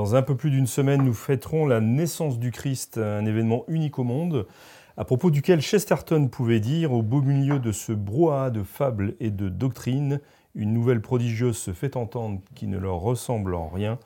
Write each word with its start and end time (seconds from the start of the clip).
Dans 0.00 0.16
un 0.16 0.22
peu 0.22 0.34
plus 0.34 0.50
d'une 0.50 0.66
semaine, 0.66 1.02
nous 1.02 1.12
fêterons 1.12 1.66
la 1.66 1.82
naissance 1.82 2.38
du 2.38 2.52
Christ, 2.52 2.96
un 2.96 3.26
événement 3.26 3.64
unique 3.68 3.98
au 3.98 4.02
monde, 4.02 4.46
à 4.96 5.04
propos 5.04 5.30
duquel 5.30 5.60
Chesterton 5.60 6.28
pouvait 6.28 6.58
dire 6.58 6.94
Au 6.94 7.02
beau 7.02 7.20
milieu 7.20 7.58
de 7.58 7.70
ce 7.70 7.92
brouhaha 7.92 8.48
de 8.48 8.62
fables 8.62 9.14
et 9.20 9.30
de 9.30 9.50
doctrines, 9.50 10.20
une 10.54 10.72
nouvelle 10.72 11.02
prodigieuse 11.02 11.58
se 11.58 11.74
fait 11.74 11.98
entendre 11.98 12.40
qui 12.54 12.66
ne 12.66 12.78
leur 12.78 12.96
ressemble 12.96 13.54
en 13.54 13.68
rien. 13.68 13.98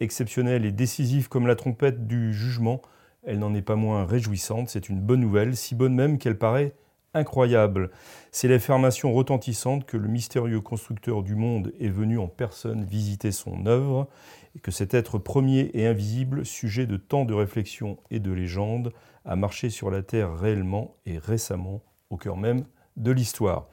Exceptionnelle 0.00 0.64
et 0.64 0.72
décisive 0.72 1.28
comme 1.28 1.46
la 1.46 1.54
trompette 1.54 2.08
du 2.08 2.34
jugement, 2.34 2.82
elle 3.22 3.38
n'en 3.38 3.54
est 3.54 3.62
pas 3.62 3.76
moins 3.76 4.04
réjouissante. 4.04 4.68
C'est 4.68 4.88
une 4.88 5.00
bonne 5.00 5.20
nouvelle, 5.20 5.56
si 5.56 5.76
bonne 5.76 5.94
même 5.94 6.18
qu'elle 6.18 6.38
paraît 6.38 6.74
incroyable. 7.16 7.90
C'est 8.30 8.48
l'affirmation 8.48 9.12
retentissante 9.12 9.86
que 9.86 9.96
le 9.96 10.08
mystérieux 10.08 10.60
constructeur 10.60 11.22
du 11.22 11.34
monde 11.34 11.72
est 11.80 11.88
venu 11.88 12.18
en 12.18 12.28
personne 12.28 12.84
visiter 12.84 13.32
son 13.32 13.66
œuvre 13.66 14.08
et 14.54 14.58
que 14.60 14.70
cet 14.70 14.94
être 14.94 15.18
premier 15.18 15.70
et 15.74 15.86
invisible, 15.86 16.44
sujet 16.46 16.86
de 16.86 16.96
tant 16.96 17.24
de 17.24 17.34
réflexions 17.34 17.98
et 18.10 18.20
de 18.20 18.32
légendes, 18.32 18.92
a 19.24 19.36
marché 19.36 19.70
sur 19.70 19.90
la 19.90 20.02
terre 20.02 20.36
réellement 20.36 20.96
et 21.06 21.18
récemment 21.18 21.82
au 22.10 22.16
cœur 22.16 22.36
même 22.36 22.64
de 22.96 23.10
l'histoire. 23.10 23.66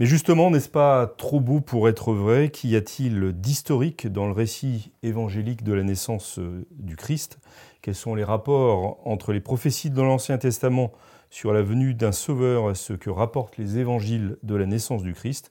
Mais 0.00 0.06
justement, 0.06 0.50
n'est-ce 0.50 0.68
pas 0.68 1.06
trop 1.06 1.40
beau 1.40 1.60
pour 1.60 1.88
être 1.88 2.12
vrai 2.12 2.48
Qu'y 2.48 2.74
a-t-il 2.74 3.32
d'historique 3.32 4.08
dans 4.08 4.26
le 4.26 4.32
récit 4.32 4.90
évangélique 5.04 5.62
de 5.62 5.72
la 5.72 5.84
naissance 5.84 6.40
euh, 6.40 6.66
du 6.72 6.96
Christ? 6.96 7.38
Quels 7.80 7.94
sont 7.94 8.16
les 8.16 8.24
rapports 8.24 8.98
entre 9.04 9.32
les 9.32 9.40
prophéties 9.40 9.90
de 9.90 10.02
l'Ancien 10.02 10.36
Testament 10.38 10.90
sur 11.34 11.52
la 11.52 11.62
venue 11.62 11.94
d'un 11.94 12.12
sauveur 12.12 12.76
ce 12.76 12.92
que 12.92 13.10
rapportent 13.10 13.58
les 13.58 13.78
évangiles 13.78 14.36
de 14.44 14.54
la 14.54 14.66
naissance 14.66 15.02
du 15.02 15.14
Christ 15.14 15.50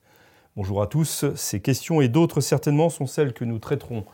Bonjour 0.56 0.80
à 0.80 0.86
tous. 0.86 1.26
Ces 1.34 1.60
questions 1.60 2.00
et 2.00 2.08
d'autres 2.08 2.40
certainement 2.40 2.88
sont 2.88 3.06
celles 3.06 3.34
que 3.34 3.44
nous 3.44 3.58
traiterons 3.58 4.06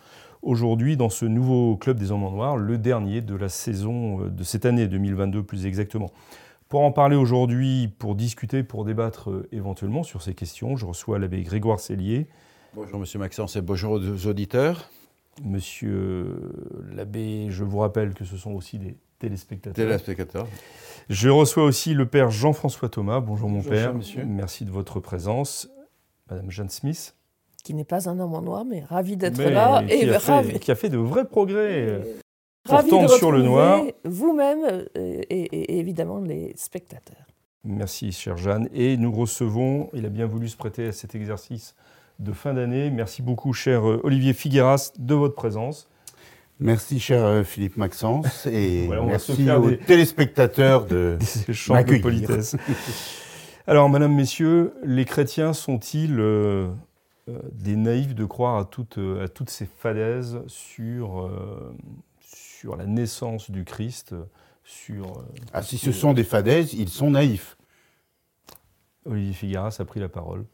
aujourd'hui 0.43 0.97
dans 0.97 1.11
ce 1.11 1.27
nouveau 1.27 1.77
Club 1.77 1.97
des 1.97 2.11
Hommes 2.11 2.25
en 2.25 2.33
Noir, 2.33 2.57
le 2.57 2.77
dernier 2.77 3.21
de 3.21 3.37
la 3.37 3.49
saison 3.49 4.25
euh, 4.25 4.31
de 4.31 4.43
cette 4.43 4.67
année 4.67 4.89
2022 4.89 5.45
plus 5.45 5.65
exactement. 5.65 6.11
Pour 6.69 6.81
en 6.81 6.91
parler 6.91 7.15
aujourd'hui, 7.15 7.87
pour 8.01 8.17
discuter, 8.17 8.65
pour 8.65 8.85
débattre 8.85 9.31
euh, 9.31 9.49
éventuellement 9.53 10.03
sur 10.03 10.23
ces 10.23 10.35
questions, 10.35 10.75
je 10.75 10.87
reçois 10.87 11.21
l'abbé 11.21 11.41
Grégoire 11.45 11.79
Cellier. 11.79 12.27
Bonjour 12.75 12.99
Monsieur 12.99 13.21
Maxence 13.21 13.55
et 13.55 13.63
bonjour 13.63 13.93
aux 13.93 14.27
auditeurs. 14.27 14.91
Monsieur 15.45 16.37
l'abbé, 16.91 17.47
je 17.51 17.63
vous 17.63 17.79
rappelle 17.79 18.15
que 18.15 18.25
ce 18.25 18.37
sont 18.37 18.55
aussi 18.55 18.81
des 18.81 18.97
téléspectateurs. 19.21 19.75
Téléspectateurs. 19.87 20.49
Je 21.09 21.29
reçois 21.29 21.63
aussi 21.65 21.95
le 21.95 22.07
père 22.07 22.31
Jean-François 22.31 22.89
Thomas. 22.89 23.21
Bonjour 23.21 23.49
mon 23.49 23.63
père. 23.63 23.95
monsieur. 23.95 24.25
Merci 24.25 24.65
de 24.65 24.71
votre 24.71 24.99
présence. 24.99 25.69
Madame 26.29 26.51
Jeanne 26.51 26.69
Smith. 26.71 27.15
qui 27.63 27.75
n'est 27.75 27.85
pas 27.85 28.09
un 28.09 28.19
homme 28.19 28.35
en 28.35 28.41
noir, 28.43 28.65
mais 28.65 28.81
ravi 28.85 29.17
d'être 29.17 29.41
là 29.43 29.83
qui, 29.87 29.93
et 29.95 30.15
a 30.15 30.19
ravi, 30.19 30.53
fait, 30.53 30.59
qui 30.59 30.71
a 30.71 30.75
fait 30.75 30.89
de 30.89 30.97
vrais 30.99 31.27
progrès. 31.27 32.01
ravi 32.65 32.91
de 32.91 33.09
sur 33.09 33.31
le 33.33 33.39
retrouver 33.39 33.43
noir. 33.43 33.83
Vous-même 34.05 34.65
euh, 34.65 34.87
et, 34.95 35.21
et- 35.43 35.73
et 35.75 35.79
évidemment 35.79 36.21
les 36.21 36.55
spectateurs. 36.57 37.27
Merci, 37.65 38.13
chère 38.13 38.39
Jeanne. 38.39 38.69
Et 38.73 38.97
nous 38.97 39.13
recevons, 39.13 39.91
il 39.93 40.07
a 40.07 40.09
bien 40.09 40.25
voulu 40.27 40.49
se 40.49 40.57
prêter 40.57 40.87
à 40.87 40.93
cet 40.93 41.15
exercice 41.15 41.75
de 42.21 42.33
fin 42.33 42.55
d'année. 42.55 42.89
Merci 42.91 43.21
beaucoup, 43.21 43.53
cher 43.53 43.87
euh, 43.87 44.01
Olivier 44.05 44.33
Figueras, 44.33 44.93
de 44.99 45.15
votre 45.15 45.35
présence. 45.35 45.90
Merci, 46.61 47.01
cher 47.01 47.25
euh, 47.25 47.43
Philippe 47.43 47.77
Maxence, 47.79 48.47
et 48.53 48.87
merci 48.89 49.51
aux 49.51 49.71
des- 49.71 49.79
téléspectateurs 49.79 50.85
de. 50.85 51.17
Des 51.47 51.97
de 51.97 52.03
politesse. 52.03 52.55
Alors, 53.67 53.89
madame, 53.89 54.15
messieurs, 54.15 54.75
les 54.85 55.05
chrétiens 55.07 55.53
sont-ils 55.55 56.19
euh, 56.19 56.69
euh, 57.29 57.39
des 57.53 57.77
naïfs 57.77 58.15
de 58.15 58.25
croire 58.27 58.59
à 58.59 58.65
toutes, 58.65 58.99
à 58.99 59.29
toutes 59.29 59.49
ces 59.51 59.67
fadaises 59.67 60.41
sur, 60.49 61.23
euh, 61.23 61.75
sur 62.21 62.77
la 62.77 62.85
naissance 62.87 63.51
du 63.51 63.65
Christ 63.65 64.15
sur, 64.65 65.07
euh, 65.07 65.23
Ah, 65.55 65.63
si 65.63 65.79
ce 65.79 65.93
sont 65.93 66.13
des 66.13 66.25
fadaises, 66.25 66.75
ils 66.75 66.89
sont 66.89 67.11
naïfs. 67.13 67.57
Olivier 69.07 69.33
Figueras 69.33 69.77
a 69.79 69.85
pris 69.85 70.01
la 70.01 70.09
parole. 70.11 70.45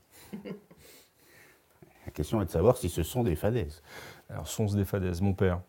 La 0.45 2.13
question 2.13 2.41
est 2.43 2.47
de 2.47 2.51
savoir 2.51 2.77
si 2.77 2.89
ce 2.89 3.03
sont 3.03 3.25
des 3.25 3.35
fadaises. 3.35 3.83
Alors, 4.31 4.47
sont-ce 4.47 4.77
des 4.77 4.85
fadaises, 4.85 5.21
mon 5.21 5.33
père 5.35 5.61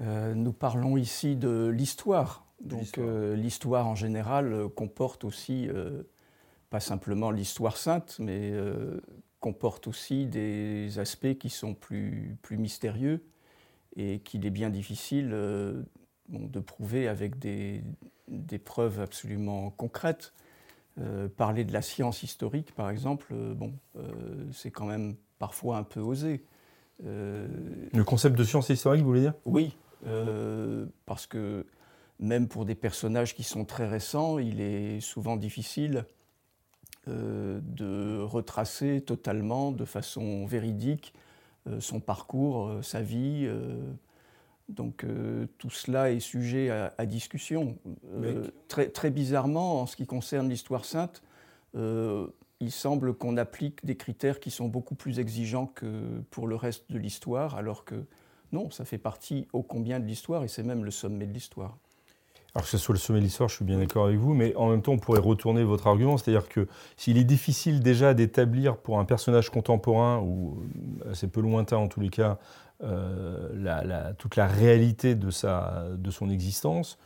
Euh, 0.00 0.34
nous 0.34 0.52
parlons 0.52 0.96
ici 0.96 1.36
de 1.36 1.68
l'histoire. 1.68 2.46
Donc 2.60 2.80
l'histoire. 2.80 3.06
euh, 3.08 3.36
l'histoire 3.36 3.86
en 3.86 3.94
général 3.94 4.52
euh, 4.52 4.68
comporte 4.68 5.24
aussi, 5.24 5.68
pas 6.70 6.80
simplement 6.80 7.30
l'histoire 7.30 7.76
sainte, 7.76 8.16
mais 8.18 8.52
comporte 9.40 9.86
aussi 9.86 10.26
des 10.26 10.98
aspects 10.98 11.38
qui 11.38 11.50
sont 11.50 11.74
plus, 11.74 12.36
plus 12.42 12.56
mystérieux 12.56 13.24
et 13.94 14.18
qu'il 14.20 14.44
est 14.44 14.50
bien 14.50 14.70
difficile 14.70 15.30
bon, 16.28 16.46
de 16.46 16.60
prouver 16.60 17.08
avec 17.08 17.38
des, 17.38 17.82
des 18.28 18.58
preuves 18.58 19.00
absolument 19.00 19.70
concrètes. 19.70 20.32
Euh, 20.98 21.28
parler 21.28 21.64
de 21.64 21.74
la 21.74 21.82
science 21.82 22.22
historique, 22.22 22.74
par 22.74 22.88
exemple, 22.88 23.26
euh, 23.32 23.52
bon, 23.52 23.74
euh, 23.98 24.02
c'est 24.54 24.70
quand 24.70 24.86
même 24.86 25.14
parfois 25.38 25.76
un 25.76 25.82
peu 25.82 26.00
osé. 26.00 26.42
Le 27.04 28.02
concept 28.02 28.34
de 28.38 28.44
science 28.44 28.70
historique, 28.70 29.02
vous 29.02 29.08
voulez 29.08 29.20
dire? 29.20 29.34
Oui, 29.44 29.76
euh, 30.06 30.86
parce 31.06 31.26
que 31.26 31.66
même 32.18 32.48
pour 32.48 32.64
des 32.64 32.74
personnages 32.74 33.34
qui 33.34 33.42
sont 33.42 33.64
très 33.64 33.86
récents, 33.86 34.38
il 34.38 34.60
est 34.60 35.00
souvent 35.00 35.36
difficile 35.36 36.04
euh, 37.08 37.60
de 37.62 38.20
retracer 38.20 39.00
totalement, 39.00 39.72
de 39.72 39.84
façon 39.84 40.46
véridique, 40.46 41.14
euh, 41.66 41.80
son 41.80 42.00
parcours, 42.00 42.72
sa 42.82 43.00
vie. 43.00 43.48
donc 44.68 45.04
tout 45.58 45.70
cela 45.70 46.10
est 46.10 46.20
sujet 46.20 46.70
à, 46.70 46.94
à 46.98 47.06
discussion. 47.06 47.76
Très, 48.68 48.88
très 48.88 49.10
bizarrement, 49.10 49.82
en 49.82 49.86
ce 49.86 49.96
qui 49.96 50.06
concerne 50.06 50.48
l'histoire 50.48 50.84
sainte, 50.84 51.22
il 51.74 52.70
semble 52.70 53.14
qu'on 53.14 53.36
applique 53.36 53.84
des 53.84 53.96
critères 53.96 54.40
qui 54.40 54.50
sont 54.50 54.68
beaucoup 54.68 54.94
plus 54.94 55.18
exigeants 55.18 55.66
que 55.66 56.20
pour 56.30 56.46
le 56.48 56.56
reste 56.56 56.90
de 56.90 56.98
l'histoire, 56.98 57.54
alors 57.56 57.84
que 57.84 58.06
non, 58.52 58.70
ça 58.70 58.84
fait 58.84 58.98
partie 58.98 59.46
ô 59.52 59.62
combien 59.62 60.00
de 60.00 60.06
l'histoire 60.06 60.44
et 60.44 60.48
c'est 60.48 60.62
même 60.62 60.84
le 60.84 60.90
sommet 60.90 61.26
de 61.26 61.32
l'histoire. 61.32 61.76
Alors 62.54 62.64
que 62.64 62.70
ce 62.70 62.78
soit 62.78 62.94
le 62.94 62.98
sommet 62.98 63.18
de 63.18 63.24
l'histoire, 63.24 63.50
je 63.50 63.56
suis 63.56 63.66
bien 63.66 63.78
d'accord 63.78 64.06
avec 64.06 64.18
vous, 64.18 64.32
mais 64.32 64.54
en 64.56 64.70
même 64.70 64.80
temps, 64.80 64.92
on 64.92 64.98
pourrait 64.98 65.20
retourner 65.20 65.62
votre 65.62 65.86
argument, 65.86 66.16
c'est-à-dire 66.16 66.48
que 66.48 66.66
s'il 66.96 67.18
est 67.18 67.24
difficile 67.24 67.80
déjà 67.80 68.14
d'établir 68.14 68.78
pour 68.78 68.98
un 68.98 69.04
personnage 69.04 69.50
contemporain, 69.50 70.20
ou 70.20 70.62
assez 71.10 71.28
peu 71.28 71.42
lointain 71.42 71.76
en 71.76 71.86
tous 71.86 72.00
les 72.00 72.08
cas, 72.08 72.38
euh, 72.82 74.12
toute 74.16 74.36
la 74.36 74.46
réalité 74.46 75.14
de, 75.14 75.30
son 75.30 76.30
existence, 76.30 76.98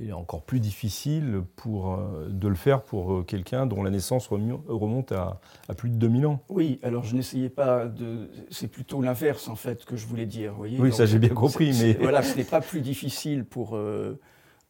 il 0.00 0.08
est 0.10 0.12
encore 0.12 0.42
plus 0.42 0.60
difficile 0.60 1.42
pour, 1.56 1.94
euh, 1.94 2.28
de 2.28 2.48
le 2.48 2.54
faire 2.54 2.82
pour 2.82 3.12
euh, 3.14 3.22
quelqu'un 3.22 3.66
dont 3.66 3.82
la 3.82 3.90
naissance 3.90 4.28
remonte 4.28 5.12
à, 5.12 5.40
à 5.68 5.74
plus 5.74 5.88
de 5.90 5.96
2000 5.96 6.26
ans. 6.26 6.42
Oui, 6.48 6.78
alors 6.82 7.04
je 7.04 7.16
n'essayais 7.16 7.48
pas 7.48 7.86
de. 7.86 8.28
C'est 8.50 8.68
plutôt 8.68 9.00
l'inverse 9.02 9.48
en 9.48 9.56
fait 9.56 9.84
que 9.84 9.96
je 9.96 10.06
voulais 10.06 10.26
dire. 10.26 10.54
Voyez 10.54 10.78
Oui, 10.78 10.92
ça, 10.92 11.06
j'ai 11.06 11.18
bien 11.18 11.30
compris, 11.30 11.72
mais- 11.80 11.94
Voilà, 11.94 12.22
ce 12.22 12.36
n'est 12.36 12.44
pas 12.44 12.60
plus 12.60 12.80
difficile 12.82 13.44
pour, 13.44 13.74
euh, 13.76 14.18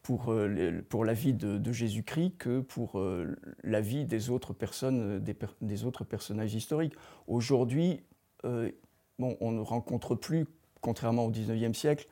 pour, 0.01 0.31
euh, 0.31 0.81
la 1.03 1.13
vie 1.13 1.33
de, 1.33 1.57
de 1.57 1.71
Jésus-Christ 1.71 2.35
que 2.37 2.59
pour 2.61 2.99
euh, 2.99 3.35
la 3.63 3.81
vie 3.81 4.05
des 4.05 4.29
autres 4.29 4.53
personnes, 4.53 5.17
euh, 5.17 5.19
des, 5.19 5.33
per- 5.33 5.47
des 5.61 5.85
autres 5.85 6.03
personnages 6.03 6.53
historiques. 6.55 6.93
Aujourd'hui, 7.27 8.01
euh, 8.45 8.69
bon, 9.19 9.35
on 9.41 9.51
ne 9.51 9.61
rencontre 9.61 10.15
plus, 10.15 10.45
contrairement 10.81 11.25
au 11.25 11.29
XIXe 11.31 11.77
siècle, 11.77 12.07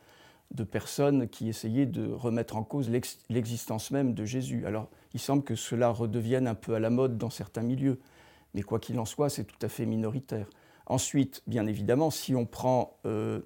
de 0.51 0.63
personnes 0.63 1.27
qui 1.27 1.49
essayaient 1.49 1.85
de 1.85 2.11
remettre 2.11 2.57
en 2.57 2.63
cause 2.63 2.89
l'ex- 2.89 3.19
l'existence 3.29 3.91
même 3.91 4.13
de 4.13 4.25
Jésus. 4.25 4.65
Alors, 4.65 4.89
il 5.13 5.19
semble 5.19 5.43
que 5.43 5.55
cela 5.55 5.89
redevienne 5.89 6.47
un 6.47 6.55
peu 6.55 6.75
à 6.75 6.79
la 6.79 6.89
mode 6.89 7.17
dans 7.17 7.29
certains 7.29 7.63
milieux, 7.63 7.99
mais 8.53 8.61
quoi 8.61 8.79
qu'il 8.79 8.99
en 8.99 9.05
soit, 9.05 9.29
c'est 9.29 9.45
tout 9.45 9.59
à 9.61 9.69
fait 9.69 9.85
minoritaire. 9.85 10.47
Ensuite, 10.85 11.41
bien 11.47 11.67
évidemment, 11.67 12.09
si 12.09 12.35
on 12.35 12.45
prend 12.45 12.97
euh, 13.05 13.41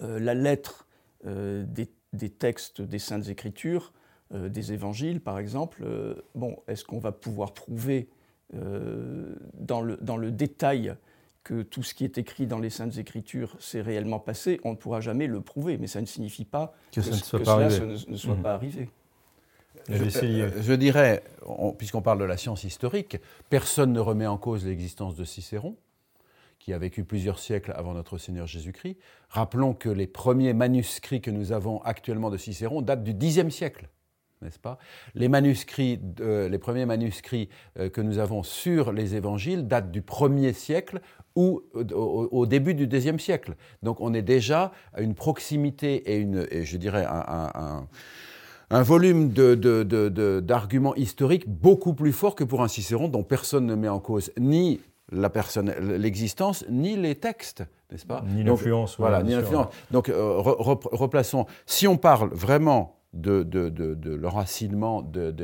euh, 0.00 0.18
la 0.18 0.34
lettre 0.34 0.86
euh, 1.26 1.64
des, 1.66 2.30
textes 2.30 2.80
des 2.80 2.98
Saintes 2.98 3.28
Écritures, 3.28 3.92
des 4.32 4.72
Évangiles 4.72 5.20
par 5.20 5.38
exemple, 5.38 5.84
bon, 6.34 6.56
est-ce 6.66 6.84
qu'on 6.84 6.98
va 6.98 7.12
pouvoir 7.12 7.54
prouver 7.54 8.08
dans 8.52 9.80
le 9.82 10.30
détail 10.32 10.96
que 11.46 11.62
tout 11.62 11.84
ce 11.84 11.94
qui 11.94 12.02
est 12.02 12.18
écrit 12.18 12.48
dans 12.48 12.58
les 12.58 12.70
Saintes 12.70 12.98
Écritures 12.98 13.56
s'est 13.60 13.80
réellement 13.80 14.18
passé, 14.18 14.60
on 14.64 14.72
ne 14.72 14.76
pourra 14.76 15.00
jamais 15.00 15.28
le 15.28 15.40
prouver, 15.40 15.78
mais 15.78 15.86
ça 15.86 16.00
ne 16.00 16.06
signifie 16.06 16.44
pas 16.44 16.74
Que 16.90 16.96
que, 17.00 17.02
ça 17.06 17.36
ne 17.36 17.38
que 17.38 17.44
pas 17.44 17.70
cela 17.70 17.86
ne, 17.86 18.10
ne 18.10 18.16
soit 18.16 18.34
Mhm. 18.34 18.42
pas 18.42 18.54
arrivé. 18.54 18.90
Je, 19.88 20.02
euh, 20.02 20.50
je 20.60 20.72
dirais, 20.72 21.22
on- 21.46 21.70
puisqu'on 21.70 22.02
parle 22.02 22.18
de 22.18 22.24
la 22.24 22.36
science 22.36 22.64
historique, 22.64 23.18
personne 23.48 23.92
ne 23.92 24.00
remet 24.00 24.26
en 24.26 24.38
cause 24.38 24.66
l'existence 24.66 25.14
de 25.14 25.22
Cicéron, 25.22 25.76
qui 26.58 26.72
a 26.72 26.78
vécu 26.78 27.04
plusieurs 27.04 27.38
siècles 27.38 27.72
avant 27.76 27.94
notre 27.94 28.18
Seigneur 28.18 28.48
Jésus-Christ. 28.48 28.96
Rappelons 29.28 29.72
que 29.72 29.88
les 29.88 30.08
premiers 30.08 30.52
manuscrits 30.52 31.20
que 31.20 31.30
nous 31.30 31.52
avons 31.52 31.80
actuellement 31.82 32.30
de 32.30 32.38
Cicéron 32.38 32.82
datent 32.82 33.04
du 33.04 33.14
Xe 33.14 33.48
siècle. 33.50 33.88
N'est-ce 34.42 34.58
pas? 34.58 34.78
Les, 35.14 35.28
manuscrits, 35.28 35.98
de- 35.98 36.46
les 36.50 36.58
premiers 36.58 36.84
manuscrits 36.86 37.48
euh, 37.78 37.88
que 37.88 38.00
nous 38.02 38.18
avons 38.18 38.42
sur 38.42 38.92
les 38.92 39.14
évangiles 39.14 39.66
datent 39.66 39.90
du 39.90 40.02
1er 40.02 40.52
siècle 40.52 41.00
ou 41.36 41.62
au, 41.74 42.28
au- 42.30 42.46
début 42.46 42.74
du 42.74 42.86
deuxième 42.86 43.18
siècle. 43.18 43.54
Donc 43.82 44.00
on 44.00 44.12
est 44.14 44.22
déjà 44.22 44.72
à 44.92 45.00
une 45.00 45.14
proximité 45.14 46.12
et, 46.12 46.16
une, 46.16 46.46
et 46.50 46.64
je 46.64 46.76
dirais 46.76 47.04
un- 47.06 47.24
un- 47.26 47.50
un, 47.54 47.88
un 48.70 48.82
volume 48.82 49.30
de- 49.32 49.54
de- 49.54 49.82
de- 49.84 50.08
de- 50.10 50.40
d'arguments 50.40 50.94
historiques 50.96 51.48
beaucoup 51.48 51.94
plus 51.94 52.12
fort 52.12 52.34
que 52.34 52.44
pour 52.44 52.62
un 52.62 52.68
Cicéron 52.68 53.08
dont 53.08 53.22
personne 53.22 53.64
ne 53.66 53.74
met 53.74 53.88
en 53.88 54.00
cause 54.00 54.32
ni 54.38 54.80
l'existence, 55.12 56.64
ni 56.68 56.96
les 56.96 57.14
textes, 57.14 57.64
n'est-ce 57.90 58.06
pas? 58.06 58.24
Ni 58.26 58.42
l'influence. 58.42 58.96
Voilà, 58.98 59.22
ni 59.22 59.32
l'influence. 59.34 59.66
Donc 59.90 60.08
euh, 60.08 60.38
re- 60.38 60.60
re- 60.60 60.88
replaçons. 60.96 61.46
Si 61.66 61.86
on 61.86 61.96
parle 61.96 62.30
vraiment 62.32 62.96
de, 63.16 63.42
de, 63.42 63.68
de, 63.68 63.94
de 63.94 64.14
l'enracinement 64.14 65.02
de, 65.02 65.34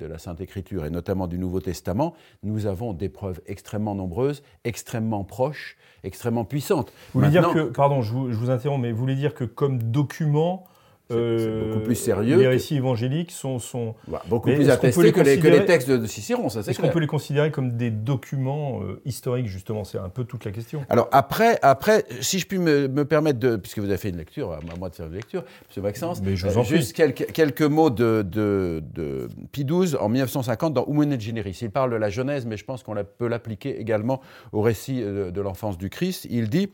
la 0.00 0.18
Sainte 0.18 0.40
Écriture 0.40 0.84
et 0.84 0.90
notamment 0.90 1.26
du 1.26 1.38
Nouveau 1.38 1.60
Testament, 1.60 2.14
nous 2.42 2.66
avons 2.66 2.92
des 2.92 3.08
preuves 3.08 3.40
extrêmement 3.46 3.94
nombreuses, 3.94 4.42
extrêmement 4.64 5.24
proches, 5.24 5.76
extrêmement 6.04 6.44
puissantes. 6.44 6.92
Vous 7.12 7.20
voulez 7.20 7.30
dire 7.30 7.50
que, 7.52 7.70
pardon, 7.70 8.02
je 8.02 8.12
vous, 8.12 8.30
je 8.30 8.36
vous 8.36 8.50
interromps, 8.50 8.82
mais 8.82 8.92
vous 8.92 8.98
voulez 8.98 9.16
dire 9.16 9.34
que 9.34 9.44
comme 9.44 9.82
document, 9.82 10.64
C'est- 11.10 11.38
c'est 11.38 11.60
beaucoup 11.68 11.80
plus 11.84 11.94
sérieux 11.94 12.38
les 12.38 12.46
récits 12.48 12.76
évangéliques 12.76 13.32
sont, 13.32 13.58
sont 13.58 13.94
Voilà, 14.06 14.24
beaucoup 14.28 14.48
Mais 14.48 14.54
plus 14.54 14.70
attestés 14.70 15.02
les 15.02 15.12
que, 15.12 15.20
les, 15.20 15.24
que 15.24 15.28
les 15.42 15.50
considérer- 15.58 15.64
textes 15.66 15.90
de 15.90 16.06
Cicéron, 16.06 16.48
ça 16.48 16.62
c'est 16.62 16.70
Est-ce 16.70 16.80
qu'on 16.80 16.88
peut 16.88 17.00
les 17.00 17.06
considérer 17.06 17.50
comme 17.50 17.76
des 17.76 17.90
documents 17.90 18.80
euh, 18.82 19.00
historiques, 19.04 19.46
justement? 19.46 19.84
C'est 19.84 19.98
un 19.98 20.08
peu 20.08 20.24
toute 20.24 20.44
la 20.44 20.52
question. 20.52 20.84
Alors 20.88 21.08
après, 21.12 21.58
après, 21.62 22.04
si 22.20 22.38
je 22.38 22.46
puis 22.46 22.58
me, 22.58 22.88
me 22.88 23.04
permettre 23.04 23.38
de, 23.38 23.56
puisque 23.56 23.78
vous 23.80 23.86
avez 23.88 23.98
fait 23.98 24.08
une 24.08 24.16
lecture, 24.16 24.52
à 24.52 24.60
moi 24.78 24.88
de 24.88 24.94
faire 24.94 25.06
une 25.06 25.14
lecture, 25.14 25.44
M. 25.76 25.82
Maxence, 25.82 26.22
Mais 26.22 26.34
je 26.36 26.46
vous 26.46 26.56
euh, 26.56 26.60
en 26.60 26.64
prie. 26.64 26.76
juste 26.76 26.94
quelques, 26.94 27.30
quelques 27.32 27.62
mots 27.62 27.90
de, 27.90 28.22
de, 28.22 28.82
de 28.94 29.28
Pie 29.50 29.64
XII 29.66 29.96
en 29.96 30.08
1950 30.08 30.72
dans 30.72 30.86
Humaine 30.86 31.12
et 31.12 31.20
Generis. 31.20 31.58
Il 31.60 31.70
parle 31.70 31.90
de 31.90 31.96
la 31.96 32.08
Genèse, 32.08 32.46
mais 32.46 32.56
je 32.56 32.64
pense 32.64 32.82
qu'on 32.82 32.94
peut 33.18 33.26
l'appliquer 33.28 33.78
également 33.80 34.22
au 34.52 34.62
récit 34.62 35.02
euh, 35.02 35.30
de 35.30 35.40
l'enfance 35.42 35.76
du 35.76 35.90
Christ. 35.90 36.26
Il 36.30 36.48
dit 36.48 36.70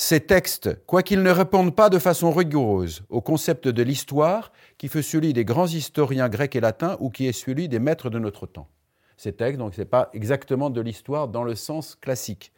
ces 0.00 0.20
textes, 0.20 0.78
quoiqu'ils 0.86 1.24
ne 1.24 1.30
répondent 1.32 1.74
pas 1.74 1.90
de 1.90 1.98
façon 1.98 2.30
rigoureuse 2.30 3.02
au 3.08 3.20
concept 3.20 3.66
de 3.66 3.82
l'histoire, 3.82 4.52
qui 4.78 4.86
fut 4.86 5.02
celui 5.02 5.32
des 5.32 5.44
grands 5.44 5.66
historiens 5.66 6.28
grecs 6.28 6.54
et 6.54 6.60
latins 6.60 6.96
ou 7.00 7.10
qui 7.10 7.26
est 7.26 7.32
celui 7.32 7.68
des 7.68 7.80
maîtres 7.80 8.08
de 8.08 8.20
notre 8.20 8.46
temps. 8.46 8.68
Ces 9.16 9.32
textes, 9.32 9.58
donc, 9.58 9.74
ce 9.74 9.80
n'est 9.80 9.86
pas 9.86 10.08
exactement 10.12 10.70
de 10.70 10.80
l'histoire 10.80 11.26
dans 11.26 11.42
le 11.42 11.56
sens 11.56 11.96
classique. 12.00 12.52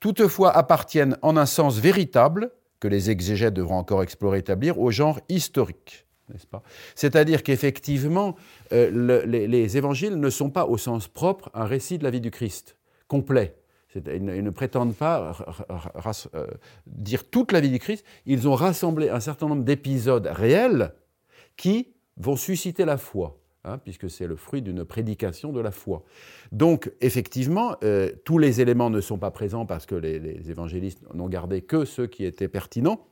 Toutefois, 0.00 0.50
appartiennent 0.50 1.16
en 1.22 1.36
un 1.36 1.46
sens 1.46 1.78
véritable, 1.78 2.50
que 2.80 2.88
les 2.88 3.08
exégètes 3.08 3.54
devront 3.54 3.76
encore 3.76 4.02
explorer 4.02 4.38
et 4.38 4.40
établir, 4.40 4.80
au 4.80 4.90
genre 4.90 5.20
historique. 5.28 6.06
C'est-à-dire 6.96 7.44
qu'effectivement, 7.44 8.34
euh, 8.72 8.90
le- 8.90 9.22
les, 9.26 9.46
les 9.46 9.76
évangiles 9.76 10.16
ne 10.18 10.28
sont 10.28 10.50
pas 10.50 10.66
au 10.66 10.76
sens 10.76 11.06
propre 11.06 11.50
un 11.54 11.66
récit 11.66 11.98
de 11.98 12.02
la 12.04 12.10
vie 12.10 12.20
du 12.20 12.32
Christ, 12.32 12.76
complet. 13.06 13.54
Ils 13.94 14.24
ne, 14.24 14.50
prétendent 14.50 14.94
pas 14.94 15.36
euh, 16.34 16.46
dire 16.86 17.28
toute 17.28 17.50
la 17.50 17.60
vie 17.60 17.70
du 17.70 17.80
Christ. 17.80 18.04
Ils 18.24 18.46
ont 18.46 18.54
rassemblé 18.54 19.08
un 19.08 19.20
certain 19.20 19.48
nombre 19.48 19.64
d'épisodes 19.64 20.28
réels 20.30 20.94
qui 21.56 21.88
vont 22.16 22.36
susciter 22.36 22.84
la 22.84 22.98
foi, 22.98 23.40
hein, 23.64 23.78
puisque 23.78 24.08
c'est 24.08 24.28
le 24.28 24.36
fruit 24.36 24.62
d'une 24.62 24.84
prédication 24.84 25.52
de 25.52 25.60
la 25.60 25.72
foi. 25.72 26.04
Donc, 26.52 26.92
effectivement, 27.00 27.74
euh, 27.82 28.12
tous 28.24 28.38
les 28.38 28.60
éléments 28.60 28.90
ne 28.90 29.00
sont 29.00 29.18
pas 29.18 29.32
présents 29.32 29.66
parce 29.66 29.86
que 29.86 29.96
les, 29.96 30.50
évangélistes 30.50 31.02
n'ont 31.12 31.28
gardé 31.28 31.62
que 31.62 31.84
ceux 31.84 32.06
qui 32.06 32.24
étaient 32.24 32.48
pertinents. 32.48 33.06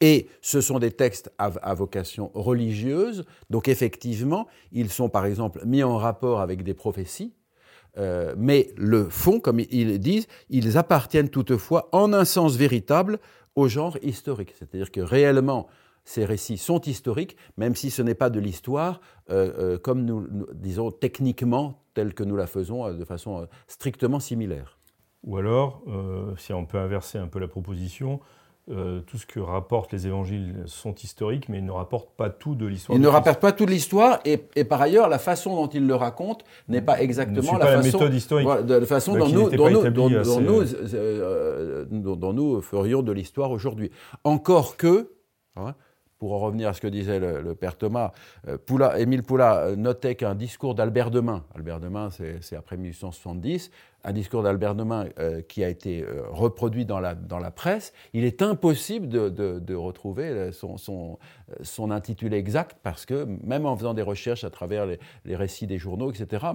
Et 0.00 0.28
ce 0.42 0.60
sont 0.60 0.78
des 0.78 0.92
textes 0.92 1.32
à 1.38 1.74
vocation 1.74 2.30
religieuse, 2.32 3.24
donc 3.50 3.66
effectivement, 3.66 4.46
ils 4.70 4.90
sont 4.90 5.08
par 5.08 5.26
exemple 5.26 5.60
mis 5.66 5.82
en 5.82 5.96
rapport 5.96 6.40
avec 6.40 6.62
des 6.62 6.72
prophéties, 6.72 7.34
euh, 7.98 8.34
mais 8.36 8.72
le 8.76 9.08
fond, 9.08 9.40
comme 9.40 9.60
ils 9.60 9.98
disent, 9.98 10.26
ils 10.50 10.78
appartiennent 10.78 11.28
toutefois 11.28 11.88
en 11.92 12.12
un 12.12 12.24
sens 12.24 12.56
véritable 12.56 13.18
au 13.56 13.68
genre 13.68 13.96
historique. 14.02 14.54
C'est-à-dire 14.58 14.90
que 14.90 15.00
réellement, 15.00 15.66
ces 16.04 16.24
récits 16.24 16.58
sont 16.58 16.80
historiques, 16.80 17.36
même 17.56 17.74
si 17.74 17.90
ce 17.90 18.00
n'est 18.02 18.14
pas 18.14 18.30
de 18.30 18.40
l'histoire, 18.40 19.00
euh, 19.30 19.52
euh, 19.58 19.78
comme 19.78 20.04
nous, 20.04 20.26
nous- 20.30 20.46
disons, 20.54 20.90
techniquement, 20.90 21.82
telle 21.94 22.14
que 22.14 22.22
nous 22.24 22.36
la 22.36 22.46
faisons, 22.46 22.92
de 22.94 23.04
façon 23.04 23.46
strictement 23.66 24.20
similaire. 24.20 24.78
Ou 25.24 25.36
alors, 25.36 25.82
si 26.36 26.52
on 26.52 26.64
peut 26.64 26.78
inverser 26.78 27.18
un 27.18 27.26
peu 27.26 27.40
la 27.40 27.48
proposition, 27.48 28.20
euh, 28.70 29.00
tout 29.00 29.16
ce 29.16 29.24
que 29.26 29.40
rapportent 29.40 29.92
les 29.92 30.06
évangiles 30.06 30.62
sont 30.66 30.94
historiques, 30.94 31.48
mais 31.48 31.58
ils 31.58 31.64
ne 31.64 31.70
rapportent 31.70 32.10
pas 32.16 32.28
tout 32.28 32.54
de 32.54 32.66
l'histoire. 32.66 32.96
Ils 32.98 33.00
ne 33.00 33.08
rapportent 33.08 33.40
pas 33.40 33.52
toute 33.52 33.70
l'histoire, 33.70 34.20
et, 34.26 34.40
et 34.56 34.64
par 34.64 34.82
ailleurs, 34.82 35.08
la 35.08 35.18
façon 35.18 35.56
dont 35.56 35.68
ils 35.68 35.86
le 35.86 35.94
racontent 35.94 36.44
n'est 36.68 36.82
pas 36.82 37.00
exactement 37.00 37.52
la 37.54 37.58
pas 37.58 37.70
la 37.76 37.82
façon, 37.82 37.98
méthode 37.98 38.14
historique. 38.14 38.46
voilà, 38.46 38.62
de 38.62 38.74
la 38.74 38.86
façon 38.86 39.16
dont, 39.16 39.28
nous, 39.28 39.44
n'était 39.44 39.56
dont, 39.56 39.64
pas 39.64 39.70
nous, 39.70 39.80
établie 39.80 39.94
dont- 40.02 40.08
dont 40.10 40.20
assez, 40.20 40.40
nous, 40.40 40.94
euh, 40.94 41.84
dont- 41.90 42.16
dont 42.16 42.32
nous 42.32 42.60
ferions 42.60 43.02
de 43.02 43.12
l'histoire 43.12 43.50
aujourd'hui. 43.50 43.90
Encore 44.24 44.76
que, 44.76 45.12
hein, 45.56 45.74
pour 46.18 46.32
en 46.34 46.38
revenir 46.40 46.68
à 46.68 46.74
ce 46.74 46.80
que 46.80 46.88
disait 46.88 47.20
le, 47.20 47.40
le 47.40 47.54
père 47.54 47.76
Thomas, 47.78 48.10
euh, 48.48 48.58
Poula, 48.58 48.98
Émile 48.98 49.22
Poula 49.22 49.58
euh, 49.60 49.76
notait 49.76 50.16
qu'un 50.16 50.34
discours 50.34 50.74
d'Albert 50.74 51.10
Demain, 51.12 51.44
Albert 51.54 51.78
Demain 51.80 52.08
c'est 52.10 52.56
après 52.56 52.76
1870, 52.76 53.70
un 54.04 54.12
discours 54.12 54.42
d'Albert 54.44 54.74
Demain 54.76 55.06
euh, 55.18 55.42
qui 55.42 55.64
a 55.64 55.68
été 55.68 56.02
euh, 56.02 56.22
reproduit 56.30 56.84
dans 56.84 57.00
la, 57.00 57.14
dans 57.16 57.40
la 57.40 57.50
presse, 57.50 57.92
il 58.12 58.24
est 58.24 58.42
impossible 58.42 59.08
de, 59.08 59.28
de- 59.28 59.58
de 59.58 59.74
retrouver 59.74 60.24
euh, 60.24 60.52
son, 60.52 60.76
son, 60.78 61.18
son 61.62 61.90
intitulé 61.90 62.36
exact 62.36 62.76
parce 62.82 63.04
que 63.06 63.26
même 63.44 63.66
en 63.66 63.76
faisant 63.76 63.94
des 63.94 64.02
recherches 64.02 64.44
à 64.44 64.50
travers 64.50 64.86
les, 64.86 64.98
les 65.24 65.34
récits 65.36 65.66
des 65.66 65.78
journaux, 65.78 66.10
etc., 66.12 66.46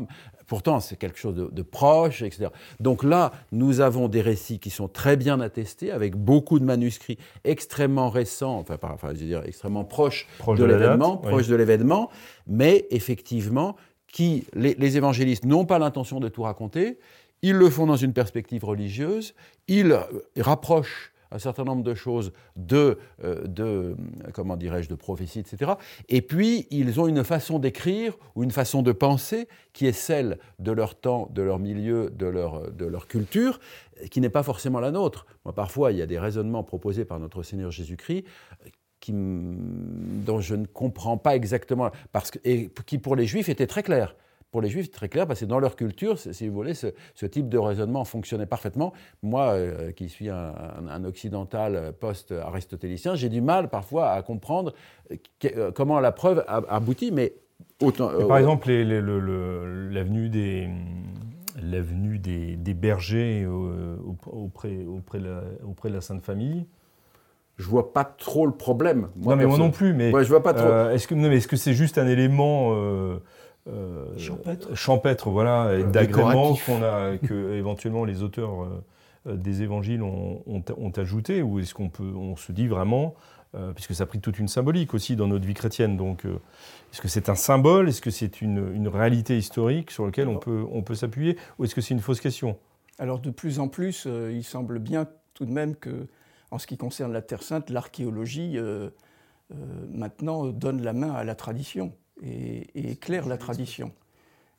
pourtant 0.47 0.79
c'est 0.79 0.95
quelque 0.95 1.19
chose 1.19 1.35
de, 1.35 1.49
de 1.51 1.61
proche, 1.61 2.21
etc. 2.21 2.47
Donc 2.79 3.03
là, 3.03 3.33
nous 3.51 3.81
avons 3.81 4.07
des 4.07 4.21
récits 4.21 4.59
qui 4.59 4.69
sont 4.69 4.87
très 4.87 5.17
bien 5.17 5.41
attestés 5.41 5.91
avec 5.91 6.15
beaucoup 6.15 6.59
de 6.59 6.65
manuscrits 6.65 7.17
extrêmement 7.43 8.09
récents, 8.09 8.57
enfin, 8.57 8.77
par- 8.77 8.93
enfin, 8.93 9.09
je 9.13 9.19
veux 9.19 9.25
dire 9.25 9.43
extrêmement 9.45 9.83
proches 9.83 10.27
Proche 10.39 10.59
de 10.59 10.65
l'événement, 10.65 11.17
proches 11.17 11.47
de 11.47 11.55
l'événement, 11.55 12.09
mais 12.47 12.87
effectivement, 12.89 13.75
qui, 14.07 14.45
les, 14.53 14.75
les 14.75 14.95
évangélistes 14.97 15.43
n'ont 15.43 15.65
pas 15.65 15.79
l'intention 15.79 16.19
de 16.19 16.27
tout 16.29 16.43
raconter, 16.43 16.99
ils 17.43 17.55
le 17.55 17.69
font 17.69 17.85
dans 17.85 17.97
une 17.97 18.13
perspective 18.13 18.65
religieuse, 18.65 19.35
ils 19.67 19.91
euh, 19.91 20.01
rapprochent 20.39 21.11
un 21.29 21.39
certain 21.39 21.63
nombre 21.63 21.83
de 21.83 21.95
choses 21.95 22.31
de, 22.55 22.99
euh, 23.23 23.45
euh, 23.59 23.95
comment 24.33 24.55
dirais-je, 24.55 24.87
de 24.87 24.95
prophéties, 24.95 25.39
etc. 25.39 25.73
Et 26.07 26.21
puis, 26.21 26.67
ils 26.69 26.99
ont 26.99 27.07
une 27.07 27.23
façon 27.23 27.57
d'écrire 27.57 28.15
ou 28.35 28.43
une 28.43 28.51
façon 28.51 28.83
de 28.83 28.91
penser 28.91 29.47
qui 29.73 29.87
est 29.87 29.93
celle 29.93 30.37
de 30.59 30.71
leur 30.71 30.95
temps, 30.95 31.29
de 31.33 31.41
leur 31.41 31.57
milieu, 31.57 32.11
de 32.11 32.27
leur, 32.27 32.71
de 32.71 32.85
leur 32.85 33.07
culture, 33.07 33.59
qui 34.11 34.21
n'est 34.21 34.29
pas 34.29 34.43
forcément 34.43 34.79
la 34.79 34.91
nôtre. 34.91 35.25
Moi, 35.43 35.55
parfois, 35.55 35.91
il 35.91 35.97
y 35.97 36.03
a 36.03 36.05
des 36.05 36.19
raisonnements 36.19 36.63
proposés 36.63 37.03
par 37.03 37.19
notre 37.19 37.41
Seigneur 37.41 37.71
Jésus-Christ 37.71 38.25
dont 39.11 40.39
je 40.39 40.55
ne 40.55 40.65
comprends 40.65 41.17
pas 41.17 41.35
exactement, 41.35 41.91
parce 42.11 42.31
que, 42.31 42.39
et 42.45 42.71
qui 42.85 42.97
pour 42.97 43.15
les 43.15 43.25
Juifs 43.25 43.49
étaient 43.49 43.67
très 43.67 43.83
clairs. 43.83 44.15
Pour 44.53 44.61
les 44.61 44.69
Juifs, 44.69 44.91
très 44.91 45.09
clair, 45.09 45.25
parce 45.25 45.39
que 45.39 45.45
dans 45.45 45.57
leur 45.57 45.75
culture, 45.75 46.19
si 46.19 46.47
vous 46.47 46.53
voulez, 46.53 46.75
ce, 46.75 46.85
ce 47.15 47.25
type 47.25 47.49
de 47.49 47.57
raisonnement 47.57 48.05
fonctionnait 48.05 48.45
parfaitement. 48.45 48.93
Moi, 49.23 49.45
euh, 49.47 49.91
qui 49.91 50.09
suis 50.09 50.29
un, 50.29 50.53
un- 50.53 50.87
un 50.89 51.03
occidental 51.05 51.91
post-aristotélicien, 51.99 53.15
j'ai 53.15 53.29
du 53.29 53.41
mal 53.41 53.69
parfois 53.69 54.11
à 54.11 54.21
comprendre 54.21 54.75
euh, 55.11 55.15
que- 55.39 55.47
euh, 55.57 55.71
comment 55.71 55.99
la 55.99 56.11
preuve 56.11 56.45
aboutit, 56.47 57.11
mais 57.11 57.33
autant. 57.81 58.11
Euh, 58.11 58.27
par 58.27 58.37
exemple, 58.37 58.69
l'avenue 59.91 60.29
des, 60.29 60.69
l'avenue 61.59 62.19
des, 62.19 62.55
des 62.55 62.73
bergers 62.75 63.47
auprès, 64.31 64.85
auprès, 64.85 65.17
de 65.17 65.25
la, 65.25 65.41
auprès 65.67 65.89
de 65.89 65.95
la 65.95 66.01
Sainte 66.01 66.21
Famille. 66.21 66.67
je 67.57 67.63
vois 67.67 67.91
pas 67.91 68.03
trop 68.03 68.45
le 68.45 68.53
problème. 68.53 69.07
non, 69.15 69.35
mais 69.35 69.47
moi 69.47 69.57
non 69.57 69.71
plus. 69.71 69.93
Mais 69.95 70.11
Ouais, 70.13 70.23
je 70.23 70.29
vois 70.29 70.43
pas 70.43 70.53
trop. 70.53 70.67
euh, 70.67 70.91
est-ce 70.93 71.47
que 71.47 71.55
c'est 71.55 71.73
juste 71.73 71.97
un 71.97 72.07
élément 72.07 72.73
euh, 72.75 73.17
euh, 73.67 74.17
Champêtre. 74.17 74.75
champêtre, 74.75 75.29
voilà, 75.29 75.73
et 75.77 75.83
d'agrément 75.83 76.51
décoratif. 76.53 76.65
qu'on 76.65 76.83
a, 76.83 77.17
que 77.17 77.53
éventuellement 77.57 78.03
les 78.05 78.21
auteurs 78.23 78.63
euh, 78.63 78.83
euh, 79.27 79.35
des 79.35 79.61
Évangiles 79.61 80.03
ont, 80.03 80.41
ont- 80.47 80.63
ont 80.77 80.91
ajouté, 80.91 81.41
ou 81.41 81.59
est-ce 81.59 81.73
qu'on 81.73 81.89
peut, 81.89 82.03
on 82.15 82.35
se 82.35 82.51
dit 82.51 82.67
vraiment, 82.67 83.15
euh, 83.55 83.71
puisque 83.71 83.93
ça 83.95 84.03
a 84.03 84.07
pris 84.07 84.19
toute 84.19 84.39
une 84.39 84.47
symbolique 84.47 84.93
aussi 84.93 85.15
dans 85.15 85.27
notre 85.27 85.45
vie 85.45 85.53
chrétienne, 85.53 85.95
donc 85.95 86.25
euh, 86.25 86.39
est-ce 86.91 87.01
que 87.01 87.07
c'est 87.07 87.29
un 87.29 87.35
symbole, 87.35 87.87
est-ce 87.87 88.01
que 88.01 88.11
c'est 88.11 88.41
une, 88.41 88.73
une 88.73 88.87
réalité 88.87 89.37
historique 89.37 89.91
sur 89.91 90.05
laquelle 90.05 90.27
on 90.27 90.37
peut, 90.37 90.65
on 90.71 90.81
peut 90.81 90.95
s'appuyer, 90.95 91.37
ou 91.57 91.63
est-ce 91.65 91.73
que 91.75 91.81
c'est 91.81 91.93
une 91.93 92.01
fausse 92.01 92.19
question? 92.19 92.57
Alors 92.99 93.19
de 93.19 93.29
plus 93.31 93.59
en 93.59 93.67
plus, 93.69 94.05
euh, 94.07 94.31
il 94.33 94.43
semble 94.43 94.79
bien 94.79 95.07
tout 95.33 95.45
de 95.45 95.51
même 95.51 95.75
que, 95.75 96.07
en 96.51 96.59
ce 96.59 96.67
qui 96.67 96.77
concerne 96.77 97.13
la 97.13 97.21
Terre 97.21 97.41
Sainte, 97.43 97.69
l'archéologie 97.69 98.57
euh, 98.57 98.89
euh, 99.51 99.55
maintenant 99.91 100.45
donne 100.47 100.81
la 100.83 100.93
main 100.93 101.11
à 101.11 101.23
la 101.23 101.33
tradition 101.35 101.93
et, 102.23 102.67
et 102.75 102.91
éclaire 102.91 103.27
la 103.27 103.37
tradition. 103.37 103.91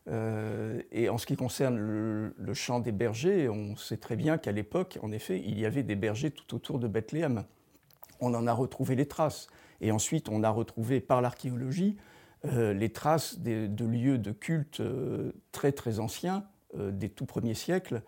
Euh, 0.08 0.82
et 0.92 1.08
en 1.08 1.16
ce 1.16 1.24
qui 1.26 1.34
concerne 1.36 1.78
le, 1.78 2.34
le 2.36 2.54
chant 2.54 2.78
des 2.80 2.92
bergers, 2.92 3.48
on 3.48 3.74
sait 3.76 3.96
très 3.96 4.16
bien 4.16 4.36
qu'à 4.36 4.52
l'époque, 4.52 4.98
en 5.02 5.10
effet, 5.12 5.42
il 5.44 5.58
y 5.58 5.64
avait 5.64 5.82
des 5.82 5.96
bergers 5.96 6.30
tout 6.30 6.54
autour 6.54 6.78
de 6.78 6.86
Bethléem. 6.88 7.44
On 8.20 8.34
en 8.34 8.46
a 8.46 8.52
retrouvé 8.52 8.96
les 8.96 9.06
traces. 9.06 9.48
Et 9.80 9.90
ensuite, 9.90 10.28
on 10.28 10.42
a 10.42 10.50
retrouvé 10.50 11.00
par 11.00 11.20
l'archéologie 11.22 11.96
euh, 12.44 12.74
les 12.74 12.90
traces 12.90 13.38
des- 13.38 13.68
de 13.68 13.84
lieux 13.86 14.18
de 14.18 14.30
culte 14.32 14.80
euh, 14.80 15.32
très 15.52 15.72
très 15.72 15.98
anciens, 16.00 16.44
des 16.76 17.08
tout 17.08 17.24
premiers 17.24 17.54
siècles, 17.54 18.02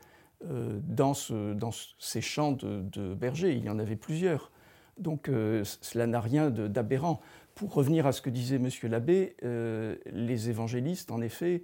dans, 0.44 1.14
ce- 1.14 1.54
dans 1.54 1.70
ce- 1.70 1.94
ces 1.98 2.20
champs 2.20 2.52
de, 2.52 2.82
de 2.82 3.14
bergers. 3.14 3.52
Il 3.54 3.64
y 3.64 3.70
en 3.70 3.78
avait 3.78 3.96
plusieurs. 3.96 4.50
Donc 4.98 5.28
euh, 5.28 5.62
cela 5.80 6.06
n'a 6.06 6.20
rien 6.20 6.50
d'aberrant. 6.50 7.20
Pour 7.56 7.72
revenir 7.72 8.06
à 8.06 8.12
ce 8.12 8.20
que 8.20 8.28
disait 8.28 8.56
M. 8.56 8.68
l'abbé, 8.82 9.34
euh, 9.42 9.96
les 10.12 10.50
évangélistes, 10.50 11.10
en 11.10 11.22
effet, 11.22 11.62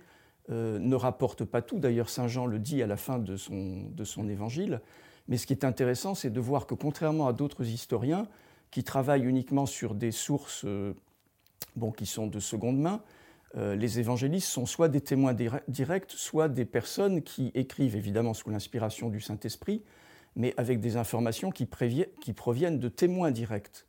euh, 0.48 0.78
ne 0.78 0.96
rapportent 0.96 1.44
pas 1.44 1.60
tout. 1.60 1.78
D'ailleurs, 1.80 2.08
Saint 2.08 2.28
Jean 2.28 2.46
le 2.46 2.58
dit 2.58 2.82
à 2.82 2.86
la 2.86 2.96
fin 2.96 3.18
de 3.18 3.36
son, 3.36 4.28
évangile. 4.30 4.80
Mais 5.28 5.36
ce 5.36 5.46
qui 5.46 5.52
est 5.52 5.66
intéressant, 5.66 6.14
c'est 6.14 6.30
de 6.30 6.40
voir 6.40 6.66
que 6.66 6.74
contrairement 6.74 7.28
à 7.28 7.34
d'autres 7.34 7.66
historiens 7.66 8.26
qui 8.70 8.84
travaillent 8.84 9.26
uniquement 9.26 9.66
sur 9.66 9.94
des 9.94 10.12
sources 10.12 10.64
euh, 10.64 10.94
qui 11.98 12.06
sont 12.06 12.26
de 12.26 12.40
seconde 12.40 12.80
main, 12.80 13.02
les 13.54 14.00
évangélistes 14.00 14.48
sont 14.48 14.64
soit 14.64 14.88
des 14.88 15.02
témoins 15.02 15.34
dire- 15.34 15.60
directs, 15.68 16.10
soit 16.12 16.48
des 16.48 16.64
personnes 16.64 17.20
qui 17.20 17.52
écrivent 17.54 17.96
évidemment 17.96 18.32
sous 18.32 18.48
l'inspiration 18.48 19.10
du 19.10 19.20
Saint-Esprit, 19.20 19.82
mais 20.36 20.54
avec 20.56 20.80
des 20.80 20.96
informations 20.96 21.50
qui 21.50 21.66
proviennent 21.66 22.78
de 22.78 22.88
témoins 22.88 23.30
directs. 23.30 23.84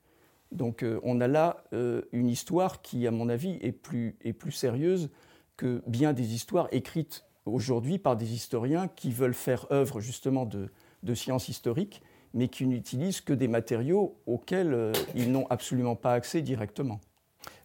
Donc 0.53 0.83
euh, 0.83 1.00
on 1.03 1.19
a 1.22 1.27
là 1.27 1.63
euh, 1.74 2.01
une 2.12 2.29
histoire 2.29 2.81
qui, 2.81 3.05
à 3.07 3.12
mon 3.12 3.27
avis, 3.29 3.57
est 3.62 3.72
plus, 3.72 4.15
est 4.24 4.33
plus 4.33 4.51
sérieuse 4.51 5.10
que 5.57 5.81
bien 5.88 6.13
des 6.13 6.33
histoires 6.33 6.67
écrites 6.72 7.25
aujourd'hui 7.45 7.98
par 7.98 8.15
des 8.15 8.33
historiens 8.33 8.88
qui 8.88 9.12
veulent 9.12 9.33
faire 9.33 9.65
œuvre 9.72 10.00
justement 10.00 10.45
de, 10.45 10.69
de 11.03 11.13
science 11.13 11.50
historique, 11.50 12.01
mais 12.33 12.48
qui 12.48 12.65
n'utilisent 12.65 13.22
que 13.22 13.33
des 13.33 13.48
matériaux 13.48 14.15
auxquels 14.25 14.74
euh, 14.74 14.91
ils 15.15 15.31
n'ont 15.31 15.48
absolument 15.50 15.95
pas 15.95 16.13
accès 16.13 16.41
directement. 16.41 17.00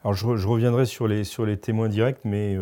Alors 0.02 0.14
je, 0.14 0.26
re- 0.26 0.36
je 0.36 0.48
reviendrai 0.48 0.86
sur 0.86 1.06
les, 1.06 1.24
sur 1.24 1.46
les 1.46 1.56
témoins 1.56 1.88
directs, 1.88 2.24
mais 2.24 2.56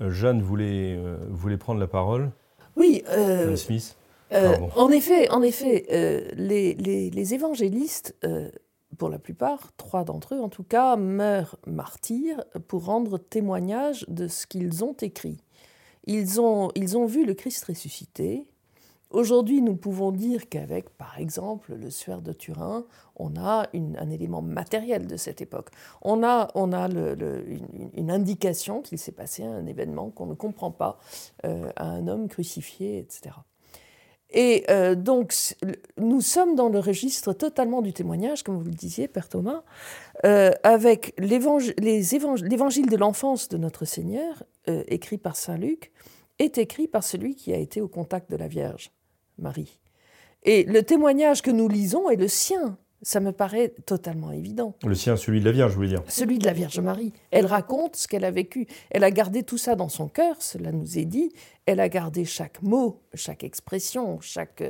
Jeanne 0.00 0.42
voulait, 0.42 0.96
euh, 0.96 1.16
voulait 1.30 1.56
prendre 1.56 1.80
la 1.80 1.86
parole. 1.86 2.30
Oui, 2.76 3.02
euh, 3.08 3.56
Smith. 3.56 3.96
Euh, 4.32 4.56
en 4.76 4.90
effet, 4.90 5.28
en 5.30 5.42
effet 5.42 5.86
euh, 5.92 6.26
les, 6.34 6.74
les- 6.74 7.10
les 7.10 7.34
évangélistes, 7.34 8.16
euh, 8.24 8.50
pour 8.98 9.08
la 9.08 9.18
plupart, 9.18 9.72
trois 9.76 10.04
d'entre 10.04 10.34
eux 10.34 10.40
en 10.40 10.48
tout 10.48 10.64
cas, 10.64 10.96
meurent 10.96 11.56
martyrs 11.66 12.44
pour 12.68 12.84
rendre 12.84 13.18
témoignage 13.18 14.04
de 14.08 14.28
ce 14.28 14.46
qu'ils 14.46 14.84
ont 14.84 14.96
écrit. 15.00 15.38
Ils 16.06 16.40
ont, 16.40 16.70
ils 16.74 16.96
ont 16.96 17.06
vu 17.06 17.24
le 17.24 17.34
Christ 17.34 17.64
ressuscité. 17.64 18.46
Aujourd'hui, 19.10 19.60
nous 19.60 19.76
pouvons 19.76 20.10
dire 20.10 20.48
qu'avec, 20.48 20.88
par 20.90 21.18
exemple, 21.18 21.74
le 21.74 21.90
suaire 21.90 22.22
de 22.22 22.32
Turin, 22.32 22.86
on 23.16 23.36
a 23.36 23.66
un 23.74 24.10
élément 24.10 24.40
matériel 24.40 25.06
de 25.06 25.18
cette 25.18 25.42
époque. 25.42 25.68
On 26.00 26.24
a, 26.24 26.50
on 26.54 26.72
a 26.72 26.88
une 26.88 28.10
indication 28.10 28.80
qu'il 28.80 28.98
s'est 28.98 29.12
passé 29.12 29.44
un 29.44 29.66
événement 29.66 30.10
qu'on 30.10 30.26
ne 30.26 30.34
comprend 30.34 30.70
pas 30.70 30.98
euh, 31.44 31.70
à 31.76 31.84
un 31.84 32.08
homme 32.08 32.26
crucifié, 32.26 32.98
etc. 32.98 33.34
Et 34.32 34.64
euh, 34.70 34.94
donc, 34.94 35.34
nous 35.98 36.20
sommes 36.22 36.54
dans 36.54 36.68
le 36.68 36.78
registre 36.78 37.32
totalement 37.32 37.82
du 37.82 37.92
témoignage, 37.92 38.42
comme 38.42 38.56
vous 38.56 38.64
le 38.64 38.70
disiez, 38.70 39.06
Père 39.06 39.28
Thomas, 39.28 39.62
euh, 40.24 40.52
avec 40.62 41.14
l'évangile 41.18 41.74
de 41.76 42.96
l'enfance 42.96 43.48
de 43.48 43.58
notre 43.58 43.84
Seigneur, 43.84 44.42
euh, 44.68 44.82
écrit 44.88 45.18
par 45.18 45.36
Saint 45.36 45.58
Luc, 45.58 45.92
est 46.38 46.56
écrit 46.56 46.88
par 46.88 47.04
celui 47.04 47.34
qui 47.34 47.52
a 47.52 47.58
été 47.58 47.80
au 47.80 47.88
contact 47.88 48.30
de 48.30 48.36
la 48.36 48.48
Vierge, 48.48 48.90
Marie. 49.38 49.78
Et 50.44 50.64
le 50.64 50.82
témoignage 50.82 51.42
que 51.42 51.50
nous 51.50 51.68
lisons 51.68 52.08
est 52.08 52.16
le 52.16 52.28
sien. 52.28 52.78
Ça 53.04 53.18
me 53.18 53.32
paraît 53.32 53.70
totalement 53.84 54.30
évident. 54.30 54.76
Le 54.86 54.94
sien, 54.94 55.16
celui 55.16 55.40
de 55.40 55.44
la 55.44 55.50
Vierge, 55.52 55.72
je 55.72 55.76
voulais 55.76 55.88
dire? 55.88 56.02
Celui 56.06 56.38
de 56.38 56.46
la 56.46 56.52
Vierge 56.52 56.78
Marie. 56.78 57.12
Elle 57.32 57.46
raconte 57.46 57.96
ce 57.96 58.06
qu'elle 58.06 58.24
a 58.24 58.30
vécu. 58.30 58.66
Elle 58.90 59.02
a 59.02 59.10
gardé 59.10 59.42
tout 59.42 59.58
ça 59.58 59.74
dans 59.74 59.88
son 59.88 60.06
cœur, 60.06 60.36
cela 60.40 60.70
nous 60.70 60.98
est 60.98 61.04
dit. 61.04 61.32
Elle 61.66 61.80
a 61.80 61.88
gardé 61.88 62.24
chaque 62.24 62.62
mot, 62.62 63.00
chaque 63.14 63.42
expression, 63.42 64.20
chaque, 64.20 64.62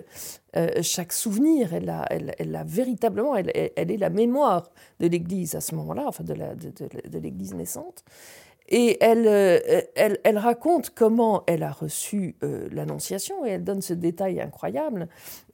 euh, 0.56 0.68
chaque 0.82 1.12
souvenir. 1.12 1.74
Elle 1.74 1.90
a, 1.90 2.06
elle, 2.10 2.34
elle 2.38 2.56
a 2.56 2.64
véritablement, 2.64 3.36
elle, 3.36 3.50
elle- 3.76 3.90
est 3.90 3.96
la 3.98 4.10
mémoire 4.10 4.70
de 5.00 5.08
l'Église 5.08 5.54
à 5.54 5.60
ce 5.60 5.74
moment-là, 5.74 6.04
enfin 6.06 6.24
de 6.24 6.32
la- 6.34 6.54
de- 6.54 6.70
de- 6.70 7.08
de 7.10 7.18
l'Église 7.18 7.54
naissante. 7.54 8.02
Et 8.74 8.96
elle, 9.04 9.28
euh, 9.28 9.60
elle, 9.94 10.18
elle 10.24 10.38
raconte 10.38 10.90
comment 10.94 11.42
elle 11.46 11.62
a 11.62 11.70
reçu 11.70 12.36
euh, 12.42 12.68
l'Annonciation 12.72 13.44
et 13.44 13.50
elle 13.50 13.64
donne 13.64 13.82
ce 13.82 13.92
détail 13.92 14.40
incroyable. 14.40 15.08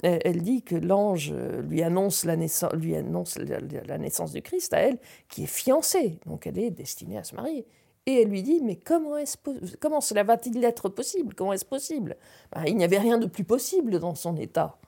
Euh, 0.04 0.18
Elle 0.24 0.40
dit 0.42 0.62
que 0.62 0.76
l'ange 0.76 1.34
lui 1.68 1.82
annonce, 1.82 2.24
la 2.24 2.36
naissance, 2.36 2.72
lui 2.74 2.94
annonce 2.94 3.36
la, 3.36 3.98
naissance 3.98 4.32
du 4.32 4.40
Christ 4.40 4.72
à 4.72 4.78
elle, 4.78 4.98
qui 5.28 5.42
est 5.42 5.46
fiancée, 5.46 6.20
donc 6.26 6.46
elle 6.46 6.58
est 6.60 6.70
destinée 6.70 7.18
à 7.18 7.24
se 7.24 7.34
marier. 7.34 7.66
Et 8.06 8.22
elle 8.22 8.28
lui 8.28 8.42
dit, 8.42 8.60
mais 8.62 8.76
comment, 8.76 9.16
est-ce 9.18 9.36
po- 9.36 9.56
comment 9.80 10.00
cela 10.00 10.22
va-t-il 10.22 10.64
être 10.64 10.88
possible? 10.88 11.34
Comment 11.34 11.52
est-ce 11.52 11.64
possible? 11.66 12.16
Ben, 12.54 12.62
Il 12.66 12.76
n'y 12.76 12.84
avait 12.84 12.98
rien 12.98 13.18
de 13.18 13.26
plus 13.26 13.44
possible 13.44 13.98
dans 13.98 14.14
son 14.14 14.36
état. 14.36 14.78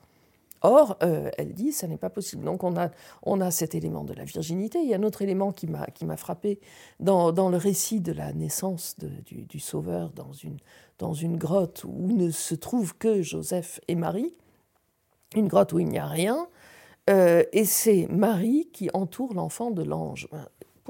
Or, 0.61 0.97
euh, 1.01 1.31
elle 1.37 1.53
dit, 1.53 1.71
ça 1.71 1.87
n'est 1.87 1.97
pas 1.97 2.09
possible. 2.09 2.43
Donc 2.45 2.63
on 2.63 2.77
a, 2.77 2.89
on 3.23 3.41
a 3.41 3.49
cet 3.51 3.73
élément 3.75 4.03
de 4.03 4.13
la 4.13 4.23
virginité. 4.23 4.79
Il 4.79 4.89
y 4.89 4.93
a 4.93 4.97
un 4.97 5.03
autre 5.03 5.21
élément 5.21 5.51
qui 5.51 5.67
m'a 5.67 6.17
frappé 6.17 6.59
dans, 6.99 7.31
le 7.31 7.57
récit 7.57 7.99
de 7.99 8.11
la 8.11 8.31
naissance 8.33 8.95
du, 8.99 9.59
Sauveur 9.59 10.11
dans 10.11 11.13
une, 11.13 11.37
grotte 11.37 11.83
où 11.83 12.11
ne 12.11 12.29
se 12.29 12.55
trouvent 12.55 12.95
que 12.95 13.21
Joseph 13.21 13.79
et 13.87 13.95
Marie, 13.95 14.35
une 15.35 15.47
grotte 15.47 15.73
où 15.73 15.79
il 15.79 15.87
n'y 15.87 15.99
a 15.99 16.05
rien, 16.05 16.47
euh, 17.09 17.43
et 17.51 17.65
c'est 17.65 18.07
Marie 18.09 18.69
qui 18.71 18.89
entoure 18.93 19.33
l'enfant 19.33 19.71
de 19.71 19.81
l'ange. 19.81 20.27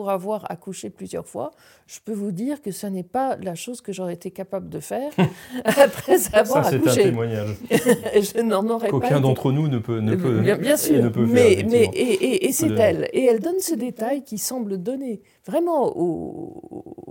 Pour 0.02 0.10
avoir 0.10 0.50
accouché 0.52 0.90
plusieurs 0.90 1.28
fois, 1.28 1.52
je 1.86 2.00
peux 2.04 2.12
vous 2.14 2.32
dire 2.32 2.60
que 2.64 2.72
ce 2.72 2.88
n'est 2.88 3.04
pas 3.04 3.36
la 3.36 3.54
chose 3.54 3.82
que 3.82 3.94
j'aurais 3.94 4.16
été 4.16 4.32
capable 4.32 4.68
de 4.68 4.80
faire 4.80 5.12
après 5.64 6.18
Ça, 6.18 6.40
avoir 6.40 6.66
c'est 6.66 6.78
un 6.78 6.80
accouché. 6.80 7.04
témoignage 7.04 7.50
je 7.70 8.42
n'en 8.42 8.68
aurais 8.68 8.88
pas 8.88 8.92
qu'aucun 8.94 9.18
été 9.18 9.22
d'entre 9.22 9.52
nous 9.52 9.68
ne 9.68 9.78
peut, 9.78 10.00
ne 10.00 10.16
peut, 10.16 10.40
bien, 10.40 10.58
bien 10.58 10.76
sûr, 10.76 11.04
ne 11.04 11.10
peut 11.10 11.24
faire. 11.28 11.34
mais, 11.36 11.52
effectivement. 11.54 11.92
et, 11.94 12.00
et- 12.14 12.46
et 12.48 12.52
c'est 12.52 12.70
de- 12.70 12.78
elle. 12.80 13.10
Et 13.14 13.26
elle 13.26 13.42
donne 13.42 13.60
ce 13.60 13.76
détail 13.76 14.24
qui 14.24 14.40
semble 14.40 14.80
donner 14.82 15.22
vraiment 15.46 15.96
au- 15.96 17.11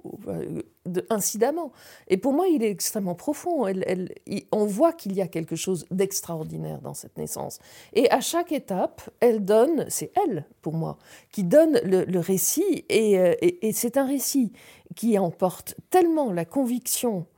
de- 0.87 1.07
incidemment. 1.11 1.73
Et 2.09 2.17
pour 2.17 2.33
moi, 2.33 2.49
il 2.49 2.63
est 2.63 2.71
extrêmement 2.71 3.15
profond. 3.15 3.67
Elle, 3.67 4.15
on 4.53 4.67
voit 4.67 4.93
qu'il 4.93 5.13
y 5.15 5.21
a 5.21 5.27
quelque 5.29 5.57
chose 5.57 5.87
d'extraordinaire 5.91 6.81
dans 6.81 6.95
cette 6.95 7.17
naissance. 7.19 7.59
Et 7.93 8.11
à 8.11 8.21
chaque 8.21 8.53
étape, 8.53 9.03
elle 9.21 9.45
donne, 9.45 9.87
c'est 9.89 10.13
elle 10.27 10.47
pour 10.63 10.75
moi, 10.75 10.99
qui 11.33 11.45
donne 11.45 11.81
le, 11.85 12.19
récit. 12.19 12.85
Et, 12.89 13.19
euh, 13.19 13.35
et- 13.41 13.73
c'est 13.73 13.97
un 13.97 14.07
récit 14.07 14.53
qui 14.97 15.19
emporte 15.19 15.77
tellement 15.91 16.33
la 16.33 16.45
conviction 16.45 17.27
euh, 17.27 17.30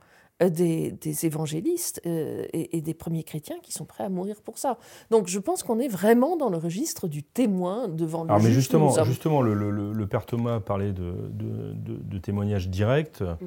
des, 0.49 0.91
des 0.91 1.25
évangélistes 1.25 2.01
euh, 2.05 2.45
et, 2.53 2.77
et 2.77 2.81
des 2.81 2.93
premiers 2.93 3.23
chrétiens 3.23 3.57
qui 3.61 3.71
sont 3.71 3.85
prêts 3.85 4.03
à 4.03 4.09
mourir 4.09 4.41
pour 4.41 4.57
ça. 4.57 4.77
Donc 5.11 5.27
je 5.27 5.39
pense 5.39 5.63
qu'on 5.63 5.79
est 5.79 5.87
vraiment 5.87 6.37
dans 6.37 6.49
le 6.49 6.57
registre 6.57 7.07
du 7.07 7.23
témoin 7.23 7.87
devant 7.87 8.23
le 8.23 8.29
Alors, 8.31 8.41
mais 8.41 8.49
que 8.49 8.53
justement, 8.55 8.95
nous 8.97 9.05
justement 9.05 9.41
le, 9.41 9.53
le- 9.53 9.71
le- 9.71 9.93
le 9.93 10.07
père 10.07 10.25
Thomas 10.25 10.59
parlait 10.59 10.91
de, 10.93 11.13
de, 11.31 11.73
de- 11.73 12.01
de 12.03 12.17
témoignages 12.17 12.69
directs. 12.69 13.21
Mhm. 13.21 13.37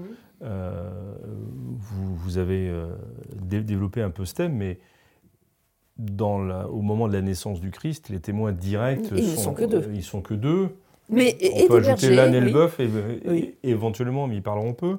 Euh, 0.43 0.91
vous, 1.79 2.15
vous 2.17 2.39
avez 2.39 2.69
euh, 2.69 2.89
dé- 3.35 3.63
développé 3.63 4.03
un 4.03 4.11
peu 4.11 4.25
ce 4.27 4.35
thème, 4.35 4.53
mais 4.55 4.79
dans 5.99 6.39
la- 6.43 6.69
au 6.69 6.83
moment 6.83 7.09
de 7.09 7.15
la 7.15 7.23
naissance 7.23 7.61
du 7.61 7.71
Christ, 7.71 8.11
les 8.11 8.21
témoins 8.21 8.53
directs 8.53 9.09
Ils 9.17 9.31
ne 9.31 9.37
sont 9.37 9.55
que 9.55 9.65
deux. 9.65 9.79
euh, 9.79 9.93
Ils 9.95 10.03
sont 10.03 10.21
que 10.21 10.35
deux. 10.35 10.77
Mais 11.09 11.37
On 11.41 11.59
et 11.61 11.67
peut 11.69 11.77
ajouter 11.77 12.15
l'âne 12.15 12.35
et 12.35 12.41
le 12.41 12.51
bœuf, 12.51 12.81
et, 12.81 12.89
Oui. 13.29 13.55
et- 13.63 13.71
éventuellement, 13.71 14.27
mais 14.27 14.35
ils 14.37 14.43
parleront 14.43 14.73
peu, 14.73 14.97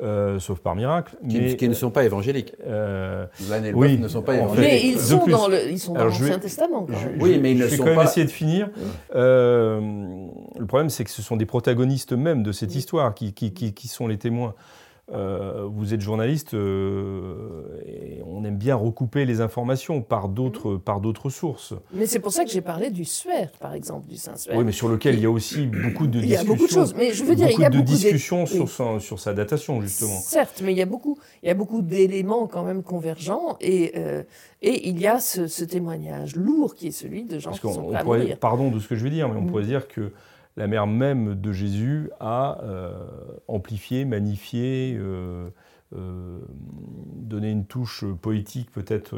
euh, 0.00 0.38
sauf 0.38 0.60
par 0.60 0.76
miracle. 0.76 1.16
Qui, 1.28 1.40
mais, 1.40 1.56
qui 1.56 1.68
ne 1.68 1.74
sont 1.74 1.90
pas 1.90 2.04
évangéliques. 2.04 2.54
euh, 2.66 3.26
L'âne 3.48 3.64
et 3.66 3.70
le 3.72 3.76
oui, 3.76 3.88
bœuf 3.94 4.00
ne 4.00 4.08
sont 4.08 4.22
pas 4.22 4.36
évangéliques. 4.36 4.70
Mais 4.70 4.80
ils 4.86 4.98
sont 5.00 5.18
plus. 5.18 5.32
dans 5.32 5.46
je 5.50 5.56
vais- 5.56 6.04
l'Ancien 6.04 6.38
Testament. 6.38 6.86
quand 6.88 6.96
Je- 6.96 7.08
même. 7.08 7.20
Oui, 7.22 7.34
je- 7.34 7.40
mais 7.40 7.50
ils 7.52 7.58
je 7.58 7.62
ne 7.64 7.68
vais 7.68 7.76
sont 7.76 7.82
quand 7.82 7.88
même 7.88 7.98
pas- 7.98 8.04
essayer 8.04 8.26
de 8.26 8.30
finir. 8.30 8.70
Euh, 9.16 9.80
le 10.58 10.66
problème, 10.66 10.90
c'est 10.90 11.04
que 11.04 11.10
ce 11.10 11.22
sont 11.22 11.36
des 11.36 11.46
protagonistes 11.46 12.12
même 12.12 12.42
de 12.42 12.52
cette 12.52 12.74
histoire 12.74 13.14
qui, 13.14 13.32
qui, 13.32 13.52
qui- 13.52 13.74
qui 13.74 13.88
sont 13.88 14.06
les 14.06 14.18
témoins. 14.18 14.54
Euh, 15.12 15.66
vous 15.70 15.92
êtes 15.94 16.00
journaliste 16.00 16.54
euh, 16.54 17.80
et 17.86 18.22
on 18.26 18.44
aime 18.44 18.56
bien 18.56 18.76
recouper 18.76 19.24
les 19.24 19.40
informations 19.40 20.02
par 20.02 20.28
d'autres 20.28 20.76
par 20.76 21.00
d'autres 21.00 21.30
sources. 21.30 21.74
Mais 21.92 22.06
c'est 22.06 22.20
pour 22.20 22.32
ça 22.32 22.44
que 22.44 22.50
j'ai 22.50 22.60
parlé 22.60 22.90
du 22.90 23.04
Suer, 23.04 23.48
par 23.60 23.74
exemple, 23.74 24.06
du 24.08 24.16
Saint-Suer. 24.16 24.56
Oui, 24.56 24.64
mais 24.64 24.72
sur 24.72 24.88
lequel 24.88 25.16
il 25.16 25.22
y 25.22 25.26
a 25.26 25.30
aussi 25.30 25.66
beaucoup 25.66 26.06
de 26.06 26.20
discussions. 26.20 26.22
Il 26.22 26.30
y 26.30 26.36
a 26.36 26.44
beaucoup 26.44 26.66
de 26.66 26.72
choses, 26.72 26.94
mais 26.96 27.12
je 27.12 27.24
veux 27.24 27.34
dire, 27.34 27.48
il 27.50 27.58
y 27.60 27.64
a 27.64 27.70
de 27.70 27.78
beaucoup 27.78 27.90
discussions 27.90 28.44
d'é- 28.44 28.50
sur, 28.50 28.62
oui. 28.64 28.68
son- 28.68 29.00
sur 29.00 29.18
sa 29.18 29.34
datation 29.34 29.80
justement. 29.80 30.18
Certes, 30.20 30.62
mais 30.64 30.72
il 30.72 30.78
y 30.78 30.82
a 30.82 30.86
beaucoup, 30.86 31.18
il 31.42 31.48
y 31.48 31.50
a 31.50 31.54
beaucoup 31.54 31.82
d'éléments 31.82 32.46
quand 32.46 32.62
même 32.64 32.82
convergents 32.82 33.56
et, 33.60 33.92
euh, 33.96 34.22
et 34.62 34.88
il 34.88 35.00
y 35.00 35.06
a 35.06 35.18
ce, 35.20 35.46
ce 35.48 35.64
témoignage 35.64 36.36
lourd 36.36 36.74
qui 36.74 36.88
est 36.88 36.92
celui 36.92 37.24
de 37.24 37.38
gens 37.38 37.50
Parce 37.50 37.60
qui 37.60 37.72
sont 37.72 37.92
à 37.94 38.02
pourrait, 38.04 38.36
pardon 38.40 38.70
de 38.70 38.78
ce 38.78 38.88
que 38.88 38.94
je 38.94 39.02
vais 39.04 39.10
dire, 39.10 39.28
mais 39.28 39.36
on 39.36 39.42
Mm. 39.42 39.46
pourrait 39.46 39.64
dire 39.64 39.88
que 39.88 40.12
la 40.56 40.66
mère 40.66 40.86
même 40.86 41.34
de 41.34 41.52
Jésus 41.52 42.10
a 42.20 42.60
euh, 42.62 42.92
amplifié, 43.48 44.04
magnifié, 44.04 44.96
euh, 44.98 45.48
euh, 45.96 46.40
donné 47.16 47.50
une 47.50 47.66
touche 47.66 48.04
poétique 48.20 48.70
peut-être. 48.70 49.16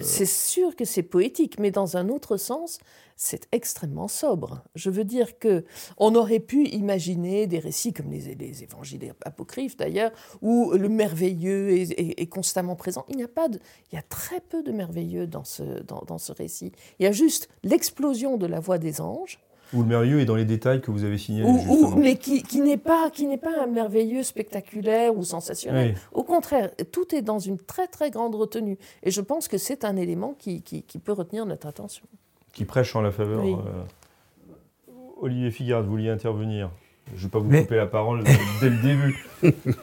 C'est 0.00 0.26
sûr 0.26 0.76
que 0.76 0.84
c'est 0.84 1.02
poétique, 1.02 1.58
mais 1.58 1.70
dans 1.70 1.96
un 1.96 2.08
autre 2.08 2.36
sens, 2.36 2.78
c'est 3.16 3.48
extrêmement 3.52 4.08
sobre. 4.08 4.62
Je 4.74 4.90
veux 4.90 5.04
dire 5.04 5.38
que 5.38 5.64
on 5.96 6.14
aurait 6.14 6.40
pu 6.40 6.66
imaginer 6.66 7.46
des 7.46 7.58
récits 7.58 7.94
comme 7.94 8.10
les, 8.10 8.34
les 8.34 8.62
évangiles 8.62 9.14
apocryphes 9.24 9.76
d'ailleurs, 9.76 10.12
où 10.42 10.72
le 10.72 10.88
merveilleux 10.88 11.70
est, 11.72 12.26
constamment 12.28 12.76
présent. 12.76 13.06
Il 13.08 13.16
n'y 13.16 13.24
a 13.24 13.28
pas 13.28 13.48
de, 13.48 13.58
il 13.90 13.94
y 13.94 13.98
a 13.98 14.02
très 14.02 14.40
peu 14.40 14.62
de 14.62 14.72
merveilleux 14.72 15.26
dans 15.26 15.44
ce, 15.44 15.82
dans 15.82 16.18
ce 16.18 16.32
récit. 16.32 16.72
Il 16.98 17.04
y 17.04 17.06
a 17.06 17.12
juste 17.12 17.48
l'explosion 17.62 18.36
de 18.36 18.46
la 18.46 18.60
voix 18.60 18.78
des 18.78 19.00
anges, 19.00 19.40
Où 19.74 19.82
le 19.82 19.88
merveilleux 19.88 20.20
est 20.20 20.24
dans 20.26 20.36
les 20.36 20.44
détails 20.44 20.80
que 20.80 20.90
vous 20.92 21.02
avez 21.04 21.18
signalés. 21.18 21.48
ou- 21.50 21.86
ou- 21.86 21.96
mais 21.96 22.16
qui, 22.16 22.42
qui 22.42 22.60
n'est 22.60 22.76
pas, 22.76 23.10
qui 23.10 23.26
n'est 23.26 23.36
pas 23.38 23.62
un 23.62 23.66
merveilleux 23.66 24.22
spectaculaire 24.22 25.16
ou 25.16 25.24
sensationnel. 25.24 25.94
Oui. 25.94 26.00
Au 26.12 26.22
contraire, 26.22 26.70
tout 26.92 27.14
est 27.14 27.22
dans 27.22 27.38
une 27.40 27.58
très 27.58 27.88
très 27.88 28.10
grande 28.10 28.34
retenue. 28.36 28.78
Et 29.02 29.10
je 29.10 29.20
pense 29.20 29.48
que 29.48 29.58
c'est 29.58 29.84
un 29.84 29.96
élément 29.96 30.34
qui, 30.38 30.62
qui, 30.62 30.82
qui 30.82 30.98
peut 30.98 31.12
retenir 31.12 31.46
notre 31.46 31.66
attention. 31.66 32.04
qui 32.52 32.64
prêche 32.64 32.94
en 32.94 33.00
la 33.02 33.10
faveur. 33.10 33.44
Oui. 33.44 33.54
euh, 33.54 34.92
Olivier 35.20 35.50
Figard, 35.50 35.82
vous 35.82 35.90
vouliez 35.90 36.10
intervenir 36.10 36.70
Je 37.08 37.18
ne 37.18 37.22
vais 37.22 37.28
pas 37.28 37.38
vous 37.40 37.48
Mais- 37.50 37.62
couper 37.62 37.76
la 37.76 37.86
parole 37.86 38.22
dès 38.60 38.70
le 38.70 38.82
début. 38.82 39.26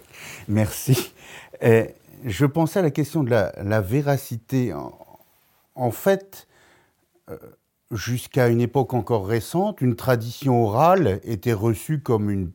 Merci. 0.48 1.14
Euh, 1.64 1.86
je 2.26 2.46
pensais 2.46 2.80
à 2.80 2.82
la 2.82 2.92
question 2.92 3.24
de 3.24 3.30
la, 3.30 3.52
la 3.62 3.82
véracité. 3.82 4.74
En, 4.74 4.98
en 5.76 5.92
fait, 5.92 6.48
euh, 7.30 7.38
jusqu'à 7.94 8.48
une 8.48 8.62
époque 8.62 8.94
encore 8.94 9.28
récente, 9.28 9.82
une 9.82 9.96
tradition 9.96 10.64
orale 10.64 11.20
était 11.24 11.54
reçue 11.54 12.02
comme 12.02 12.30
une 12.30 12.52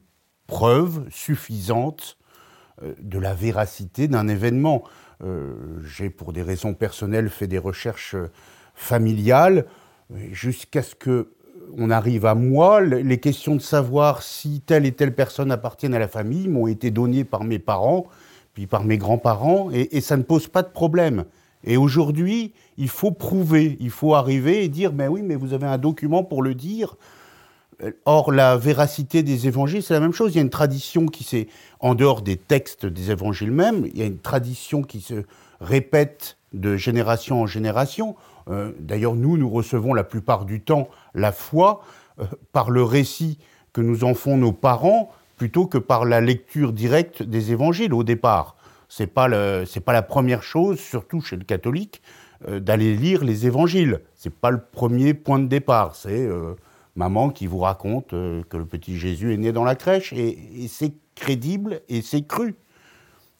preuve 0.47 1.07
suffisante 1.11 2.19
euh, 2.83 2.95
de 3.01 3.19
la 3.19 3.35
véracité 3.35 4.09
d'un 4.09 4.29
événement. 4.29 4.85
Euh, 5.25 5.55
J'ai, 5.85 6.11
pour 6.11 6.33
des 6.33 6.43
raisons 6.43 6.75
personnelles, 6.75 7.29
fait 7.29 7.47
des 7.47 7.59
recherches 7.59 8.15
euh, 8.15 8.31
familiales 8.75 9.67
jusqu'à 10.33 10.83
ce 10.83 10.95
que 10.95 11.33
on 11.77 11.91
arrive 11.91 12.25
à 12.25 12.35
moi. 12.35 12.81
Le- 12.81 13.01
Les 13.01 13.19
questions 13.19 13.55
de 13.55 13.61
savoir 13.61 14.23
si 14.23 14.63
telle 14.63 14.87
et 14.87 14.93
telle 14.93 15.15
personne 15.15 15.51
appartiennent 15.51 15.95
à 15.95 15.99
la 15.99 16.09
famille 16.09 16.49
m'ont 16.49 16.67
été 16.67 16.91
données 16.91 17.25
par 17.25 17.45
mes 17.45 17.59
parents, 17.59 18.07
puis 18.55 18.67
par 18.67 18.85
mes 18.85 18.97
grands-parents, 18.97 19.71
et, 19.73 19.97
et 19.97 20.01
ça 20.01 20.17
ne 20.17 20.23
pose 20.23 20.49
pas 20.49 20.63
de 20.63 20.69
problème. 20.69 21.25
Et 21.65 21.77
aujourd'hui, 21.77 22.53
il 22.77 22.89
faut 22.89 23.11
prouver, 23.11 23.77
il 23.81 23.91
faut 23.91 24.15
arriver 24.15 24.65
et 24.65 24.69
dire, 24.69 24.93
mais 24.93 25.09
oui, 25.09 25.23
mais 25.23 25.35
vous 25.35 25.53
avez 25.53 25.67
un 25.67 25.79
document 25.79 26.25
pour 26.25 26.43
le 26.43 26.55
dire. 26.55 26.97
Or, 28.05 28.33
la 28.33 28.57
véracité 28.57 29.23
des 29.23 29.47
évangiles, 29.47 29.83
c'est 29.83 29.95
la 29.95 30.01
même 30.01 30.13
chose. 30.13 30.33
Il 30.33 30.37
y 30.37 30.39
a 30.39 30.43
une 30.43 30.51
tradition 30.51 31.07
qui 31.07 31.23
s'est, 31.23 31.47
en 31.81 31.95
dehors 31.95 32.23
des 32.23 32.37
textes 32.37 32.87
des 32.87 33.11
évangiles 33.11 33.53
même, 33.53 33.87
il 33.87 33.99
y 33.99 34.03
a 34.03 34.07
une 34.07 34.19
tradition 34.19 34.83
qui 34.83 35.01
se 35.01 35.23
répète 35.61 36.37
de 36.53 36.77
génération 36.77 37.43
en 37.43 37.47
génération. 37.47 38.17
Euh, 38.51 38.73
D'ailleurs, 38.81 39.15
nous, 39.15 39.37
nous 39.37 39.51
recevons 39.51 39.95
la 39.95 40.05
plupart 40.05 40.45
du 40.45 40.61
temps 40.61 40.89
la 41.15 41.31
foi 41.31 41.83
euh, 42.21 42.25
par 42.53 42.71
le 42.71 42.83
récit 42.83 43.39
que 43.73 43.81
nous 43.81 44.03
en 44.03 44.15
font 44.15 44.37
nos 44.37 44.53
parents, 44.53 45.13
plutôt 45.37 45.67
que 45.67 45.79
par 45.79 46.05
la 46.05 46.21
lecture 46.21 46.73
directe 46.73 47.23
des 47.23 47.53
évangiles 47.53 47.95
au 47.95 48.03
départ. 48.03 48.57
C'est 48.89 49.07
pas 49.07 49.29
le, 49.29 49.65
c'est 49.67 49.81
pas 49.81 49.93
la 49.93 50.03
première 50.03 50.43
chose, 50.43 50.79
surtout 50.81 51.21
chez 51.21 51.37
le 51.37 51.45
catholique, 51.45 52.01
euh, 52.49 52.59
d'aller 52.61 52.95
lire 52.97 53.23
les 53.25 53.47
évangiles. 53.47 54.01
C'est 54.15 54.33
pas 54.35 54.51
le 54.51 54.61
premier 54.61 55.13
point 55.15 55.39
de 55.39 55.47
départ. 55.47 55.95
C'est 55.95 56.27
euh, 56.27 56.55
maman 56.97 57.31
qui 57.31 57.47
vous 57.47 57.59
raconte 57.59 58.13
euh, 58.15 58.43
que 58.49 58.57
le 58.57 58.65
petit 58.65 58.99
Jésus 58.99 59.35
est 59.35 59.37
né 59.37 59.53
dans 59.53 59.65
la 59.65 59.75
crèche 59.75 60.13
et, 60.15 60.65
et 60.65 60.69
c'est 60.69 60.93
crédible 61.15 61.81
et 61.89 62.01
c'est 62.03 62.23
cru. 62.27 62.55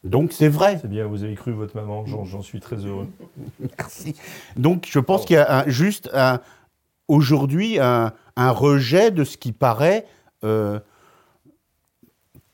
Donc 0.03 0.31
c'est 0.31 0.49
vrai. 0.49 0.77
C'est 0.81 0.87
bien, 0.89 1.07
vous 1.07 1.23
avez 1.23 1.35
cru 1.35 1.51
votre 1.51 1.75
maman, 1.75 2.05
j'en 2.05 2.41
suis 2.41 2.59
très 2.59 2.77
heureux. 2.85 3.07
Merci. 3.77 4.15
Donc 4.55 4.87
je 4.89 4.99
pense 4.99 5.25
qu'il 5.25 5.35
y 5.35 5.39
a 5.39 5.59
un- 5.61 5.67
juste 5.67 6.09
un- 6.13 6.39
aujourd'hui 7.09 7.79
un, 7.79 8.13
un 8.37 8.51
rejet 8.51 9.11
de 9.11 9.23
ce 9.23 9.35
qui 9.37 9.51
paraît 9.51 10.05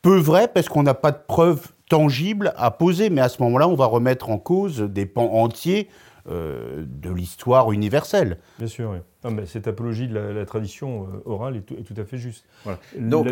peu 0.02 0.16
vrai 0.18 0.48
parce 0.48 0.68
qu'on 0.68 0.82
n'a 0.82 0.94
pas 0.94 1.12
de 1.12 1.18
preuves 1.26 1.68
tangibles 1.88 2.52
à 2.56 2.70
poser. 2.70 3.10
Mais 3.10 3.20
à 3.20 3.28
ce 3.28 3.42
moment-là, 3.42 3.68
on 3.68 3.74
va 3.76 3.86
remettre 3.86 4.30
en 4.30 4.38
cause 4.38 4.80
des 4.80 5.06
pans 5.06 5.32
entiers 5.34 5.88
euh, 6.28 6.84
de 6.84 7.10
l'histoire 7.10 7.70
universelle. 7.70 8.38
Bien 8.58 8.66
sûr, 8.66 8.90
oui. 8.90 8.98
Non, 9.22 9.30
mais 9.30 9.46
cette 9.46 9.68
apologie 9.68 10.08
de 10.08 10.14
la, 10.14 10.32
la 10.32 10.44
tradition 10.44 11.02
euh, 11.04 11.22
orale 11.30 11.56
est 11.56 11.60
tout, 11.60 11.74
est 11.74 11.82
tout 11.82 11.94
à 12.00 12.04
fait 12.04 12.18
juste. 12.18 12.44
Voilà. 12.64 12.78
Donc, 12.98 13.26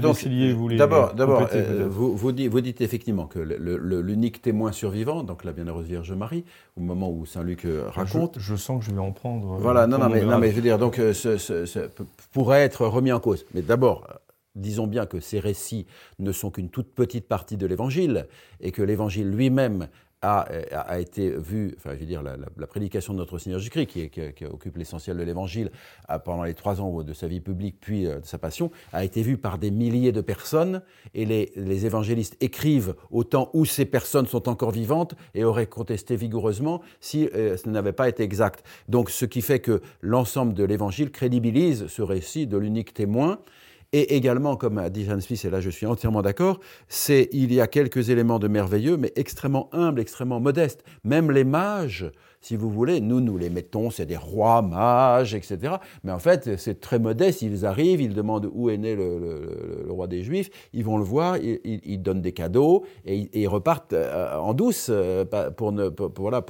D'abord, 0.77 1.13
euh, 1.53 1.87
vous, 1.91 2.17
vous 2.17 2.31
dites, 2.33 2.51
vous 2.51 2.61
dites 2.61 2.81
effectivement 2.81 3.27
que 3.27 3.41
l'unique 3.41 4.43
témoin 4.43 4.71
survivant, 4.71 5.25
donc 5.25 5.43
la 5.45 5.51
Bienheureuse 5.53 5.87
Vierge 5.87 6.13
Marie, 6.13 6.45
au 6.77 6.81
moment 6.83 7.11
où 7.11 7.27
Saint 7.27 7.43
Luc 7.43 7.67
raconte, 7.89 8.37
Je, 8.39 8.53
je 8.53 8.57
sens 8.57 8.79
que 8.79 8.89
je 8.89 8.95
vais 8.95 9.01
en 9.01 9.11
prendre. 9.13 9.57
Voilà, 9.59 9.89
non, 9.89 9.99
non, 9.99 10.09
mais, 10.09 10.23
non, 10.23 10.39
mais 10.39 10.51
je 10.51 10.57
veux 10.57 10.63
dire, 10.63 10.79
donc, 10.79 11.01
euh, 11.01 11.13
ce, 11.13 11.37
ce- 11.37 11.89
pourrait 12.33 12.63
être 12.63 12.87
remis 12.87 13.11
en 13.13 13.19
cause. 13.21 13.45
Mais 13.55 13.63
d'abord, 13.63 14.07
disons 14.55 14.87
bien 14.87 15.07
que 15.07 15.21
ces 15.21 15.41
récits 15.41 15.87
ne 16.19 16.33
sont 16.33 16.51
qu'une 16.51 16.71
toute 16.71 16.95
petite 16.95 17.27
partie 17.29 17.57
de 17.57 17.67
l'Évangile, 17.67 18.27
et 18.61 18.73
que 18.73 18.83
l'Évangile 18.83 19.31
lui-même 19.31 19.89
a, 20.23 20.51
euh, 20.51 20.63
a- 20.73 21.01
été 21.01 21.31
vu, 21.31 21.75
enfin, 21.77 21.91
je 21.95 22.01
veux 22.01 22.07
dire, 22.07 22.23
la, 22.23 22.67
prédication 22.67 23.13
de 23.13 23.19
notre 23.19 23.37
Seigneur 23.39 23.59
Jésus-Christ, 23.59 23.87
qui, 23.87 24.45
occupe 24.47 24.77
l'essentiel 24.79 25.19
de 25.19 25.23
l'Évangile 25.23 25.71
a- 26.09 26.19
pendant 26.19 26.45
les 26.45 26.55
trois 26.55 26.81
ans 26.81 27.03
de 27.03 27.13
sa 27.13 27.27
vie 27.27 27.41
publique, 27.41 27.77
puis 27.79 28.07
euh, 28.07 28.21
de 28.21 28.25
sa 28.27 28.39
passion, 28.39 28.71
a 28.93 29.05
été 29.05 29.21
vu 29.23 29.37
par 29.37 29.59
des 29.59 29.71
milliers 29.71 30.13
de 30.13 30.23
personnes, 30.23 30.81
et 31.13 31.27
les, 31.27 31.53
les 31.57 31.85
évangélistes 31.85 32.37
écrivent 32.41 32.95
au 33.11 33.23
temps 33.25 33.51
où 33.53 33.67
ces 33.67 33.85
personnes 33.85 34.27
sont 34.27 34.49
encore 34.49 34.71
vivantes 34.71 35.15
et 35.35 35.45
auraient 35.45 35.67
contesté 35.67 36.17
vigoureusement 36.17 36.81
si 37.01 37.29
euh, 37.35 37.57
ce 37.59 37.69
n'avait 37.69 37.93
pas 37.93 38.09
été 38.09 38.23
exact. 38.23 38.65
Donc, 38.89 39.11
ce 39.11 39.27
qui 39.27 39.43
fait 39.43 39.61
que 39.61 39.83
l'ensemble 40.01 40.55
de 40.55 40.65
l'Évangile 40.65 41.11
crédibilise 41.11 41.87
ce 41.89 42.01
récit 42.01 42.47
de 42.47 42.57
l'unique 42.57 42.95
témoin. 42.95 43.41
Et 43.97 44.17
également, 44.17 44.57
comme 44.57 44.79
a 44.79 44.91
dit 44.91 45.05
Jeanne 45.05 45.21
Smith, 45.21 45.45
et 45.45 45.51
là 45.51 45.61
je 45.61 45.71
suis 45.71 45.87
entièrement 45.87 46.21
d'accord, 46.21 46.59
c'est 46.89 47.29
il 47.31 47.55
y 47.55 47.61
a 47.61 47.69
quelques 47.69 48.11
éléments 48.11 48.41
de 48.41 48.49
merveilleux, 48.49 48.97
mais 48.97 49.13
extrêmement 49.15 49.69
humbles, 49.71 50.01
extrêmement 50.01 50.41
modestes. 50.41 50.83
Même 51.05 51.31
les 51.31 51.45
mages, 51.45 52.11
si 52.41 52.57
vous 52.57 52.71
voulez, 52.71 53.01
nous, 53.01 53.21
nous 53.21 53.39
les 53.39 53.51
mettons, 53.51 53.91
c'est 53.91 54.05
des 54.07 54.17
rois 54.17 54.63
mages, 54.63 55.33
etc. 55.37 55.75
Mais 56.03 56.11
en 56.11 56.19
fait, 56.19 56.57
c'est 56.59 56.81
très 56.81 56.99
modeste. 56.99 57.43
Ils 57.43 57.65
arrivent, 57.65 58.01
ils 58.01 58.15
demandent 58.15 58.51
où 58.53 58.69
est 58.69 58.79
né 58.79 58.97
le, 58.97 59.87
roi 59.89 60.09
des 60.09 60.25
Juifs, 60.25 60.51
ils 60.73 60.85
vont 60.85 60.99
le 60.99 61.05
voir, 61.05 61.37
ils, 61.39 62.03
donnent 62.03 62.21
des 62.21 62.33
cadeaux 62.33 62.85
et, 63.07 63.29
ils- 63.33 63.47
repartent 63.47 63.93
euh, 63.93 64.37
en 64.37 64.55
douce. 64.55 64.89
euh, 64.91 65.25
Pour 65.57 65.71
ne, 65.71 65.89
pour- 65.89 66.13
pour- 66.13 66.23
voilà, 66.25 66.45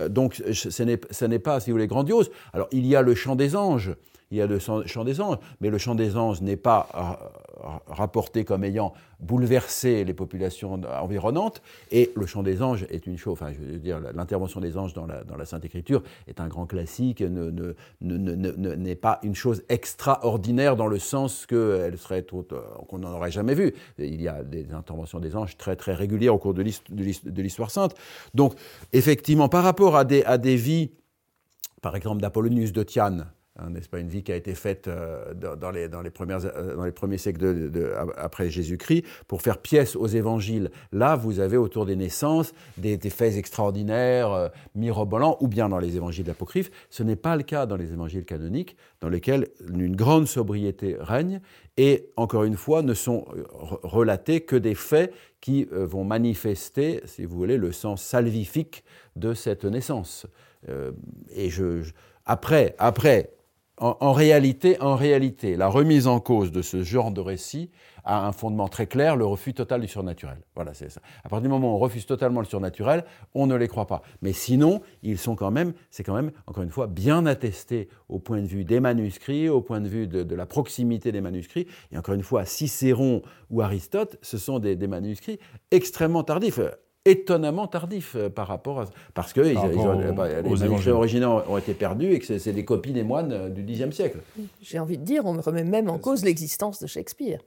euh, 0.00 0.08
donc, 0.08 0.42
ce 0.52 1.24
n'est 1.26 1.38
pas, 1.38 1.60
si 1.60 1.70
vous 1.70 1.76
voulez, 1.76 1.86
grandiose. 1.86 2.28
Alors, 2.52 2.66
il 2.72 2.84
y 2.86 2.96
a 2.96 3.02
le 3.02 3.14
chant 3.14 3.36
des 3.36 3.54
anges. 3.54 3.94
Il 4.30 4.36
y 4.36 4.42
a 4.42 4.46
le 4.46 4.58
chant 4.58 5.04
des 5.04 5.20
anges, 5.22 5.38
mais 5.60 5.70
le 5.70 5.78
chant 5.78 5.94
des 5.94 6.16
anges 6.16 6.42
n'est 6.42 6.56
pas 6.56 6.88
euh, 6.94 7.68
rapporté 7.86 8.44
comme 8.44 8.62
ayant 8.62 8.92
bouleversé 9.20 10.04
les 10.04 10.12
populations 10.14 10.80
environnantes. 11.00 11.62
Et 11.90 12.10
le 12.14 12.26
chant 12.26 12.42
des 12.42 12.62
anges 12.62 12.86
est 12.90 13.06
une 13.06 13.16
chose, 13.16 13.32
enfin, 13.32 13.52
je 13.52 13.58
veux 13.58 13.78
dire, 13.78 14.00
l'intervention 14.14 14.60
des 14.60 14.76
anges 14.76 14.92
dans 14.92 15.06
la, 15.06 15.24
dans 15.24 15.36
la 15.36 15.46
Sainte 15.46 15.64
Écriture 15.64 16.02
est 16.26 16.40
un 16.40 16.48
grand 16.48 16.66
classique, 16.66 17.22
ne- 17.22 17.50
ne- 17.50 17.74
ne- 18.02 18.16
ne- 18.18 18.34
ne- 18.34 18.52
ne- 18.52 18.74
n'est 18.74 18.94
pas 18.94 19.18
une 19.22 19.34
chose 19.34 19.62
extraordinaire 19.70 20.76
dans 20.76 20.88
le 20.88 20.98
sens 20.98 21.46
qu'elle 21.46 21.96
serait 21.96 22.24
euh, 22.32 22.60
qu'on 22.86 22.98
n'en 22.98 23.12
aurait 23.12 23.30
jamais 23.30 23.54
vu. 23.54 23.74
Il 23.98 24.20
y 24.20 24.28
a 24.28 24.42
des 24.44 24.72
interventions 24.72 25.20
des 25.20 25.36
anges 25.36 25.56
très 25.56 25.74
très 25.74 25.94
régulières 25.94 26.34
au 26.34 26.38
cours 26.38 26.54
de 26.54 26.62
l'hist- 26.62 26.92
de 26.92 27.02
l'hist- 27.02 27.26
de 27.26 27.42
l'histoire 27.42 27.70
sainte. 27.70 27.94
Donc, 28.34 28.54
effectivement, 28.92 29.48
par 29.48 29.64
rapport 29.64 29.96
à 29.96 30.04
des, 30.04 30.22
à 30.24 30.36
des 30.36 30.56
vies 30.56 30.90
par 31.80 31.96
exemple 31.96 32.20
d'Apollonius 32.20 32.72
de 32.72 32.84
Hein, 32.96 33.26
n'est-ce 33.66 33.88
pas, 33.88 33.98
une 33.98 34.08
vie 34.08 34.22
qui 34.22 34.32
a 34.32 34.36
été 34.36 34.54
faite 34.54 34.88
euh, 34.88 35.34
dans, 35.34 35.70
les, 35.70 35.88
dans, 35.88 36.00
les 36.00 36.10
premières, 36.10 36.40
euh, 36.44 36.76
dans 36.76 36.84
les 36.84 36.92
premiers 36.92 37.18
siècles 37.18 37.70
de, 37.70 37.92
après 38.16 38.50
Jésus-Christ, 38.50 39.04
pour 39.26 39.42
faire 39.42 39.58
pièce 39.58 39.96
aux 39.96 40.06
évangiles. 40.06 40.70
Là, 40.92 41.16
vous 41.16 41.40
avez 41.40 41.56
autour 41.56 41.84
des 41.84 41.96
naissances 41.96 42.52
des, 42.76 42.98
faits 43.10 43.36
extraordinaires, 43.36 44.32
euh, 44.32 44.48
mirobolants, 44.74 45.36
ou 45.40 45.48
bien 45.48 45.68
dans 45.68 45.78
les 45.78 45.96
évangiles 45.96 46.30
apocryphes. 46.30 46.70
Ce 46.90 47.02
n'est 47.02 47.16
pas 47.16 47.36
le 47.36 47.42
cas 47.42 47.66
dans 47.66 47.76
les 47.76 47.92
évangiles 47.92 48.24
canoniques, 48.24 48.76
dans 49.00 49.08
lesquels 49.08 49.48
une 49.68 49.96
grande 49.96 50.28
sobriété 50.28 50.96
règne, 50.98 51.40
et 51.76 52.10
encore 52.16 52.44
une 52.44 52.56
fois, 52.56 52.82
ne 52.82 52.94
sont 52.94 53.26
relatés 53.82 54.40
que 54.40 54.56
des 54.56 54.74
faits 54.74 55.12
qui 55.40 55.68
vont 55.70 56.02
manifester, 56.02 57.00
si 57.04 57.24
vous 57.24 57.36
voulez, 57.36 57.56
le 57.56 57.70
sens 57.70 58.02
salvifique 58.02 58.82
de 59.14 59.32
cette 59.32 59.64
naissance. 59.64 60.26
et 61.30 61.50
je, 61.50 61.84
après, 62.26 62.74
après, 62.78 63.30
en, 63.80 64.12
réalité, 64.12 64.80
en 64.80 64.96
réalité, 64.96 65.56
la 65.56 65.68
remise 65.68 66.06
en 66.06 66.20
cause 66.20 66.52
de 66.52 66.62
ce 66.62 66.82
genre 66.82 67.10
de 67.10 67.20
récit 67.20 67.70
a 68.04 68.26
un 68.26 68.32
fondement 68.32 68.68
très 68.68 68.86
clair, 68.86 69.16
le 69.16 69.26
refus 69.26 69.54
total 69.54 69.80
du 69.80 69.88
surnaturel. 69.88 70.38
Voilà, 70.54 70.72
c'est 70.74 70.90
ça. 70.90 71.00
À 71.24 71.28
partir 71.28 71.42
du 71.42 71.48
moment 71.48 71.72
où 71.72 71.76
on 71.76 71.78
refuse 71.78 72.06
totalement 72.06 72.40
le 72.40 72.46
surnaturel, 72.46 73.04
on 73.34 73.46
ne 73.46 73.54
les 73.54 73.68
croit 73.68 73.86
pas. 73.86 74.02
Mais 74.22 74.32
sinon, 74.32 74.80
ils 75.02 75.18
sont 75.18 75.36
quand 75.36 75.50
même, 75.50 75.74
c'est 75.90 76.04
quand 76.04 76.14
même, 76.14 76.32
encore 76.46 76.62
une 76.62 76.70
fois, 76.70 76.86
bien 76.86 77.26
attesté 77.26 77.88
au 78.08 78.18
point 78.18 78.40
de 78.40 78.46
vue 78.46 78.64
des 78.64 78.80
manuscrits, 78.80 79.48
au 79.48 79.60
point 79.60 79.80
de 79.80 79.88
vue 79.88 80.06
de, 80.06 80.34
la 80.34 80.46
proximité 80.46 81.12
des 81.12 81.20
manuscrits. 81.20 81.66
Et 81.92 81.98
encore 81.98 82.14
une 82.14 82.22
fois, 82.22 82.44
Cicéron 82.44 83.22
ou 83.50 83.60
Aristote, 83.60 84.16
ce 84.22 84.38
sont 84.38 84.58
des 84.58 84.76
manuscrits 84.86 85.38
extrêmement 85.70 86.22
tardifs 86.22 86.60
étonnamment 87.04 87.66
tardif 87.66 88.14
euh, 88.16 88.28
par 88.28 88.48
rapport 88.48 88.80
à 88.80 88.84
parce 89.14 89.32
que 89.32 89.40
bah, 90.12 90.28
les 90.42 90.42
manuscrits 90.42 90.90
originaux 90.90 91.42
ont 91.48 91.58
été 91.58 91.74
perdus 91.74 92.12
et 92.12 92.18
que 92.18 92.38
c'est 92.38 92.52
des 92.52 92.64
copies 92.64 92.92
des 92.92 93.04
moines 93.04 93.32
euh, 93.32 93.48
du 93.48 93.62
Xe 93.64 93.90
siècle. 93.94 94.18
J'ai 94.60 94.78
envie 94.78 94.98
de 94.98 95.04
dire, 95.04 95.24
on 95.24 95.40
remet 95.40 95.64
même 95.64 95.88
en 95.88 95.98
cause 95.98 96.24
l'existence 96.24 96.80
de 96.80 96.86
Shakespeare. 96.86 97.40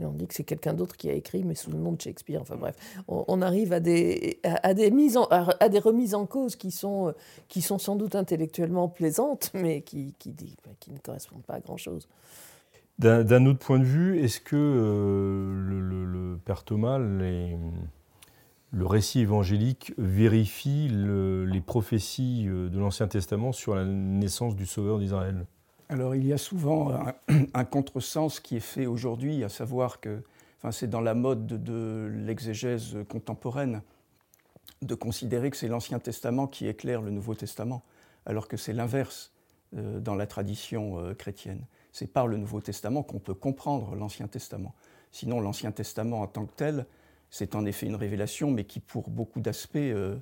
Et 0.00 0.04
on 0.04 0.12
dit 0.12 0.26
que 0.26 0.34
c'est 0.34 0.44
quelqu'un 0.44 0.74
d'autre 0.74 0.96
qui 0.96 1.08
a 1.08 1.12
écrit, 1.12 1.44
mais 1.44 1.54
sous 1.54 1.70
le 1.70 1.78
nom 1.78 1.92
de 1.92 2.00
Shakespeare. 2.00 2.40
Enfin 2.40 2.56
bref, 2.56 2.74
on, 3.06 3.40
arrive 3.42 3.72
à 3.72 3.80
des, 3.80 4.40
à, 4.42 4.74
des 4.74 4.90
mises 4.90 5.16
à, 5.30 5.68
des 5.68 5.78
remises 5.78 6.14
en 6.14 6.26
cause 6.26 6.56
qui 6.56 6.72
sont, 6.72 7.08
euh, 7.08 7.12
qui 7.48 7.62
sont 7.62 7.78
sans 7.78 7.94
doute 7.94 8.16
intellectuellement 8.16 8.88
plaisantes, 8.88 9.50
mais 9.54 9.82
qui, 9.82 10.14
qui, 10.18 10.34
qui 10.80 10.90
ne 10.90 10.98
correspondent 10.98 11.44
pas 11.44 11.54
à 11.54 11.60
grand-chose. 11.60 12.08
D'un 12.98 13.46
autre 13.46 13.58
point 13.58 13.80
de 13.80 13.84
vue, 13.84 14.20
est-ce 14.20 14.40
que 14.40 14.54
euh, 14.54 15.80
le, 16.06 16.38
Père 16.44 16.62
Thomas, 16.62 16.98
le 16.98 17.56
récit 18.86 19.20
évangélique 19.20 19.92
vérifie 19.98 20.88
les 20.88 21.60
prophéties 21.60 22.46
euh, 22.48 22.68
de 22.68 22.78
l'Ancien 22.78 23.08
Testament 23.08 23.52
sur 23.52 23.74
la 23.74 23.84
naissance 23.84 24.54
du 24.54 24.64
Sauveur 24.64 25.00
d'Israël? 25.00 25.44
Alors 25.88 26.14
il 26.14 26.24
y 26.24 26.32
a 26.32 26.38
souvent 26.38 26.92
un, 27.54 27.64
contresens 27.64 28.38
qui 28.38 28.56
est 28.56 28.60
fait 28.60 28.86
aujourd'hui, 28.86 29.42
à 29.42 29.48
savoir 29.48 30.00
que 30.00 30.22
c'est 30.70 30.88
dans 30.88 31.00
la 31.00 31.14
mode 31.14 31.46
de, 31.46 32.10
l'exégèse 32.24 32.96
contemporaine 33.08 33.82
de 34.82 34.94
considérer 34.94 35.50
que 35.50 35.56
c'est 35.56 35.68
l'Ancien 35.68 35.98
Testament 35.98 36.46
qui 36.46 36.68
éclaire 36.68 37.02
le 37.02 37.10
Nouveau 37.10 37.34
Testament, 37.34 37.82
alors 38.24 38.48
que 38.48 38.56
c'est 38.56 38.72
l'inverse 38.72 39.32
euh, 39.76 39.98
dans 39.98 40.14
la 40.14 40.26
tradition 40.26 41.12
chrétienne 41.18 41.64
c'est 41.94 42.08
par 42.08 42.26
le 42.26 42.36
Nouveau 42.36 42.60
Testament 42.60 43.04
qu'on 43.04 43.20
peut 43.20 43.34
comprendre 43.34 43.94
l'Ancien 43.94 44.26
Testament. 44.26 44.74
Sinon, 45.12 45.40
l'Ancien 45.40 45.70
Testament 45.70 46.22
en 46.22 46.26
tant 46.26 46.44
que 46.44 46.52
tel, 46.56 46.86
c'est 47.30 47.54
en 47.54 47.64
effet 47.66 47.86
une 47.86 47.94
révélation, 47.94 48.50
mais 48.50 48.64
qui, 48.64 48.80
pour 48.80 49.08
beaucoup 49.08 49.40
d'aspects, 49.40 49.76
euh, 49.76 50.16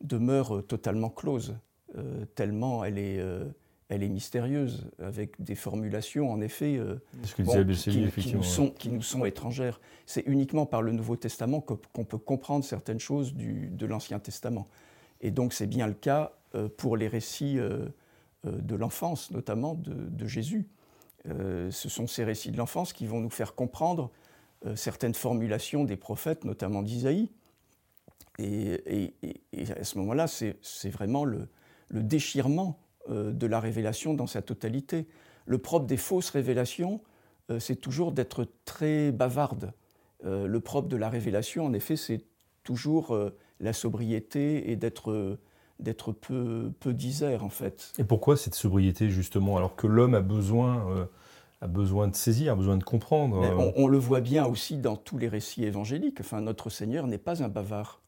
demeure 0.00 0.66
totalement 0.66 1.10
close, 1.10 1.58
euh, 1.98 2.24
tellement 2.34 2.84
elle 2.84 2.96
est, 2.96 3.18
euh, 3.18 3.44
elle 3.90 4.02
est 4.02 4.08
mystérieuse, 4.08 4.90
avec 4.98 5.38
des 5.42 5.56
formulations, 5.56 6.32
en 6.32 6.40
effet, 6.40 6.80
qui, 7.36 7.42
nous 8.34 8.42
sont, 8.42 8.70
qui, 8.70 8.88
nous 8.88 9.02
sont, 9.02 9.26
étrangères. 9.26 9.78
C'est 10.06 10.26
uniquement 10.26 10.64
par 10.64 10.80
le 10.80 10.92
Nouveau 10.92 11.16
Testament 11.16 11.60
qu'on 11.60 12.04
peut 12.04 12.18
comprendre 12.18 12.64
certaines 12.64 13.00
choses 13.00 13.34
du, 13.34 13.68
de 13.68 13.84
l'Ancien 13.84 14.20
Testament. 14.20 14.66
Et 15.20 15.30
donc, 15.30 15.52
c'est 15.52 15.66
bien 15.66 15.86
le 15.86 15.92
cas 15.92 16.32
pour 16.78 16.96
les 16.96 17.08
récits 17.08 17.58
de 18.44 18.74
l'enfance, 18.74 19.30
notamment 19.32 19.74
de, 19.74 19.92
de 19.92 20.26
Jésus. 20.26 20.66
Euh, 21.28 21.70
ce 21.70 21.88
sont 21.88 22.06
ces 22.06 22.24
récits 22.24 22.50
de 22.50 22.56
l'enfance 22.56 22.92
qui 22.92 23.06
vont 23.06 23.20
nous 23.20 23.30
faire 23.30 23.54
comprendre 23.54 24.10
euh, 24.66 24.76
certaines 24.76 25.14
formulations 25.14 25.84
des 25.84 25.96
prophètes, 25.96 26.44
notamment 26.44 26.82
d'Isaïe. 26.82 27.30
Et, 28.38 29.12
à 29.78 29.84
ce 29.84 29.98
moment-là, 29.98 30.26
c'est 30.26 30.88
vraiment 30.88 31.24
le, 31.24 31.48
déchirement 31.90 32.78
euh, 33.10 33.32
de 33.32 33.46
la 33.46 33.60
révélation 33.60 34.14
dans 34.14 34.26
sa 34.26 34.40
totalité. 34.40 35.06
Le 35.44 35.58
propre 35.58 35.86
des 35.86 35.96
fausses 35.96 36.30
révélations, 36.30 37.00
c'est 37.58 37.80
toujours 37.80 38.12
d'être 38.12 38.46
très 38.64 39.10
bavarde. 39.10 39.72
le 40.22 40.58
propre 40.60 40.86
de 40.86 40.96
la 40.96 41.08
révélation, 41.08 41.66
en 41.66 41.72
effet, 41.72 41.96
c'est 41.96 42.24
toujours 42.62 43.18
la 43.58 43.72
sobriété 43.72 44.70
et 44.70 44.76
d'être 44.76 45.36
d'être 45.80 46.12
peu, 46.12 46.72
peu 46.80 46.92
disert 46.92 47.44
en 47.44 47.48
fait. 47.48 47.92
Et 47.98 48.04
pourquoi 48.04 48.36
cette 48.36 48.54
sobriété 48.54 49.10
justement 49.10 49.56
alors 49.56 49.76
que 49.76 49.86
l'homme 49.86 50.14
a 50.14 50.20
besoin, 50.20 50.88
euh, 50.90 51.04
a 51.60 51.66
besoin 51.66 52.08
de 52.08 52.14
saisir, 52.14 52.52
a 52.52 52.56
besoin 52.56 52.76
de 52.76 52.84
comprendre 52.84 53.42
euh 53.42 53.72
on, 53.76 53.88
le 53.88 53.98
voit 53.98 54.20
bien 54.20 54.46
aussi 54.46 54.76
dans 54.76 54.96
tous 54.96 55.18
les 55.18 55.28
récits 55.28 55.64
évangéliques. 55.64 56.20
Enfin, 56.20 56.40
notre 56.40 56.70
Seigneur 56.70 57.06
n'est 57.06 57.18
pas 57.18 57.42
un 57.42 57.48
bavard. 57.48 58.00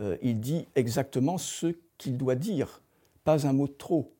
Euh, 0.00 0.16
il 0.22 0.40
dit 0.40 0.66
exactement 0.74 1.38
ce 1.38 1.74
qu'il 1.98 2.16
doit 2.16 2.36
dire, 2.36 2.82
pas 3.24 3.46
un 3.46 3.52
mot 3.52 3.66
de 3.66 3.72
trop. 3.72 4.12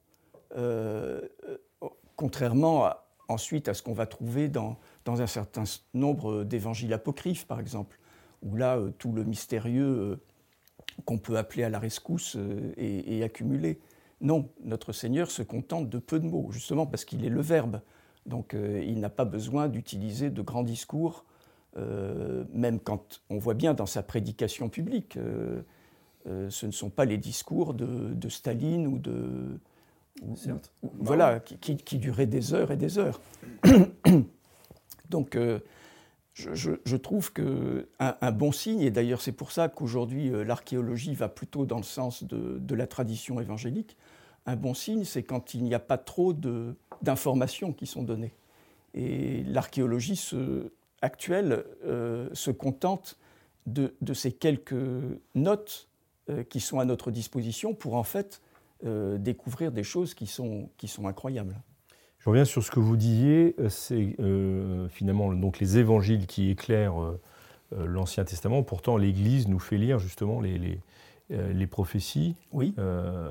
contrairement 2.17 2.91
ensuite 3.29 3.69
à 3.69 3.75
ce 3.75 3.83
qu'on 3.83 3.93
va 3.93 4.07
trouver 4.07 4.49
dans, 4.49 4.79
dans 5.05 5.23
un 5.23 5.27
certain 5.27 5.65
nombre 5.95 6.45
d'évangiles 6.45 6.93
apocryphes, 6.93 7.47
par 7.47 7.61
exemple, 7.61 7.99
où 8.43 8.57
là, 8.57 8.81
tout 8.99 9.13
le 9.13 9.25
mystérieux 9.25 10.19
qu'on 11.05 11.19
peut 11.19 11.39
appeler 11.39 11.65
à 11.65 11.69
la 11.69 11.79
rescousse 11.79 12.37
euh, 12.37 12.73
et, 12.77 13.23
accumuler. 13.23 13.81
Non, 14.21 14.49
notre 14.65 14.93
Seigneur 14.93 15.31
se 15.31 15.43
contente 15.43 15.89
de 15.89 15.99
peu 15.99 16.19
de 16.19 16.27
mots, 16.27 16.49
justement 16.51 16.87
parce 16.87 17.05
qu'il 17.05 17.25
est 17.25 17.31
le 17.31 17.41
Verbe. 17.41 17.81
Donc 18.27 18.55
euh, 18.55 18.83
il 18.85 19.01
n'a 19.01 19.11
pas 19.11 19.25
besoin 19.25 19.69
d'utiliser 19.69 20.31
de 20.31 20.43
grands 20.43 20.65
discours, 20.65 21.25
euh, 21.77 22.45
même 22.53 22.81
quand 22.81 23.23
on 23.31 23.39
voit 23.39 23.55
bien 23.55 23.75
dans 23.75 23.87
sa 23.87 24.03
prédication 24.03 24.69
publique. 24.69 25.19
ce 26.27 26.67
ne 26.67 26.73
sont 26.73 26.91
pas 26.91 27.05
les 27.05 27.17
discours 27.17 27.75
de, 27.75 28.29
Staline 28.29 28.87
ou 28.87 28.99
de... 28.99 29.61
voilà, 30.83 31.41
qui, 31.41 31.77
qui, 31.77 31.99
duraient 31.99 32.27
des 32.27 32.53
heures 32.53 32.71
et 32.71 32.77
des 32.77 32.99
heures. 32.99 33.21
Donc 35.11 35.39
je, 36.39 36.97
trouve 36.97 37.33
qu'un 37.33 37.85
un 37.99 38.33
bon 38.33 38.53
signe, 38.53 38.81
et 38.81 38.91
d'ailleurs 38.91 39.21
c'est 39.21 39.33
pour 39.33 39.51
ça 39.51 39.69
qu'aujourd'hui 39.69 40.31
euh, 40.31 40.45
l'archéologie 40.45 41.15
va 41.15 41.29
plutôt 41.29 41.67
dans 41.67 41.79
le 41.79 41.83
sens 41.83 42.23
de, 42.23 42.75
la 42.75 42.87
tradition 42.87 43.41
évangélique, 43.41 43.97
un 44.47 44.57
bon 44.57 44.75
signe 44.75 45.05
c'est 45.05 45.25
quand 45.25 45.55
il 45.55 45.65
n'y 45.65 45.75
a 45.75 45.81
pas 45.81 45.99
trop 45.99 46.33
d'informations 47.03 47.73
qui 47.73 47.87
sont 47.87 48.03
données. 48.03 48.35
Et 48.95 49.43
l'archéologie 49.45 50.33
actuelle 51.03 51.65
euh, 51.85 52.29
se 52.33 52.51
contente 52.51 53.19
de, 53.67 53.93
ces 54.15 54.33
quelques 54.33 54.75
notes 55.35 55.89
euh, 56.31 56.43
qui 56.45 56.61
sont 56.61 56.79
à 56.79 56.85
notre 56.85 57.11
disposition 57.11 57.75
pour 57.75 57.95
en 57.95 58.05
fait 58.05 58.41
découvrir 59.19 59.73
des 59.73 59.83
choses 59.83 60.15
qui 60.15 60.29
sont 60.29 60.71
incroyables. 61.05 61.61
Je 62.29 62.31
reviens 62.31 62.45
sur 62.45 62.63
ce 62.63 62.71
que 62.71 62.79
vous 62.79 62.99
disiez, 62.99 63.55
euh, 63.59 63.71
c'est 63.71 64.15
euh, 64.21 64.87
finalement 64.91 65.33
donc 65.33 65.59
les 65.61 65.79
évangiles 65.79 66.27
qui 66.27 66.51
éclairent 66.51 67.03
euh, 67.03 67.19
l'Ancien 67.87 68.23
Testament. 68.27 68.63
Pourtant, 68.63 68.99
l'Église 68.99 69.49
nous 69.49 69.59
fait 69.59 69.79
lire 69.79 69.99
justement 69.99 70.43
les, 70.43 70.59
les, 70.59 70.79
les 71.31 71.67
prophéties. 71.67 72.35
Oui, 72.53 72.75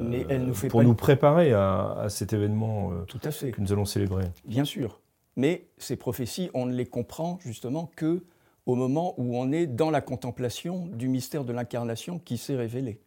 mais 0.02 0.26
elle 0.30 0.46
nous 0.46 0.56
fait 0.56 0.68
pour 0.68 0.82
nous 0.82 0.96
préparer 0.96 1.54
à, 1.54 2.08
cet 2.10 2.34
événement 2.34 2.92
Tout 3.08 3.20
à 3.24 3.30
fait. 3.30 3.52
que 3.52 3.62
nous 3.62 3.72
allons 3.72 3.86
célébrer. 3.86 4.24
Bien 4.46 4.66
sûr, 4.66 5.00
mais 5.36 5.68
ces 5.78 5.96
prophéties, 5.96 6.50
on 6.56 6.66
ne 6.66 6.74
les 6.74 6.88
comprend 6.88 7.38
justement 7.44 7.92
que 7.96 8.24
au 8.66 8.74
moment 8.74 9.14
où 9.18 9.38
on 9.38 9.52
est 9.52 9.68
dans 9.68 9.92
la 9.92 10.02
contemplation 10.02 10.88
du 10.88 11.08
mystère 11.08 11.44
de 11.44 11.54
l'incarnation 11.54 12.18
qui 12.18 12.40
s'est 12.40 12.56
révélé. 12.56 13.00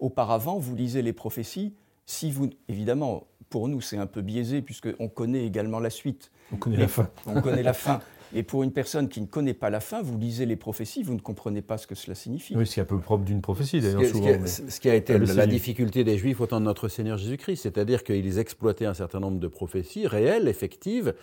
Auparavant, 0.00 0.58
vous 0.58 0.74
lisez 0.74 1.02
les 1.02 1.12
prophéties, 1.12 1.72
si 2.04 2.32
vous, 2.32 2.50
évidemment, 2.68 3.28
pour 3.50 3.68
nous, 3.68 3.80
c'est 3.80 3.98
un 3.98 4.06
peu 4.06 4.22
biaisé, 4.22 4.62
puisqu'on 4.62 5.08
connaît 5.08 5.44
également 5.44 5.80
la 5.80 5.90
suite. 5.90 6.30
On 6.52 6.56
connaît 6.56 6.76
la 6.76 6.88
fin. 6.88 7.10
On 7.26 7.40
connaît 7.42 7.62
la 7.62 7.72
fin. 7.74 8.00
Et 8.32 8.44
pour 8.44 8.62
une 8.62 8.72
personne 8.72 9.08
qui 9.08 9.20
ne 9.20 9.26
connaît 9.26 9.54
pas 9.54 9.70
la 9.70 9.80
fin, 9.80 10.02
vous 10.02 10.16
lisez 10.16 10.46
les 10.46 10.54
prophéties, 10.54 11.02
vous 11.02 11.14
ne 11.14 11.20
comprenez 11.20 11.62
pas 11.62 11.78
ce 11.78 11.88
que 11.88 11.96
cela 11.96 12.14
signifie. 12.14 12.56
Oui, 12.56 12.64
c'est 12.64 12.80
un 12.80 12.84
peu 12.84 12.98
propre 12.98 13.24
d'une 13.24 13.40
prophétie, 13.40 13.80
d'ailleurs, 13.80 14.04
souvent. 14.04 14.46
Ce 14.46 14.78
qui 14.78 14.88
a, 14.88 14.94
été 14.94 15.18
la, 15.18 15.46
difficulté 15.48 16.04
des 16.04 16.16
Juifs 16.16 16.40
au 16.40 16.46
temps 16.46 16.60
de 16.60 16.64
notre 16.64 16.86
Seigneur 16.88 17.18
Jésus-Christ, 17.18 17.62
c'est-à-dire 17.62 18.04
qu'ils 18.04 18.38
exploitaient 18.38 18.86
un 18.86 18.94
certain 18.94 19.18
nombre 19.18 19.40
de 19.40 19.48
prophéties 19.48 20.06
réelles, 20.06 20.46
effectives, 20.46 21.14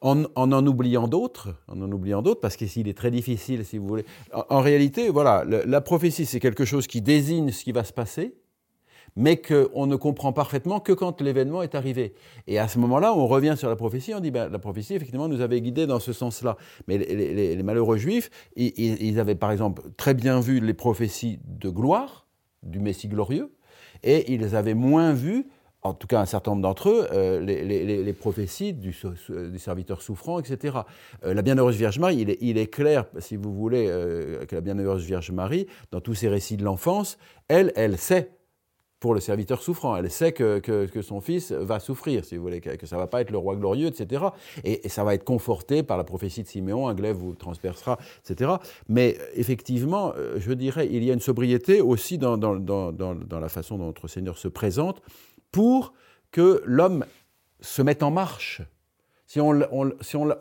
en 0.00 0.24
en, 0.34 0.66
oubliant 0.66 1.06
d'autres, 1.06 1.54
en 1.68 1.80
en 1.80 1.92
oubliant 1.92 2.20
d'autres, 2.20 2.40
parce 2.40 2.56
qu'ici 2.56 2.80
il 2.80 2.88
est 2.88 2.96
très 2.96 3.12
difficile, 3.12 3.64
si 3.64 3.78
vous 3.78 3.86
voulez. 3.86 4.04
En, 4.32 4.60
réalité, 4.60 5.08
voilà, 5.08 5.44
la 5.44 5.80
prophétie, 5.80 6.26
c'est 6.26 6.40
quelque 6.40 6.64
chose 6.64 6.88
qui 6.88 7.00
désigne 7.00 7.52
ce 7.52 7.62
qui 7.62 7.70
va 7.70 7.84
se 7.84 7.92
passer, 7.92 8.34
mais 9.16 9.40
qu'on 9.40 9.86
ne 9.86 9.96
comprend 9.96 10.32
parfaitement 10.32 10.80
que 10.80 10.92
quand 10.92 11.20
l'événement 11.20 11.62
est 11.62 11.74
arrivé. 11.74 12.14
Et 12.46 12.58
à 12.58 12.68
ce 12.68 12.78
moment-là, 12.78 13.14
on 13.14 13.26
revient 13.26 13.54
sur 13.56 13.68
la 13.68 13.76
prophétie, 13.76 14.14
on 14.14 14.20
dit, 14.20 14.30
ben, 14.30 14.48
la 14.48 14.58
prophétie, 14.58 14.94
effectivement, 14.94 15.28
nous 15.28 15.40
avait 15.40 15.60
guidés 15.60 15.86
dans 15.86 16.00
ce 16.00 16.12
sens-là. 16.12 16.56
Mais 16.88 16.98
les, 16.98 17.62
malheureux 17.62 17.96
juifs, 17.96 18.30
ils, 18.56 19.20
avaient 19.20 19.34
par 19.34 19.52
exemple 19.52 19.82
très 19.96 20.14
bien 20.14 20.40
vu 20.40 20.60
les 20.60 20.74
prophéties 20.74 21.40
de 21.44 21.68
gloire, 21.68 22.26
du 22.62 22.78
Messie 22.78 23.08
glorieux, 23.08 23.52
et 24.02 24.32
ils 24.32 24.54
avaient 24.54 24.74
moins 24.74 25.12
vu 25.12 25.46
en 25.82 25.94
tout 25.94 26.06
cas 26.06 26.20
un 26.20 26.26
certain 26.26 26.50
nombre 26.50 26.62
d'entre 26.62 26.90
eux, 26.90 27.08
euh, 27.12 27.40
les, 27.40 28.12
prophéties 28.12 28.74
du, 28.74 28.94
serviteur 29.58 30.02
souffrant, 30.02 30.38
etc. 30.38 30.80
Euh, 31.24 31.32
la 31.32 31.42
Bienheureuse 31.42 31.76
Vierge 31.76 31.98
Marie, 31.98 32.26
il 32.40 32.58
est, 32.58 32.66
clair, 32.66 33.06
si 33.18 33.36
vous 33.36 33.54
voulez, 33.54 33.86
euh, 33.88 34.44
que 34.44 34.54
la 34.54 34.60
Bienheureuse 34.60 35.04
Vierge 35.04 35.30
Marie, 35.30 35.66
dans 35.90 36.00
tous 36.00 36.14
ses 36.14 36.28
récits 36.28 36.56
de 36.56 36.64
l'enfance, 36.64 37.18
elle, 37.48 37.72
elle 37.76 37.96
sait 37.96 38.30
pour 39.00 39.14
le 39.14 39.20
serviteur 39.20 39.62
souffrant. 39.62 39.96
Elle 39.96 40.10
sait 40.10 40.32
que, 40.32 40.88
son 41.02 41.20
fils 41.20 41.52
va 41.52 41.80
souffrir, 41.80 42.24
si 42.24 42.36
vous 42.36 42.42
voulez, 42.42 42.60
que, 42.60 42.86
ça 42.86 42.96
ne 42.96 43.00
va 43.00 43.06
pas 43.06 43.22
être 43.22 43.30
le 43.30 43.38
roi 43.38 43.56
glorieux, 43.56 43.88
etc. 43.88 44.26
Et, 44.62 44.88
ça 44.88 45.02
va 45.04 45.14
être 45.14 45.24
conforté 45.24 45.82
par 45.82 45.96
la 45.96 46.04
prophétie 46.04 46.42
de 46.42 46.48
Siméon, 46.48 46.88
un 46.88 46.94
glaive 46.94 47.16
vous 47.16 47.34
transpercera, 47.34 47.98
etc. 48.24 48.52
Mais 48.88 49.16
effectivement, 49.34 50.12
je 50.36 50.52
dirais, 50.52 50.88
il 50.90 51.02
y 51.02 51.10
a 51.10 51.14
une 51.14 51.20
sobriété 51.20 51.80
aussi 51.80 52.18
dans, 52.18 52.36
dans 52.36 53.40
la 53.40 53.48
façon 53.48 53.78
dont 53.78 53.86
notre 53.86 54.06
Seigneur 54.06 54.38
se 54.38 54.48
présente 54.48 55.00
pour 55.50 55.94
que 56.30 56.62
l'homme 56.64 57.04
se 57.60 57.82
mette 57.82 58.02
en 58.02 58.10
marche. 58.10 58.62
Si 59.26 59.40
on, 59.40 59.62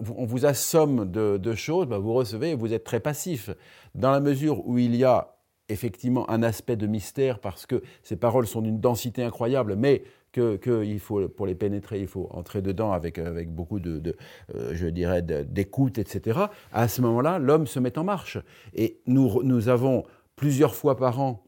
vous 0.10 0.46
assomme 0.48 1.12
de, 1.12 1.54
choses, 1.54 1.86
ben 1.86 2.00
vous 2.00 2.14
recevez 2.14 2.52
et 2.52 2.56
vous 2.56 2.74
êtes 2.74 2.84
très 2.84 3.00
passif. 3.00 3.52
Dans 3.94 4.10
la 4.10 4.20
mesure 4.20 4.68
où 4.68 4.80
il 4.80 4.96
y 4.96 5.04
a 5.04 5.36
effectivement 5.70 6.30
un 6.30 6.44
aspect 6.44 6.76
de 6.76 6.88
mystère, 6.88 7.40
parce 7.40 7.66
que 7.66 7.82
ces 8.04 8.16
paroles 8.16 8.48
sont 8.48 8.62
d'une 8.62 8.80
densité 8.80 9.24
incroyable, 9.24 9.76
mais 9.76 10.04
que, 10.32 10.60
faut, 11.00 11.28
pour 11.28 11.48
les 11.48 11.56
pénétrer, 11.56 12.00
il 12.02 12.08
faut 12.08 12.28
entrer 12.32 12.62
dedans 12.62 12.92
avec, 12.92 13.18
avec 13.18 13.50
beaucoup 13.50 13.80
de, 13.80 14.16
euh, 14.56 14.72
je 14.74 14.88
dirais, 14.88 15.22
d'écoute, 15.22 15.98
etc. 15.98 16.40
À 16.72 16.88
ce 16.88 17.02
moment-là, 17.02 17.40
l'homme 17.40 17.68
se 17.68 17.80
met 17.80 17.98
en 17.98 18.04
marche. 18.04 18.38
Et 18.74 19.00
nous, 19.08 19.42
nous 19.44 19.70
avons 19.70 20.04
plusieurs 20.36 20.76
fois 20.76 20.98
par 20.98 21.20
an 21.20 21.44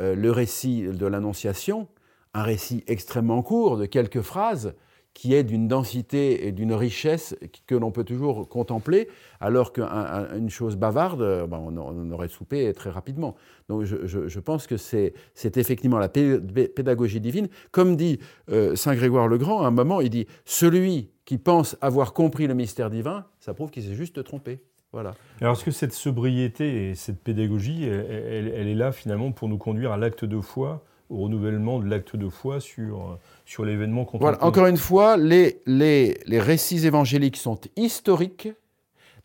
euh, 0.00 0.14
le 0.14 0.30
récit 0.30 0.82
de 0.82 1.06
l'Annonciation, 1.06 1.88
un 2.34 2.42
récit 2.42 2.84
extrêmement 2.86 3.42
court 3.42 3.76
de 3.76 3.86
quelques 3.86 4.22
phrases 4.22 4.74
qui 5.18 5.34
est 5.34 5.42
d'une 5.42 5.66
densité 5.66 6.46
et 6.46 6.52
d'une 6.52 6.72
richesse 6.72 7.36
que 7.66 7.74
l'on 7.74 7.90
peut 7.90 8.04
toujours 8.04 8.48
contempler, 8.48 9.08
alors 9.40 9.72
qu'une 9.72 10.48
chose 10.48 10.76
bavarde, 10.76 11.48
ben, 11.48 11.58
on, 11.58 12.12
aurait 12.12 12.28
soupé 12.28 12.72
très 12.72 12.90
rapidement. 12.90 13.34
Donc 13.68 13.82
je, 13.82 14.38
pense 14.38 14.68
que 14.68 14.76
c'est 14.76 15.12
effectivement 15.56 15.98
la 15.98 16.08
pédagogie 16.08 17.20
divine. 17.20 17.48
Comme 17.72 17.96
dit 17.96 18.20
euh, 18.48 18.76
Saint 18.76 18.94
Grégoire 18.94 19.26
le 19.26 19.38
Grand, 19.38 19.62
à 19.62 19.66
un 19.66 19.72
moment, 19.72 20.00
il 20.00 20.10
dit 20.10 20.28
Celui 20.44 21.10
qui 21.24 21.36
pense 21.36 21.76
avoir 21.80 22.12
compris 22.12 22.46
le 22.46 22.54
mystère 22.54 22.88
divin, 22.88 23.26
ça 23.40 23.54
prouve 23.54 23.70
qu'il 23.72 23.82
s'est 23.82 23.96
juste 23.96 24.22
trompé. 24.22 24.60
Voilà. 24.92 25.14
Alors, 25.40 25.54
est-ce 25.54 25.64
que 25.64 25.72
cette 25.72 25.94
sobriété 25.94 26.90
et 26.90 26.94
cette 26.94 27.24
pédagogie, 27.24 27.82
elle, 27.82 28.68
est 28.68 28.74
là 28.76 28.92
finalement 28.92 29.32
pour 29.32 29.48
nous 29.48 29.58
conduire 29.58 29.90
à 29.90 29.96
l'acte 29.96 30.24
de 30.24 30.40
foi 30.40 30.84
au 31.10 31.22
renouvellement 31.22 31.78
de 31.78 31.86
l'acte 31.86 32.16
de 32.16 32.28
foi 32.28 32.60
sur, 32.60 33.18
sur 33.44 33.64
l'événement 33.64 34.06
Voilà, 34.14 34.42
encore 34.44 34.66
une 34.66 34.76
fois, 34.76 35.16
les, 35.16 35.62
les, 35.66 36.20
les, 36.26 36.40
récits 36.40 36.86
évangéliques 36.86 37.36
sont 37.36 37.60
historiques, 37.76 38.48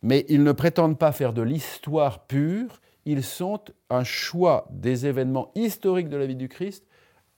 mais 0.02 0.26
ils 0.30 0.44
ne 0.44 0.52
prétendent 0.52 0.98
pas 0.98 1.12
faire 1.12 1.34
de 1.34 1.42
l'histoire 1.42 2.26
pure, 2.26 2.82
ils 3.06 3.24
sont 3.24 3.62
un 3.90 4.04
choix 4.04 4.68
des 4.72 5.06
événements 5.06 5.52
historiques 5.56 6.10
de 6.10 6.18
la 6.18 6.26
vie 6.26 6.36
du 6.36 6.48
Christ, 6.48 6.86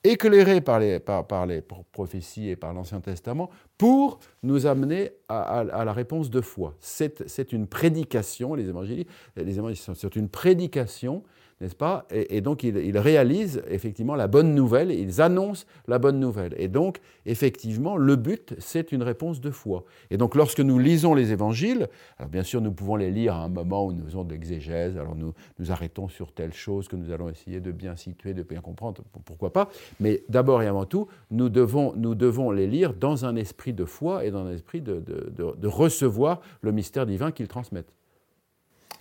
éclairés 0.04 0.62
par 0.62 0.80
les, 0.80 1.00
par, 1.00 1.26
par 1.26 1.46
les 1.46 1.62
prophéties 1.62 2.50
et 2.50 2.56
par 2.56 2.74
l'Ancien 2.74 3.02
Testament, 3.02 3.50
pour 3.78 4.20
nous 4.44 4.68
amener 4.68 5.12
à, 5.28 5.60
à, 5.60 5.86
la 5.86 5.94
réponse 5.94 6.30
de 6.30 6.42
foi. 6.42 6.76
C'est 6.80 7.52
une 7.52 7.68
prédication, 7.68 8.54
les 8.54 8.70
évangéliques, 8.70 9.10
les 9.36 9.58
évangéliques 9.58 9.82
sont 9.82 10.10
une 10.10 10.30
prédication 10.30 11.24
n'est-ce 11.62 11.76
pas? 11.76 12.06
Et, 12.12 12.42
donc 12.42 12.64
ils, 12.64 12.98
réalisent 12.98 13.64
effectivement 13.70 14.16
la 14.16 14.28
bonne 14.28 14.54
nouvelle, 14.54 14.92
ils 14.92 15.22
annoncent 15.22 15.66
la 15.88 16.00
bonne 16.00 16.20
nouvelle. 16.20 16.54
Et 16.58 16.68
donc 16.68 17.00
effectivement, 17.26 17.96
le 17.96 18.16
but, 18.16 18.56
c'est 18.60 18.92
une 18.92 19.04
réponse 19.04 19.40
de 19.40 19.52
foi. 19.52 19.86
Et 20.12 20.18
donc 20.18 20.36
lorsque 20.36 20.60
nous 20.60 20.80
lisons 20.80 21.14
les 21.14 21.32
évangiles, 21.32 21.88
alors 22.18 22.30
bien 22.30 22.44
sûr 22.44 22.60
nous 22.60 22.74
pouvons 22.74 22.98
les 22.98 23.10
lire 23.10 23.36
à 23.36 23.44
un 23.44 23.50
moment 23.50 23.86
où 23.86 23.94
nous 23.94 24.04
faisons 24.06 24.24
de 24.24 24.34
l'exégèse, 24.34 24.98
alors 24.98 25.16
nous 25.16 25.34
nous 25.60 25.72
arrêtons 25.72 26.10
sur 26.10 26.34
telle 26.34 26.54
chose 26.54 26.88
que 26.88 26.98
nous 26.98 27.12
allons 27.12 27.30
essayer 27.30 27.62
de 27.62 27.72
bien 27.72 27.96
situer, 27.96 28.34
de 28.34 28.44
bien 28.44 28.62
comprendre, 28.62 29.02
pourquoi 29.24 29.54
pas. 29.54 29.70
Mais 30.00 30.24
d'abord 30.28 30.62
et 30.62 30.68
avant 30.68 30.86
tout, 30.86 31.08
nous 31.32 31.50
devons, 31.50 31.94
nous 31.96 32.16
devons 32.16 32.52
les 32.52 32.68
lire 32.68 32.94
dans 32.94 33.26
un 33.26 33.36
esprit 33.38 33.74
de 33.74 33.86
foi 33.86 34.26
et 34.26 34.32
dans 34.32 34.46
un 34.46 34.52
esprit 34.52 34.82
de, 34.82 35.00
de 35.00 35.68
recevoir 35.68 36.42
le 36.62 36.72
mystère 36.72 37.06
divin 37.06 37.32
qu'ils 37.32 37.48
transmettent. 37.48 37.94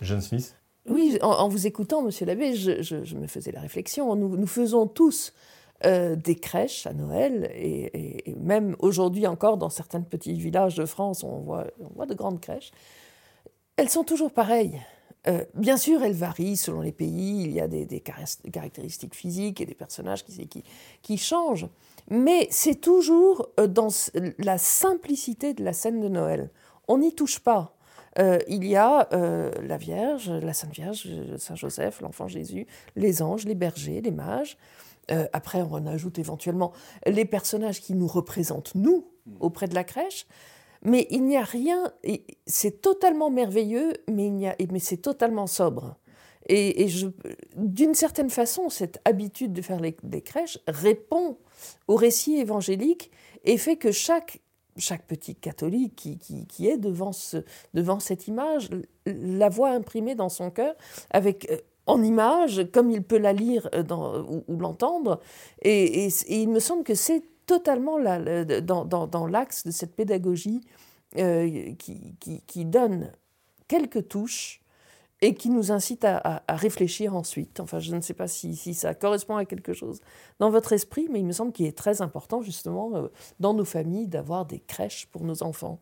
John 0.01 0.21
Smith? 0.21 0.55
Oui, 0.87 1.17
en, 1.21 1.47
vous 1.47 1.65
écoutant, 1.65 2.01
monsieur 2.03 2.25
l'abbé, 2.25 2.55
je, 2.55 3.15
me 3.15 3.27
faisais 3.27 3.51
la 3.51 3.61
réflexion. 3.61 4.15
Nous, 4.15 4.47
faisons 4.47 4.85
tous 4.85 5.33
euh, 5.83 6.15
des 6.15 6.35
crèches 6.35 6.85
à 6.85 6.93
Noël, 6.93 7.49
et, 7.55 8.35
même 8.39 8.75
aujourd'hui 8.79 9.25
encore, 9.25 9.57
dans 9.57 9.69
certains 9.69 10.01
petits 10.01 10.33
villages 10.33 10.75
de 10.75 10.85
France, 10.85 11.23
on 11.23 11.39
voit, 11.39 12.05
de 12.05 12.13
grandes 12.13 12.39
crèches. 12.39 12.71
Elles 13.77 13.89
sont 13.89 14.03
toujours 14.03 14.31
pareilles. 14.31 14.79
Euh, 15.27 15.43
bien 15.55 15.75
sûr, 15.75 16.03
elles 16.03 16.13
varient 16.13 16.55
selon 16.55 16.81
les 16.81 16.91
pays, 16.91 17.41
il 17.45 17.51
y 17.51 17.59
a 17.59 17.67
des, 17.67 17.99
caractéristiques 17.99 19.15
physiques 19.15 19.59
et 19.61 19.65
des 19.65 19.73
personnages 19.73 20.23
qui, 21.01 21.17
changent, 21.17 21.67
mais 22.09 22.47
c'est 22.51 22.79
toujours 22.79 23.49
euh, 23.59 23.65
dans 23.65 23.87
la 24.37 24.59
simplicité 24.59 25.55
de 25.55 25.63
la 25.63 25.73
scène 25.73 25.99
de 25.99 26.09
Noël. 26.09 26.51
On 26.87 26.99
n'y 26.99 27.15
touche 27.15 27.39
pas. 27.39 27.74
Euh, 28.17 28.39
il 28.47 28.65
y 28.65 28.75
a 28.75 29.09
euh, 29.13 29.51
la 29.61 29.77
Vierge, 29.77 30.29
la 30.29 30.53
Sainte 30.53 30.73
Vierge, 30.73 31.07
Saint 31.37 31.55
Joseph, 31.55 32.01
l'enfant 32.01 32.27
Jésus, 32.27 32.65
les 32.95 33.21
anges, 33.21 33.45
les 33.45 33.55
bergers, 33.55 34.01
les 34.01 34.11
mages. 34.11 34.57
Euh, 35.11 35.27
après, 35.33 35.61
on 35.61 35.73
en 35.73 35.85
ajoute 35.85 36.17
éventuellement 36.17 36.71
les 37.05 37.25
personnages 37.25 37.81
qui 37.81 37.93
nous 37.93 38.07
représentent, 38.07 38.73
nous, 38.75 39.07
auprès 39.39 39.67
de 39.67 39.75
la 39.75 39.83
crèche. 39.83 40.25
Mais 40.81 41.07
il 41.09 41.25
n'y 41.25 41.37
a 41.37 41.43
rien, 41.43 41.91
c'est 42.45 42.81
totalement 42.81 43.31
merveilleux, 43.31 43.93
mais, 44.07 44.29
mais 44.71 44.79
c'est 44.79 44.97
totalement 44.97 45.47
sobre. 45.47 45.97
Et, 46.47 46.87
d'une 47.55 47.95
certaine 47.95 48.29
façon, 48.29 48.69
cette 48.69 48.99
habitude 49.03 49.51
de 49.51 49.63
faire 49.63 49.79
les, 49.79 49.97
les 50.09 50.21
crèches 50.21 50.59
répond 50.67 51.37
au 51.87 51.95
récit 51.95 52.35
évangélique 52.35 53.09
et 53.45 53.57
fait 53.57 53.77
que 53.77 53.91
chaque 53.91 54.41
chaque 54.77 55.05
petit 55.07 55.35
catholique 55.35 55.95
qui, 55.95 56.45
qui, 56.47 56.67
est 56.67 56.77
devant, 56.77 57.11
ce, 57.11 57.37
devant 57.73 57.99
cette 57.99 58.27
image 58.27 58.69
la 59.05 59.49
voit 59.49 59.69
imprimée 59.69 60.15
dans 60.15 60.29
son 60.29 60.51
cœur 60.51 60.75
avec 61.11 61.49
euh, 61.49 61.57
en 61.85 62.01
image 62.03 62.67
comme 62.71 62.91
il 62.91 63.03
peut 63.03 63.17
la 63.17 63.33
lire 63.33 63.69
euh, 63.73 63.83
dans, 63.83 64.21
ou, 64.23 64.57
l'entendre. 64.57 65.21
Et, 65.61 66.09
il 66.27 66.49
me 66.49 66.59
semble 66.59 66.83
que 66.83 66.95
c'est 66.95 67.23
totalement 67.45 67.99
dans, 67.99 68.85
dans, 68.85 69.07
dans 69.07 69.27
l'axe 69.27 69.65
de 69.65 69.71
cette 69.71 69.95
pédagogie 69.95 70.61
euh, 71.17 71.73
qui, 71.75 72.15
qui, 72.47 72.65
donne 72.65 73.11
quelques 73.67 74.07
touches 74.09 74.61
et 75.25 75.33
qui 75.33 75.49
nous 75.49 75.71
incite 75.71 76.05
à, 76.05 76.43
réfléchir 76.47 77.15
ensuite. 77.15 77.59
Enfin, 77.59 77.79
je 77.79 77.95
ne 77.95 78.01
sais 78.01 78.13
pas 78.13 78.27
si, 78.27 78.55
ça 78.75 78.93
correspond 78.93 79.37
à 79.37 79.45
quelque 79.45 79.73
chose 79.73 79.99
dans 80.39 80.51
votre 80.51 80.71
esprit, 80.71 81.07
mais 81.11 81.19
il 81.19 81.25
me 81.25 81.31
semble 81.31 81.51
qu'il 81.51 81.65
est 81.65 81.75
très 81.75 82.03
important, 82.03 82.43
justement, 82.43 82.91
euh, 82.95 83.07
dans 83.39 83.55
nos 83.55 83.65
familles, 83.65 84.07
d'avoir 84.07 84.45
des 84.45 84.59
crèches 84.59 85.07
pour 85.11 85.23
nos 85.23 85.41
enfants. 85.41 85.79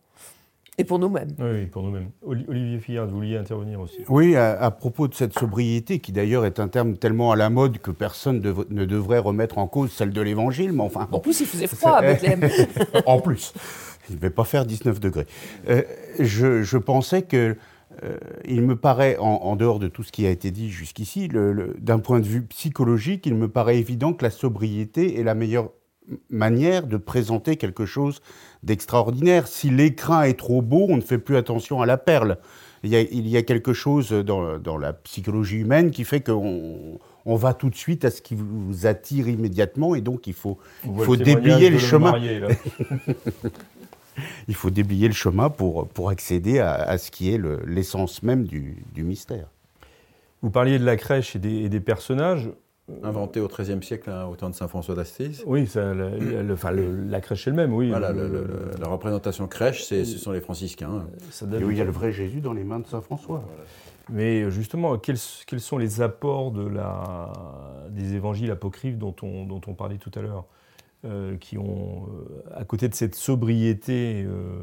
Et 0.78 0.84
pour 0.84 0.98
nous-mêmes. 0.98 1.28
Oui, 1.38 1.66
pour 1.66 1.82
nous-mêmes. 1.82 2.10
Olivier 2.22 2.80
Fillard, 2.80 3.06
vous 3.06 3.16
vouliez 3.16 3.36
intervenir 3.36 3.80
aussi. 3.80 3.98
Oui, 4.08 4.34
à, 4.34 4.70
propos 4.70 5.08
de 5.08 5.14
cette 5.14 5.38
sobriété, 5.38 5.98
qui 6.00 6.10
d'ailleurs 6.10 6.46
est 6.46 6.58
un 6.58 6.68
terme 6.68 6.96
tellement 6.96 7.30
à 7.30 7.36
la 7.36 7.50
mode 7.50 7.78
que 7.78 7.90
personne 7.90 8.40
ne 8.40 8.84
devrait 8.86 9.20
remettre 9.20 9.58
en 9.58 9.68
cause 9.68 9.92
celle 9.92 10.10
de 10.10 10.20
l'Évangile, 10.22 10.72
mais 10.72 10.82
enfin... 10.82 11.06
En 11.12 11.20
plus, 11.20 11.38
il 11.40 11.46
faisait 11.46 11.66
froid 11.66 11.92
à 11.92 12.00
Bethléem. 12.00 12.48
en 13.06 13.20
plus. 13.20 13.52
Il 14.08 14.16
ne 14.16 14.20
va 14.20 14.30
pas 14.30 14.44
faire 14.44 14.64
19 14.64 15.00
degrés. 15.00 15.26
Euh, 15.68 15.82
je, 16.18 16.62
je, 16.62 16.78
pensais 16.78 17.22
que 17.22 17.56
euh, 18.02 18.16
il 18.46 18.62
me 18.62 18.76
paraît, 18.76 19.16
en, 19.18 19.56
dehors 19.56 19.78
de 19.78 19.88
tout 19.88 20.02
ce 20.02 20.12
qui 20.12 20.26
a 20.26 20.30
été 20.30 20.50
dit 20.50 20.70
jusqu'ici, 20.70 21.28
d'un 21.28 21.98
point 21.98 22.20
de 22.20 22.26
vue 22.26 22.42
psychologique, 22.42 23.26
il 23.26 23.34
me 23.34 23.48
paraît 23.48 23.78
évident 23.78 24.12
que 24.12 24.24
la 24.24 24.30
sobriété 24.30 25.18
est 25.18 25.22
la 25.22 25.34
meilleure 25.34 25.70
manière 26.28 26.86
de 26.86 26.96
présenter 26.96 27.56
quelque 27.56 27.86
chose 27.86 28.20
d'extraordinaire. 28.62 29.46
Si 29.46 29.70
l'écrin 29.70 30.22
est 30.24 30.38
trop 30.38 30.62
beau, 30.62 30.86
on 30.88 30.96
ne 30.96 31.02
fait 31.02 31.18
plus 31.18 31.36
attention 31.36 31.80
à 31.80 31.86
la 31.86 31.96
perle. 31.96 32.38
Il 32.82 32.90
y 32.90 33.36
a, 33.38 33.42
quelque 33.42 33.72
chose 33.72 34.10
dans, 34.10 34.76
la 34.76 34.92
psychologie 34.92 35.56
humaine 35.56 35.90
qui 35.90 36.04
fait 36.04 36.20
qu'on 36.20 36.98
on 37.24 37.36
va 37.36 37.54
tout 37.54 37.70
de 37.70 37.74
suite 37.74 38.04
à 38.04 38.10
ce 38.10 38.20
qui 38.20 38.34
vous 38.34 38.86
attire 38.86 39.26
immédiatement 39.26 39.94
et 39.94 40.02
donc 40.02 40.26
il 40.26 40.34
faut, 40.34 40.58
faut 40.98 41.16
déblayer 41.16 41.70
le 41.70 41.78
chemin. 41.78 42.12
il 44.48 44.54
faut 44.54 44.70
déblayer 44.70 45.08
le 45.08 45.14
chemin 45.14 45.50
pour, 45.50 45.88
pour 45.88 46.10
accéder 46.10 46.58
à, 46.60 46.96
ce 46.98 47.10
qui 47.10 47.32
est 47.32 47.40
l'essence 47.66 48.22
même 48.22 48.44
du, 48.44 48.82
mystère. 48.96 49.48
Vous 50.42 50.50
parliez 50.50 50.78
de 50.78 50.84
la 50.84 50.96
crèche 50.96 51.36
et 51.36 51.38
des, 51.38 51.80
personnages. 51.80 52.50
Inventé 53.02 53.40
au 53.40 53.48
XIIIe 53.48 53.82
siècle 53.82 54.10
hein, 54.10 54.26
au 54.26 54.36
temps 54.36 54.50
de 54.50 54.54
Saint 54.54 54.68
François 54.68 54.94
d'Assise. 54.94 55.42
Oui, 55.46 55.66
ça, 55.66 55.94
le- 55.94 56.42
le- 56.42 56.52
enfin, 56.52 56.70
le- 56.70 57.04
la 57.04 57.22
crèche 57.22 57.48
elle-même, 57.48 57.72
oui. 57.72 57.88
Voilà, 57.88 58.12
Le- 58.12 58.28
le- 58.28 58.28
le- 58.28 58.40
le- 58.42 58.70
la 58.78 58.88
représentation 58.88 59.46
crèche, 59.46 59.84
c'est- 59.84 60.04
ce 60.04 60.18
sont 60.18 60.32
les 60.32 60.42
franciscains. 60.42 61.06
ça 61.30 61.46
Et 61.46 61.64
oui, 61.64 61.74
il 61.74 61.78
y 61.78 61.80
a 61.80 61.84
le 61.84 61.90
vrai 61.90 62.12
Jésus 62.12 62.42
dans 62.42 62.52
les 62.52 62.64
mains 62.64 62.80
de 62.80 62.86
Saint 62.86 63.00
François. 63.00 63.42
Mais 64.10 64.50
justement, 64.50 64.98
quels, 64.98 65.16
quels 65.46 65.60
sont 65.60 65.78
les 65.78 66.02
apports 66.02 66.50
de 66.50 66.66
la, 66.66 67.32
des 67.88 68.14
évangiles 68.14 68.50
apocryphes 68.50 68.98
dont 68.98 69.16
on, 69.22 69.46
dont 69.46 69.62
on 69.66 69.72
parlait 69.72 69.96
tout 69.96 70.10
à 70.14 70.20
l'heure, 70.20 70.44
euh, 70.44 70.63
qui 71.40 71.58
ont, 71.58 72.06
euh, 72.08 72.42
à 72.54 72.64
côté 72.64 72.88
de 72.88 72.94
cette 72.94 73.14
sobriété 73.14 74.24
euh, 74.26 74.60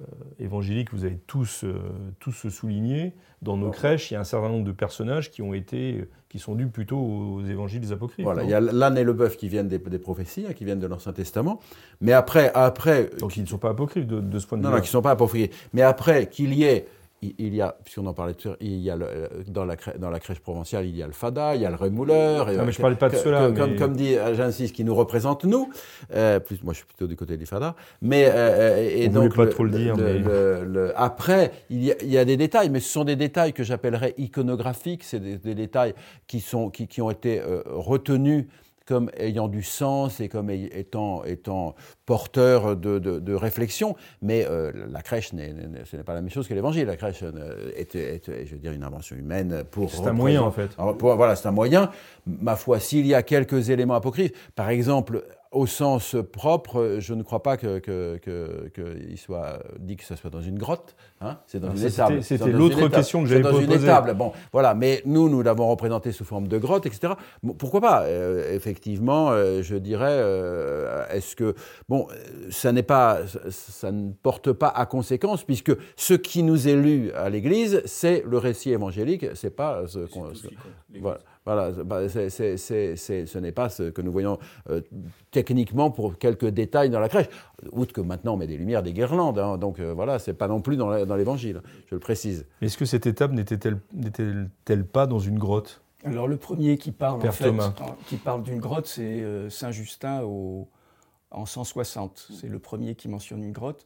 euh, 0.00 0.04
évangélique, 0.38 0.92
vous 0.92 1.04
avez 1.04 1.18
tous, 1.26 1.64
euh, 1.64 1.74
tous 2.20 2.48
souligné, 2.48 3.12
dans 3.42 3.56
nos 3.58 3.70
crèches, 3.70 4.10
il 4.10 4.14
y 4.14 4.16
a 4.16 4.20
un 4.20 4.24
certain 4.24 4.48
nombre 4.48 4.64
de 4.64 4.72
personnages 4.72 5.30
qui 5.30 5.42
ont 5.42 5.52
été, 5.52 6.08
qui 6.30 6.38
sont 6.38 6.54
dus 6.54 6.66
plutôt 6.68 6.96
aux 6.98 7.44
évangiles 7.44 7.92
apocryphes. 7.92 8.24
Voilà, 8.24 8.40
non 8.42 8.48
il 8.48 8.50
y 8.50 8.54
a 8.54 8.60
l'âne 8.60 8.96
et 8.96 9.04
le 9.04 9.12
bœuf 9.12 9.36
qui 9.36 9.48
viennent 9.50 9.68
des, 9.68 9.78
des 9.78 9.98
prophéties, 9.98 10.46
hein, 10.48 10.54
qui 10.54 10.64
viennent 10.64 10.80
de 10.80 10.86
l'Ancien 10.86 11.12
Testament. 11.12 11.60
Mais 12.00 12.12
après, 12.12 12.50
après 12.54 13.10
Donc 13.20 13.36
ils 13.36 13.42
ne 13.42 13.46
sont 13.46 13.58
pas 13.58 13.68
apocryphes 13.70 14.06
de, 14.06 14.20
de 14.20 14.38
ce 14.38 14.46
point 14.46 14.56
de 14.56 14.62
Non, 14.62 14.70
vue. 14.70 14.76
non, 14.76 14.80
qui 14.80 14.88
ne 14.88 14.92
sont 14.92 15.02
pas 15.02 15.10
appropriés. 15.10 15.50
Mais 15.74 15.82
après, 15.82 16.28
qu'il 16.30 16.54
y 16.54 16.64
ait, 16.64 16.86
il, 17.38 17.54
y 17.54 17.60
a, 17.62 17.76
puisqu'on 17.84 18.06
en 18.06 18.14
parlait 18.14 18.34
tout 18.34 18.48
à 18.48 18.50
l'heure, 18.52 18.58
il 18.60 18.78
y 18.80 18.90
a 18.90 18.96
le- 18.96 19.06
euh, 19.06 19.28
dans, 19.46 19.64
la 19.64 19.76
crèche, 19.76 19.96
dans 19.98 20.10
la 20.10 20.20
crèche 20.20 20.40
provinciale, 20.40 20.86
il 20.86 20.96
y 20.96 21.02
a 21.02 21.06
le 21.06 21.12
fada, 21.12 21.54
il 21.54 21.62
y 21.62 21.66
a 21.66 21.70
le 21.70 21.76
rémouleur. 21.76 22.48
et, 22.50 22.56
Ah, 22.58 22.62
mais 22.62 22.68
euh, 22.68 22.72
je 22.72 22.80
parlais 22.80 22.96
pas 22.96 23.08
de 23.08 23.16
cela, 23.16 23.50
Comme, 23.50 23.70
mais- 23.72 23.76
comme 23.76 23.96
dit 23.96 24.14
euh, 24.16 24.34
j'insiste, 24.34 24.74
qui 24.74 24.84
nous 24.84 24.94
représente 24.94 25.44
nous. 25.44 25.70
Euh, 26.14 26.40
plus, 26.40 26.62
moi, 26.62 26.72
je 26.72 26.78
suis 26.78 26.86
plutôt 26.86 27.06
du 27.06 27.16
côté 27.16 27.36
du 27.36 27.46
fada. 27.46 27.74
Mais, 28.02 28.26
euh, 28.28 28.76
et 28.78 29.08
On 29.08 29.12
voulait 29.12 29.28
donc, 29.28 29.36
pas 29.36 29.46
trop 29.46 29.64
le 29.64 29.70
dire, 29.70 29.96
mais- 29.96 30.22
après, 30.96 31.52
il 31.70 31.82
y, 31.84 31.92
a, 31.92 31.94
il 32.02 32.10
y 32.10 32.18
a 32.18 32.24
des 32.24 32.36
détails, 32.36 32.70
mais 32.70 32.80
ce 32.80 32.90
sont 32.90 33.04
des 33.04 33.16
détails 33.16 33.52
que 33.52 33.62
j'appellerais 33.62 34.14
iconographiques. 34.18 35.04
C'est 35.04 35.20
des, 35.20 35.36
des 35.38 35.54
détails 35.54 35.94
qui, 36.26 36.40
sont, 36.40 36.70
qui, 36.70 36.86
qui 36.88 37.00
ont 37.02 37.10
été 37.10 37.40
euh, 37.40 37.62
retenus 37.66 38.46
comme 38.86 39.10
ayant 39.16 39.48
du 39.48 39.62
sens 39.62 40.20
et 40.20 40.28
comme 40.28 40.50
étant, 40.50 41.24
étant 41.24 41.74
porteurs 42.06 42.76
de, 42.76 42.98
de, 42.98 43.18
de 43.18 43.34
réflexion. 43.34 43.96
Mais 44.22 44.46
euh, 44.48 44.72
la 44.90 45.02
crèche, 45.02 45.30
ce 45.30 45.96
n'est 45.96 46.02
pas 46.02 46.14
la 46.14 46.20
même 46.20 46.30
chose 46.30 46.46
que 46.48 46.54
l'évangile. 46.54 46.86
La 46.86 46.96
crèche 46.96 47.22
euh, 47.22 47.70
est, 47.76 47.94
je 47.94 48.52
veux 48.52 48.58
dire, 48.58 48.72
une 48.72 48.84
invention 48.84 49.16
humaine 49.16 49.64
pour. 49.70 49.90
C'est 49.90 50.06
un 50.06 50.12
moyen, 50.12 50.42
en 50.42 50.50
fait. 50.50 50.70
Pour- 50.98 51.16
voilà, 51.16 51.36
c'est 51.36 51.48
un 51.48 51.52
moyen. 51.52 51.90
Ma 52.26 52.56
foi, 52.56 52.80
s'il 52.80 53.06
y 53.06 53.14
a 53.14 53.22
quelques 53.22 53.70
éléments 53.70 53.94
apocryphes, 53.94 54.32
par 54.54 54.68
exemple, 54.70 55.24
au 55.54 55.66
sens 55.66 56.16
propre, 56.32 56.96
je 56.98 57.14
ne 57.14 57.22
crois 57.22 57.42
pas 57.42 57.56
que, 57.56 57.78
que, 57.78 58.18
que- 58.22 58.68
qu'il 58.74 59.16
soit 59.18 59.60
dit 59.78 59.96
que 59.96 60.04
ce 60.04 60.16
soit 60.16 60.30
dans 60.30 60.40
une 60.42 60.58
grotte. 60.58 60.94
hein. 61.20 61.38
c'est 61.46 61.60
dans 61.60 61.68
Ah, 61.68 61.72
une 61.72 61.76
ça, 61.78 61.86
étable. 61.88 62.22
c'était- 62.22 62.50
l'autre 62.50 62.88
question 62.88 63.22
que 63.22 63.28
C'est 63.28 63.34
j'avais 63.42 63.50
dans 63.52 63.58
une 63.60 63.66
posée. 63.68 63.84
étable. 63.84 64.14
Bon, 64.14 64.32
voilà. 64.52 64.74
Mais 64.74 65.00
nous, 65.06 65.28
nous 65.28 65.42
l'avons 65.42 65.68
représenté 65.68 66.12
sous 66.12 66.24
forme 66.24 66.48
de 66.48 66.58
grotte, 66.58 66.86
etc. 66.86 67.14
Bon, 67.42 67.54
pourquoi 67.54 67.80
pas? 67.80 68.02
Euh, 68.04 68.52
Effectivement, 68.54 69.30
euh, 69.30 69.62
je 69.62 69.76
dirais, 69.76 70.08
euh, 70.10 71.06
est-ce 71.10 71.34
que 71.36 71.54
bon, 71.88 72.06
ça 72.50 72.72
n'est 72.72 72.82
pas, 72.82 73.26
ça, 73.26 73.38
ça 73.50 73.92
ne 73.92 74.10
porte 74.12 74.52
pas 74.52 74.68
à 74.68 74.86
conséquence, 74.86 75.44
puisque 75.44 75.72
ce 75.96 76.14
qui 76.14 76.42
nous 76.42 76.68
est 76.68 76.76
lu 76.76 77.10
à 77.12 77.30
l'Église, 77.30 77.80
c'est 77.84 78.22
le 78.26 78.38
récit 78.38 78.70
évangélique. 78.72 79.26
C'est 79.34 79.54
pas 79.54 79.82
ce 79.86 80.00
qu'on. 80.00 80.24
voilà, 81.00 81.18
voilà, 81.44 81.72
c'est- 82.08 82.30
c'est- 82.30 82.56
c'est- 82.56 82.96
c'est- 82.96 83.26
ce 83.26 83.38
n'est 83.38 83.52
pas 83.52 83.68
ce 83.68 83.84
que 83.90 84.00
nous 84.02 84.10
voyons 84.12 84.38
euh, 84.70 84.80
techniquement 85.30 85.90
pour 85.90 86.18
quelques 86.18 86.46
détails 86.46 86.90
dans 86.90 87.00
la 87.00 87.08
crèche. 87.08 87.26
Outre 87.72 87.92
que 87.92 88.00
maintenant 88.00 88.34
on 88.34 88.36
met 88.36 88.46
des 88.46 88.56
lumières, 88.56 88.82
des 88.82 88.92
guirlandes, 88.92 89.38
hein, 89.38 89.58
donc 89.58 89.78
euh, 89.80 89.92
voilà, 89.94 90.18
c'est 90.18 90.34
pas 90.34 90.48
non 90.48 90.60
plus 90.60 90.76
dans 90.76 90.88
la- 90.88 91.04
dans 91.04 91.16
l'évangile, 91.16 91.60
je 91.86 91.94
le 91.94 92.00
précise. 92.00 92.46
Est-ce 92.62 92.78
que 92.78 92.84
cette 92.84 93.06
étape 93.06 93.32
n'était-elle 93.32 93.78
n'était-elle 93.92 94.86
pas 94.86 95.06
dans 95.06 95.18
une 95.18 95.38
grotte? 95.38 95.82
Alors 96.04 96.28
le 96.28 96.36
premier 96.36 96.76
qui 96.78 96.92
parle, 96.92 97.16
en 97.16 97.20
Père 97.20 97.34
fait, 97.34 97.44
Thomas. 97.44 97.72
en- 97.80 97.96
qui 98.06 98.16
parle 98.16 98.42
d'une 98.42 98.58
grotte, 98.60 98.86
c'est 98.86 99.22
euh, 99.22 99.48
Saint 99.50 99.70
Justin 99.70 100.22
au, 100.22 100.68
en 101.30 101.46
160. 101.46 102.28
C'est 102.40 102.48
le 102.48 102.58
premier 102.58 102.94
qui 102.94 103.08
mentionne 103.08 103.42
une 103.42 103.52
grotte. 103.52 103.84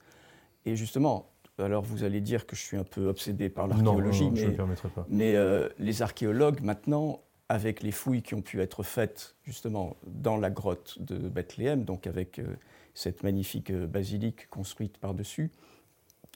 Et 0.66 0.74
justement, 0.76 1.30
alors 1.58 1.82
vous 1.82 2.02
allez 2.04 2.20
dire 2.20 2.46
que 2.46 2.54
je 2.56 2.60
suis 2.60 2.76
un 2.76 2.84
peu 2.84 3.06
obsédé 3.08 3.48
par 3.48 3.68
Non, 3.68 3.76
non, 3.76 3.82
l'archéologie, 3.92 4.24
non, 4.30 4.34
je 4.36 4.40
ne 4.42 4.46
mais, 4.46 4.50
me 4.52 4.56
permettrai 4.56 4.88
pas. 4.88 5.06
mais 5.08 5.34
euh, 5.36 5.68
les 5.78 6.02
archéologues 6.02 6.60
maintenant, 6.60 7.20
avec 7.48 7.82
les 7.82 7.92
fouilles 7.92 8.22
qui 8.22 8.34
ont 8.34 8.42
pu 8.42 8.60
être 8.60 8.82
faites 8.82 9.34
justement 9.44 9.96
dans 10.06 10.36
la 10.36 10.50
grotte 10.50 11.00
de 11.00 11.16
Bethléem, 11.16 11.84
donc 11.84 12.06
avec 12.06 12.38
euh, 12.38 12.56
cette 12.94 13.22
magnifique 13.22 13.70
euh, 13.70 13.86
basilique 13.86 14.48
construite 14.50 14.98
par-dessus, 14.98 15.50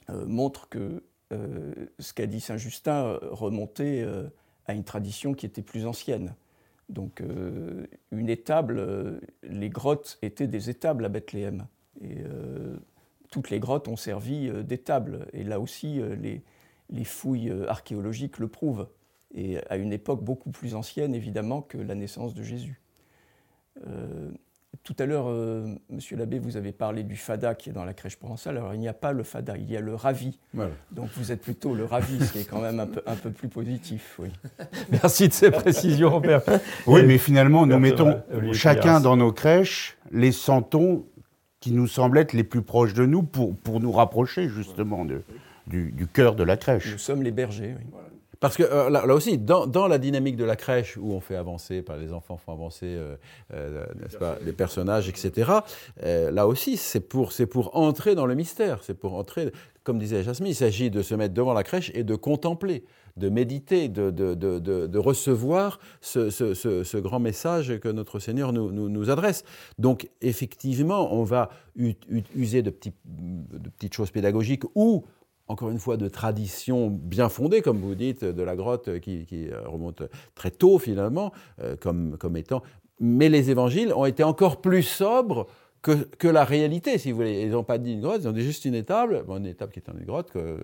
euh, 0.09 0.25
montrent 0.25 0.69
que 0.69 1.03
ce 1.97 2.13
qu'a 2.13 2.27
dit 2.27 2.39
Saint 2.39 2.57
Justin 2.57 3.17
remontait 3.23 4.05
à 4.67 4.75
une 4.75 4.83
tradition 4.83 5.33
qui 5.33 5.47
était 5.47 5.63
plus 5.63 5.87
ancienne. 5.87 6.35
Donc 6.89 7.23
une 8.11 8.29
étable, 8.29 9.19
les 9.41 9.69
grottes 9.69 10.19
étaient 10.21 10.45
des 10.45 10.69
étables 10.69 11.05
à 11.05 11.09
Bethléem. 11.09 11.65
Et 12.01 12.17
toutes 13.31 13.49
les 13.49 13.59
grottes 13.59 13.87
ont 13.87 13.95
servi 13.95 14.51
d'étables. 14.63 15.25
Et 15.33 15.43
là 15.43 15.59
aussi, 15.59 16.01
les, 16.21 16.43
les 16.91 17.03
fouilles 17.03 17.51
archéologiques 17.67 18.37
le 18.37 18.47
prouvent. 18.47 18.87
Et 19.35 19.57
à 19.69 19.77
une 19.77 19.93
époque 19.93 20.23
beaucoup 20.23 20.51
plus 20.51 20.75
ancienne, 20.75 21.15
évidemment, 21.15 21.61
que 21.61 21.77
la 21.77 21.95
naissance 21.95 22.33
de 22.33 22.43
Jésus. 22.43 22.79
Euh, 23.87 24.29
tout 24.83 24.95
à 24.99 25.05
l'heure, 25.05 25.25
euh, 25.27 25.67
Monsieur 25.89 26.17
l'abbé, 26.17 26.39
vous 26.39 26.57
avez 26.57 26.71
parlé 26.71 27.03
du 27.03 27.15
fada 27.15 27.55
qui 27.55 27.69
est 27.69 27.73
dans 27.73 27.85
la 27.85 27.93
crèche 27.93 28.17
provençale. 28.17 28.57
Alors, 28.57 28.73
il 28.73 28.79
n'y 28.79 28.87
a 28.87 28.93
pas 28.93 29.11
le 29.11 29.23
fada, 29.23 29.55
il 29.57 29.71
y 29.71 29.77
a 29.77 29.81
le 29.81 29.95
ravi. 29.95 30.39
Voilà. 30.53 30.71
Donc, 30.91 31.09
vous 31.15 31.31
êtes 31.31 31.41
plutôt 31.41 31.73
le 31.73 31.85
ravi, 31.85 32.19
ce 32.23 32.33
qui 32.33 32.39
est 32.39 32.43
quand 32.49 32.61
même 32.61 32.79
un 32.79 32.87
peu, 32.87 33.01
un 33.05 33.15
peu 33.15 33.31
plus 33.31 33.47
positif. 33.49 34.19
Oui. 34.19 34.29
Merci 34.91 35.27
de 35.29 35.33
ces 35.33 35.51
précisions, 35.51 36.19
Père. 36.21 36.41
Oui, 36.85 37.01
Et- 37.01 37.03
mais 37.03 37.17
finalement, 37.17 37.65
nous 37.65 37.79
mettons 37.79 38.21
chacun 38.53 38.99
dans 38.99 39.15
nos 39.17 39.31
crèches 39.31 39.97
les 40.11 40.31
santons 40.31 41.05
qui 41.59 41.71
nous 41.71 41.87
semblent 41.87 42.17
être 42.17 42.33
les 42.33 42.43
plus 42.43 42.61
proches 42.61 42.93
de 42.93 43.05
nous 43.05 43.23
pour, 43.23 43.55
pour 43.55 43.79
nous 43.79 43.91
rapprocher 43.91 44.49
justement 44.49 45.05
de, 45.05 45.21
du, 45.65 45.91
du 45.91 46.07
cœur 46.07 46.35
de 46.35 46.43
la 46.43 46.57
crèche. 46.57 46.91
Nous 46.91 46.97
sommes 46.97 47.23
les 47.23 47.31
bergers. 47.31 47.75
oui. 47.79 47.85
Parce 48.43 48.57
que 48.57 48.63
euh, 48.63 48.89
là, 48.89 49.05
aussi, 49.15 49.37
dans, 49.37 49.87
la 49.87 49.97
dynamique 49.97 50.35
de 50.35 50.43
la 50.43 50.57
crèche, 50.57 50.97
où 50.97 51.13
on 51.13 51.21
fait 51.21 51.37
avancer, 51.37 51.81
par 51.81 51.95
les 51.95 52.11
enfants 52.11 52.35
font 52.35 52.51
avancer 52.51 52.87
euh, 52.87 53.15
euh, 53.53 53.85
les 54.45 54.51
personnages, 54.51 55.07
etc., 55.07 55.49
là 56.03 56.45
aussi, 56.45 56.75
c'est 56.75 56.99
pour, 56.99 57.31
entrer 57.71 58.15
dans 58.15 58.25
le 58.25 58.35
mystère. 58.35 58.79
C'est 58.83 58.95
pour 58.95 59.13
entrer, 59.13 59.53
comme 59.85 59.97
disait 59.97 60.23
Jasmine, 60.23 60.51
il 60.51 60.55
s'agit 60.55 60.91
de 60.91 61.01
se 61.01 61.15
mettre 61.15 61.33
devant 61.33 61.53
la 61.53 61.63
crèche 61.63 61.89
et 61.95 62.03
de 62.03 62.15
contempler, 62.15 62.83
de 63.15 63.29
méditer, 63.29 63.87
de, 63.87 64.97
recevoir 64.97 65.79
ce, 66.01 66.99
grand 66.99 67.21
message 67.21 67.79
que 67.79 67.87
notre 67.87 68.19
Seigneur 68.19 68.51
nous, 68.51 69.09
adresse. 69.09 69.45
Donc, 69.79 70.09
effectivement, 70.19 71.15
on 71.15 71.23
va 71.23 71.49
user 72.35 72.61
de 72.61 72.71
petites 72.71 73.93
choses 73.93 74.11
pédagogiques 74.11 74.63
ou 74.75 75.05
encore 75.47 75.69
une 75.69 75.79
fois, 75.79 75.97
de 75.97 76.07
traditions 76.07 76.89
bien 76.89 77.29
fondées, 77.29 77.61
comme 77.61 77.79
vous 77.79 77.95
dites, 77.95 78.23
de 78.23 78.43
la 78.43 78.55
grotte 78.55 78.99
qui, 78.99 79.25
qui, 79.25 79.49
euh, 79.49 79.67
remonte 79.67 80.03
très 80.35 80.51
tôt 80.51 80.79
finalement, 80.79 81.31
euh, 81.61 81.75
comme, 81.75 82.17
comme 82.17 82.37
étant. 82.37 82.63
Mais 82.99 83.29
les 83.29 83.49
évangiles 83.49 83.93
ont 83.93 84.05
été 84.05 84.23
encore 84.23 84.61
plus 84.61 84.83
sobres 84.83 85.47
que, 85.81 85.91
que 86.17 86.29
la 86.29 86.45
réalité, 86.45 86.97
si 86.97 87.11
vous 87.11 87.17
voulez. 87.17 87.41
Ils 87.41 87.51
n'ont 87.51 87.65
pas 87.65 87.77
dit 87.77 87.91
une 87.91 88.01
grotte, 88.01 88.21
ils 88.21 88.27
ont 88.27 88.31
dit 88.31 88.41
juste 88.41 88.63
une 88.63 88.73
étable, 88.73 89.23
bon, 89.27 89.37
une 89.37 89.45
étable 89.45 89.73
qui 89.73 89.79
est 89.79 89.89
en 89.89 89.97
une 89.97 90.05
grotte, 90.05 90.31
que 90.31 90.57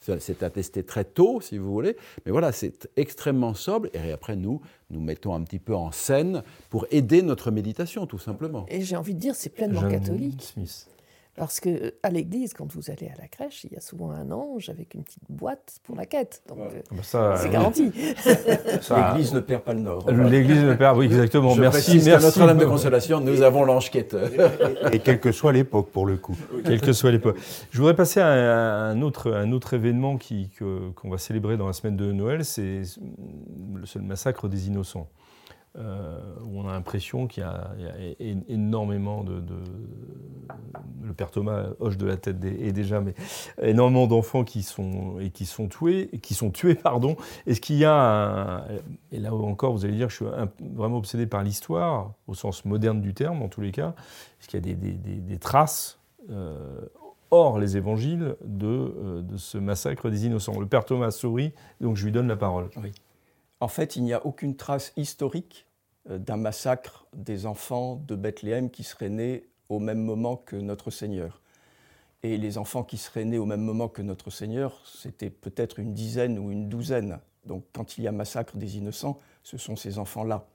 c'est 0.00 0.42
attesté 0.42 0.82
très 0.82 1.04
tôt, 1.04 1.40
si 1.40 1.56
vous 1.56 1.72
voulez. 1.72 1.96
Mais 2.26 2.32
voilà, 2.32 2.52
c'est 2.52 2.90
extrêmement 2.96 3.54
sobre. 3.54 3.88
Et 3.94 4.12
après, 4.12 4.36
nous, 4.36 4.60
nous 4.90 5.00
mettons 5.00 5.34
un 5.34 5.42
petit 5.42 5.58
peu 5.58 5.74
en 5.74 5.92
scène 5.92 6.42
pour 6.68 6.86
aider 6.90 7.22
notre 7.22 7.50
méditation, 7.50 8.06
tout 8.06 8.18
simplement. 8.18 8.66
Et 8.68 8.82
j'ai 8.82 8.96
envie 8.96 9.14
de 9.14 9.20
dire, 9.20 9.34
c'est 9.34 9.48
pleinement 9.48 9.88
catholique. 9.88 10.42
Smith. 10.42 10.88
Parce 11.36 11.60
que 11.60 11.68
euh, 11.68 11.90
à 12.02 12.08
l'église, 12.10 12.54
quand 12.54 12.70
vous 12.72 12.90
allez 12.90 13.08
à 13.08 13.20
la 13.20 13.28
crèche, 13.28 13.64
il 13.64 13.72
y 13.72 13.76
a 13.76 13.80
souvent 13.80 14.10
un 14.10 14.30
ange 14.30 14.70
avec 14.70 14.94
une 14.94 15.02
petite 15.02 15.22
boîte 15.28 15.80
pour 15.84 15.94
la 15.94 16.06
quête. 16.06 16.42
Donc 16.48 16.58
euh, 16.60 16.80
Ah 16.90 16.94
bah 16.94 17.02
ça, 17.02 17.34
c'est 17.36 17.48
euh, 17.48 17.52
garanti. 17.52 17.92
ça- 18.80 19.08
L'Église 19.12 19.34
ne 19.34 19.40
perd 19.40 19.62
pas 19.62 19.74
le 19.74 19.80
nord. 19.80 20.10
L'Église 20.10 20.62
ne 20.62 20.74
perd, 20.74 20.96
oui, 20.98 21.06
exactement. 21.06 21.50
Je 21.50 21.60
merci, 21.60 22.00
merci. 22.04 22.24
Notre-Dame 22.24 22.58
de 22.58 22.64
Consolation, 22.64 23.20
nous 23.20 23.42
avons 23.42 23.64
l'ange 23.64 23.90
quêteur. 23.90 24.30
Et 24.92 24.98
quelle 25.00 25.20
que 25.20 25.30
soit 25.32 25.52
l'époque, 25.52 25.90
pour 25.90 26.06
le 26.06 26.16
coup. 26.16 26.36
quelle 26.64 26.80
que 26.80 26.92
soit 26.92 27.10
l'époque. 27.12 27.36
Je 27.70 27.78
voudrais 27.78 27.96
passer 27.96 28.20
à 28.20 28.28
un, 28.28 29.02
autre, 29.02 29.32
un 29.32 29.52
autre 29.52 29.74
événement 29.74 30.16
qui- 30.16 30.48
que- 30.58 30.90
qu'on 30.92 31.10
va 31.10 31.18
célébrer 31.18 31.56
dans 31.56 31.66
la 31.66 31.72
semaine 31.74 31.96
de 31.96 32.12
Noël, 32.12 32.44
c'est 32.44 32.80
le, 33.74 33.84
c'est 33.86 33.98
le 33.98 34.04
massacre 34.06 34.48
des 34.48 34.68
innocents. 34.68 35.08
Euh, 35.78 36.18
où 36.42 36.60
on 36.60 36.66
a 36.66 36.72
l'impression 36.72 37.26
qu'il 37.26 37.42
y 37.42 37.46
a, 37.46 37.70
énormément 38.48 39.22
de, 39.24 39.42
Le 41.02 41.12
père 41.12 41.30
Thomas 41.30 41.66
hoche 41.80 41.98
de 41.98 42.06
la 42.06 42.16
tête 42.16 42.42
et 42.44 42.72
déjà, 42.72 43.02
mais 43.02 43.14
énormément 43.60 44.06
d'enfants 44.06 44.42
qui 44.42 44.62
sont, 44.62 45.20
et 45.20 45.28
qui 45.28 45.44
sont 45.44 45.68
tués, 45.68 46.08
qui 46.22 46.32
sont 46.32 46.50
tués, 46.50 46.76
pardon. 46.76 47.16
Est-ce 47.46 47.60
qu'il 47.60 47.76
y 47.76 47.84
a 47.84 47.94
un- 47.94 48.64
Et 49.12 49.18
là 49.18 49.34
encore, 49.34 49.72
vous 49.72 49.84
allez 49.84 49.96
dire, 49.96 50.08
je 50.08 50.16
suis 50.16 50.24
vraiment 50.74 50.96
obsédé 50.96 51.26
par 51.26 51.42
l'histoire, 51.42 52.12
au 52.26 52.32
sens 52.32 52.64
moderne 52.64 53.02
du 53.02 53.12
terme, 53.12 53.42
en 53.42 53.48
tous 53.48 53.60
les 53.60 53.72
cas. 53.72 53.94
Est-ce 54.40 54.48
qu'il 54.48 54.66
y 54.66 54.72
a 54.72 54.74
des, 54.74 55.38
traces 55.38 55.98
euh, 56.30 56.80
hors 57.30 57.58
les 57.58 57.76
évangiles 57.76 58.36
de, 58.42 58.66
euh, 58.66 59.20
de 59.20 59.36
ce 59.36 59.58
massacre 59.58 60.08
des 60.08 60.24
innocents? 60.24 60.58
Le 60.58 60.66
père 60.66 60.86
Thomas 60.86 61.10
sourit, 61.10 61.52
donc 61.82 61.96
je 61.96 62.04
lui 62.06 62.12
donne 62.12 62.28
la 62.28 62.36
parole. 62.36 62.70
En 63.60 63.68
fait, 63.68 63.96
il 63.96 64.04
n'y 64.04 64.14
a 64.14 64.24
aucune 64.24 64.56
trace 64.56 64.92
historique 64.96 65.65
d'un 66.08 66.36
massacre 66.36 67.06
des 67.14 67.46
enfants 67.46 67.96
de 68.06 68.14
Bethléem 68.14 68.70
qui 68.70 68.84
seraient 68.84 69.08
nés 69.08 69.48
au 69.68 69.78
même 69.78 70.02
moment 70.02 70.36
que 70.36 70.56
notre 70.56 70.90
Seigneur. 70.90 71.40
Et 72.22 72.36
les 72.36 72.58
enfants 72.58 72.82
qui 72.82 72.96
seraient 72.96 73.24
nés 73.24 73.38
au 73.38 73.44
même 73.44 73.60
moment 73.60 73.88
que 73.88 74.02
notre 74.02 74.30
Seigneur, 74.30 74.80
c'était 74.84 75.30
peut-être 75.30 75.78
une 75.78 75.94
dizaine 75.94 76.38
ou 76.38 76.50
une 76.50 76.68
douzaine. 76.68 77.18
Donc 77.44 77.64
quand 77.72 77.98
il 77.98 78.04
y 78.04 78.08
a 78.08 78.12
massacre 78.12 78.56
des 78.56 78.78
innocents, 78.78 79.18
ce 79.42 79.56
sont 79.58 79.76
ces 79.76 79.98
enfants-là. 79.98 80.46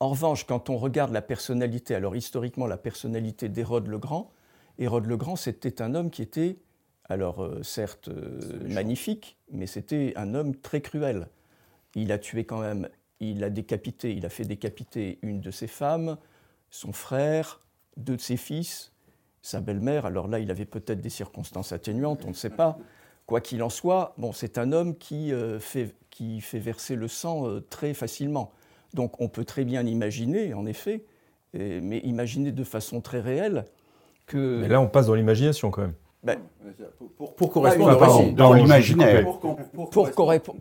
En 0.00 0.08
revanche, 0.08 0.44
quand 0.44 0.70
on 0.70 0.78
regarde 0.78 1.12
la 1.12 1.22
personnalité, 1.22 1.94
alors 1.94 2.16
historiquement 2.16 2.66
la 2.66 2.78
personnalité 2.78 3.48
d'Hérode 3.48 3.86
le 3.86 3.98
Grand, 3.98 4.32
Hérode 4.78 5.06
le 5.06 5.16
Grand, 5.16 5.36
c'était 5.36 5.82
un 5.82 5.94
homme 5.94 6.10
qui 6.10 6.22
était, 6.22 6.56
alors 7.08 7.42
euh, 7.42 7.62
certes 7.62 8.08
euh, 8.08 8.66
magnifique, 8.66 9.36
mais 9.50 9.66
c'était 9.66 10.14
un 10.16 10.34
homme 10.34 10.56
très 10.56 10.80
cruel. 10.80 11.28
Il 11.94 12.12
a 12.12 12.18
tué 12.18 12.44
quand 12.44 12.60
même, 12.60 12.88
il 13.20 13.44
a 13.44 13.50
décapité, 13.50 14.12
il 14.14 14.24
a 14.26 14.28
fait 14.28 14.44
décapiter 14.44 15.18
une 15.22 15.40
de 15.40 15.50
ses 15.50 15.66
femmes, 15.66 16.16
son 16.70 16.92
frère, 16.92 17.60
deux 17.96 18.16
de 18.16 18.20
ses 18.20 18.36
fils, 18.36 18.92
sa 19.42 19.60
belle-mère. 19.60 20.06
Alors 20.06 20.28
là, 20.28 20.38
il 20.38 20.50
avait 20.50 20.64
peut-être 20.64 21.00
des 21.00 21.10
circonstances 21.10 21.72
atténuantes, 21.72 22.24
on 22.24 22.30
ne 22.30 22.34
sait 22.34 22.50
pas. 22.50 22.78
Quoi 23.26 23.40
qu'il 23.40 23.62
en 23.62 23.70
soit, 23.70 24.14
bon, 24.18 24.32
c'est 24.32 24.58
un 24.58 24.72
homme 24.72 24.96
qui, 24.96 25.32
euh, 25.32 25.60
fait, 25.60 25.94
qui 26.10 26.40
fait 26.40 26.58
verser 26.58 26.96
le 26.96 27.08
sang 27.08 27.46
très 27.70 27.94
facilement. 27.94 28.52
Donc 28.94 29.20
on 29.20 29.28
peut 29.28 29.44
très 29.44 29.64
bien 29.64 29.86
imaginer, 29.86 30.52
en 30.52 30.66
effet, 30.66 31.04
mais 31.54 31.98
imaginer 31.98 32.52
de 32.52 32.64
façon 32.64 33.00
très 33.00 33.20
réelle, 33.20 33.64
mais 34.34 34.68
là, 34.68 34.80
on 34.80 34.88
passe 34.88 35.06
dans 35.06 35.14
l'imagination 35.14 35.70
quand 35.70 35.82
même. 35.82 35.94
Ben, 36.22 36.38
pour, 37.16 37.50
correspondre 37.50 38.34
dans 38.34 38.52
l'imaginaire. 38.52 39.26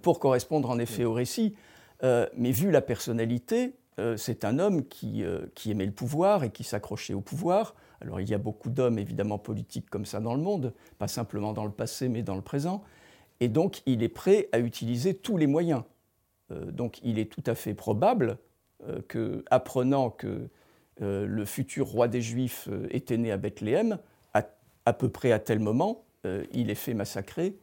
Pour, 0.01 0.19
correspondre 0.19 0.69
en 0.69 0.79
effet 0.79 1.03
au 1.03 1.13
récit. 1.13 1.55
Euh, 2.03 2.27
mais 2.35 2.51
vu 2.51 2.71
la 2.71 2.81
personnalité, 2.81 3.75
euh, 3.99 4.15
c'est 4.15 4.45
un 4.45 4.59
homme 4.59 4.87
qui, 4.87 5.23
euh, 5.23 5.45
qui, 5.55 5.71
aimait 5.71 5.85
le 5.85 5.91
pouvoir 5.91 6.43
et 6.43 6.51
qui 6.51 6.63
s'accrochait 6.63 7.13
au 7.13 7.21
pouvoir. 7.21 7.75
Alors 8.01 8.21
il 8.21 8.29
y 8.29 8.33
a 8.33 8.37
beaucoup 8.37 8.69
d'hommes 8.69 8.97
évidemment 8.97 9.37
politiques 9.37 9.89
comme 9.89 10.05
ça 10.05 10.21
dans 10.21 10.33
le 10.33 10.41
monde, 10.41 10.73
pas 10.97 11.09
simplement 11.09 11.51
dans 11.51 11.65
le 11.65 11.71
passé 11.71 12.07
mais 12.07 12.23
dans 12.23 12.35
le 12.35 12.41
présent. 12.41 12.83
Et 13.41 13.49
donc 13.49 13.81
il 13.85 14.03
est 14.03 14.09
prêt 14.09 14.47
à 14.51 14.59
utiliser 14.59 15.13
tous 15.13 15.37
les 15.37 15.47
moyens. 15.47 15.83
donc 16.49 16.99
il 17.03 17.19
est 17.19 17.31
tout 17.31 17.43
à 17.45 17.55
fait 17.55 17.73
probable 17.73 18.37
que, 19.07 19.43
apprenant 19.49 20.09
que 20.09 20.49
le 20.99 21.45
futur 21.45 21.87
roi 21.87 22.07
des 22.07 22.21
Juifs 22.21 22.69
était 22.89 23.17
né 23.17 23.31
à 23.31 23.37
Bethléem, 23.37 23.99
à, 24.33 24.93
peu 24.93 25.09
près 25.09 25.31
à 25.31 25.39
tel 25.39 25.59
moment, 25.59 26.03
il 26.51 26.69
est 26.69 26.75
fait 26.75 26.93
massacrer 26.93 27.57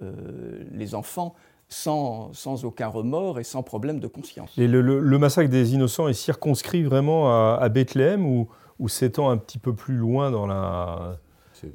les 0.00 0.94
enfants 0.94 1.34
sans, 1.68 2.32
aucun 2.64 2.88
remords 2.88 3.38
et 3.38 3.44
sans 3.44 3.62
problème 3.62 4.00
de 4.00 4.06
conscience. 4.06 4.50
Et 4.56 4.66
le, 4.66 5.18
massacre 5.18 5.50
des 5.50 5.74
innocents 5.74 6.08
est 6.08 6.14
circonscrit 6.14 6.82
vraiment 6.82 7.56
à, 7.56 7.68
Bethléem 7.68 8.26
ou, 8.26 8.48
ou 8.78 8.88
s'étend 8.88 9.30
un 9.30 9.36
petit 9.36 9.58
peu 9.58 9.74
plus 9.74 9.96
loin 9.96 10.30
dans 10.30 10.46
la, 10.46 11.18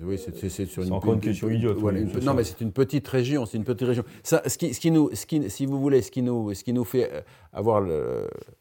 oui, 0.04 0.18
c'est 0.18 0.66
sur 0.66 0.84
une, 0.84 0.94
encore 0.94 1.14
une 1.14 1.20
question 1.20 1.50
idiote. 1.50 1.78
non, 2.22 2.34
mais 2.34 2.44
c'est 2.44 2.62
une 2.62 2.72
petite 2.72 3.08
région. 3.08 3.46
C'est 3.46 3.58
une 3.58 3.64
petite 3.64 3.88
région. 3.88 4.04
Ça, 4.24 4.42
ce 4.48 4.58
qui, 4.58 4.74
ce 4.74 4.80
qui 4.80 4.92
nous, 4.92 5.10
ce 5.14 5.26
qui, 5.26 5.50
si 5.50 5.66
vous 5.66 5.80
voulez, 5.80 6.02
ce 6.02 6.12
qui 6.12 6.22
nous, 6.22 6.54
ce 6.54 6.64
qui 6.64 6.74
nous 6.74 6.86
fait 6.86 7.12
euh, 7.12 7.22
avoir 7.52 7.84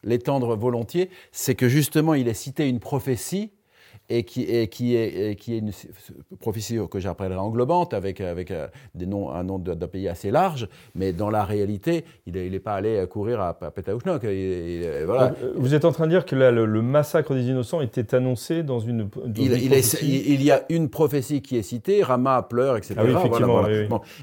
l'étendre 0.02 0.56
volontiers, 0.56 1.10
c'est 1.30 1.54
que 1.54 1.68
justement, 1.68 2.14
il 2.14 2.28
est 2.28 2.34
cité 2.34 2.68
une 2.68 2.80
prophétie 2.80 3.52
et 4.08 4.24
qui, 4.24 4.42
est, 4.42 4.68
qui, 4.68 4.94
est, 4.96 5.38
qui 5.38 5.54
est 5.54 5.58
une 5.58 5.72
prophétie 6.40 6.78
que 6.90 7.00
j'appellerais 7.00 7.38
englobante, 7.38 7.94
avec, 7.94 8.20
avec 8.20 8.50
euh, 8.50 8.68
des 8.94 9.06
noms, 9.06 9.30
un 9.30 9.44
nom 9.44 9.58
d'un 9.58 9.86
pays 9.86 10.08
assez 10.08 10.30
large, 10.30 10.68
mais 10.94 11.12
dans 11.12 11.30
la 11.30 11.44
réalité, 11.44 12.04
il 12.26 12.34
n'est 12.34 12.60
pas 12.60 12.74
allé 12.74 13.04
courir 13.08 13.40
à, 13.40 13.56
à 13.60 13.70
Pétaouchnok. 13.70 14.22
Voilà. 14.22 15.34
Euh, 15.42 15.52
vous 15.56 15.74
êtes 15.74 15.84
en 15.84 15.92
train 15.92 16.06
de 16.06 16.10
dire 16.10 16.26
que 16.26 16.36
là, 16.36 16.50
le, 16.50 16.82
massacre 16.82 17.34
des 17.34 17.44
innocents 17.44 17.80
était 17.80 18.14
annoncé 18.14 18.62
dans 18.62 18.80
une, 18.80 19.08
il, 19.36 19.52
il, 20.02 20.42
y 20.42 20.50
a 20.50 20.64
une 20.68 20.88
prophétie 20.88 21.40
qui 21.40 21.56
est 21.56 21.62
citée, 21.62 22.02
Rama 22.02 22.42
pleure, 22.42 22.76
etc. 22.76 22.94
Ah 22.98 23.04
oui, 23.04 23.12
effectivement, 23.12 23.62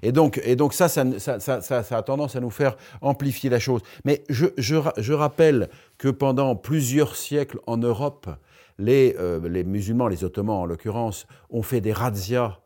Et, 0.04 0.12
donc, 0.12 0.40
et 0.44 0.56
donc 0.56 0.74
ça 0.74 0.88
ça, 0.88 1.06
ça, 1.18 1.40
ça, 1.40 1.62
ça, 1.62 1.98
a 1.98 2.02
tendance 2.04 2.36
à 2.36 2.40
nous 2.40 2.50
faire 2.50 2.76
amplifier 3.02 3.50
la 3.50 3.60
chose. 3.60 3.82
Mais 4.06 4.24
je, 4.30 4.48
je, 4.58 4.76
je 4.98 5.14
rappelle 5.14 5.70
que 5.98 6.10
pendant 6.10 6.56
plusieurs 6.56 7.16
siècles 7.16 7.60
en 7.66 7.78
Europe, 7.78 8.28
euh, 8.80 9.48
les, 9.48 9.64
musulmans, 9.64 10.08
les 10.08 10.24
ottomans 10.24 10.58
en 10.58 10.66
l'occurrence, 10.66 11.28
ont 11.50 11.62
fait 11.62 11.82
des 11.82 11.94
razzias, 11.94 12.60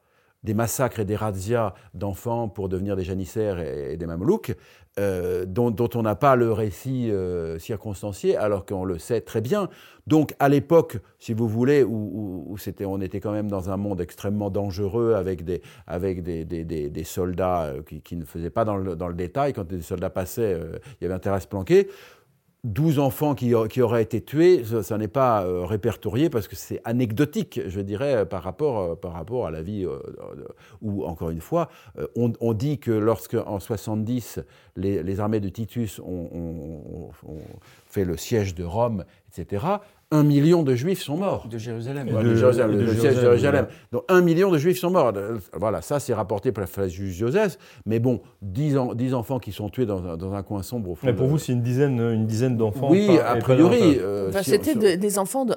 des 0.43 0.53
massacres 0.53 0.99
et 0.99 1.05
des 1.05 1.15
razzias 1.15 1.73
d'enfants 1.93 2.49
pour 2.49 2.69
devenir 2.69 2.95
des 2.95 3.03
janissaires 3.03 3.59
et, 3.59 3.97
des 3.97 4.05
mamelouks, 4.05 4.55
euh, 4.99 5.45
dont, 5.45 5.73
on 5.95 6.01
n'a 6.03 6.15
pas 6.15 6.35
le 6.35 6.51
récit 6.51 7.09
euh, 7.09 7.57
circonstancié, 7.57 8.35
alors 8.35 8.65
qu'on 8.65 8.85
le 8.85 8.99
sait 8.99 9.21
très 9.21 9.41
bien. 9.41 9.69
Donc, 10.05 10.35
à 10.39 10.49
l'époque, 10.49 10.97
si 11.17 11.33
vous 11.33 11.47
voulez, 11.47 11.83
où, 11.83 12.55
on 12.85 13.01
était 13.01 13.19
quand 13.19 13.31
même 13.31 13.49
dans 13.49 13.69
un 13.71 13.77
monde 13.77 14.01
extrêmement 14.01 14.49
dangereux 14.49 15.13
avec 15.15 15.43
des, 15.43 15.61
soldats 17.05 17.73
qui, 18.03 18.15
ne 18.17 18.25
faisaient 18.25 18.49
pas 18.49 18.65
dans 18.65 18.75
le, 18.75 18.95
dans 18.95 19.07
le, 19.07 19.15
détail, 19.15 19.53
quand 19.53 19.65
des 19.65 19.81
soldats 19.81 20.09
passaient, 20.09 20.59
il 20.99 21.03
y 21.03 21.05
avait 21.05 21.15
intérêt 21.15 21.37
à 21.37 21.39
se 21.39 21.47
planquer. 21.47 21.87
12 22.63 22.99
enfants 22.99 23.35
qui, 23.35 23.53
auraient 23.53 24.03
été 24.03 24.21
tués, 24.21 24.63
ça, 24.63 24.97
n'est 24.97 25.09
pas 25.09 25.43
euh, 25.43 25.65
répertorié 25.65 26.29
parce 26.29 26.47
que 26.47 26.55
c'est 26.55 26.79
anecdotique, 26.85 27.59
je 27.67 27.81
dirais, 27.81 28.25
par 28.25 28.41
rapport, 28.41 28.79
euh, 28.79 28.95
par 28.95 29.11
rapport 29.11 29.45
à 29.45 29.51
la 29.51 29.61
vie 29.61 29.85
euh, 29.85 29.99
où, 30.81 31.03
encore 31.03 31.29
une 31.29 31.41
fois, 31.41 31.69
on, 32.15 32.53
dit 32.53 32.79
que 32.79 32.91
lorsque, 32.91 33.33
en 33.33 33.59
70, 33.59 34.39
les, 34.77 35.19
armées 35.19 35.41
de 35.41 35.49
Titus 35.49 35.99
ont, 35.99 37.11
fait 37.85 38.05
le 38.05 38.15
siège 38.15 38.55
de 38.55 38.63
Rome, 38.63 39.03
etc., 39.27 39.65
un 40.13 40.23
million 40.23 40.61
de 40.61 40.75
juifs 40.75 41.01
sont 41.01 41.17
morts. 41.17 41.47
De 41.49 41.57
Jérusalem. 41.57 42.07
de, 42.07 42.35
Jérusalem, 42.35 42.77
le, 42.77 42.95
siège 42.95 43.15
de 43.15 43.21
Jérusalem. 43.21 43.67
Donc 43.91 44.03
un 44.09 44.21
million 44.21 44.51
de 44.51 44.59
juifs 44.59 44.77
sont 44.77 44.91
morts. 44.91 45.11
Voilà, 45.53 45.81
ça 45.81 45.99
c'est 45.99 46.13
rapporté 46.13 46.51
par 46.51 46.65
la 46.77 46.87
juge 46.87 47.15
Joseph. 47.15 47.57
Mais 47.87 47.99
bon, 47.99 48.21
dix, 48.41 48.77
enfants 49.13 49.39
qui 49.39 49.51
sont 49.51 49.69
tués 49.69 49.87
dans, 49.87 50.33
un 50.33 50.43
coin 50.43 50.61
sombre 50.61 50.91
au 50.91 50.95
fond. 50.95 51.07
Mais 51.07 51.13
pour 51.13 51.27
vous, 51.27 51.39
c'est 51.39 51.53
une 51.53 51.63
dizaine, 51.63 51.99
une 51.99 52.27
dizaine 52.27 52.57
d'enfants 52.57 52.91
Oui, 52.91 53.09
a 53.17 53.35
priori. 53.37 53.97
Euh, 53.99 54.31
c'était 54.43 54.97
des 54.97 55.17
enfants 55.17 55.45
de, 55.45 55.55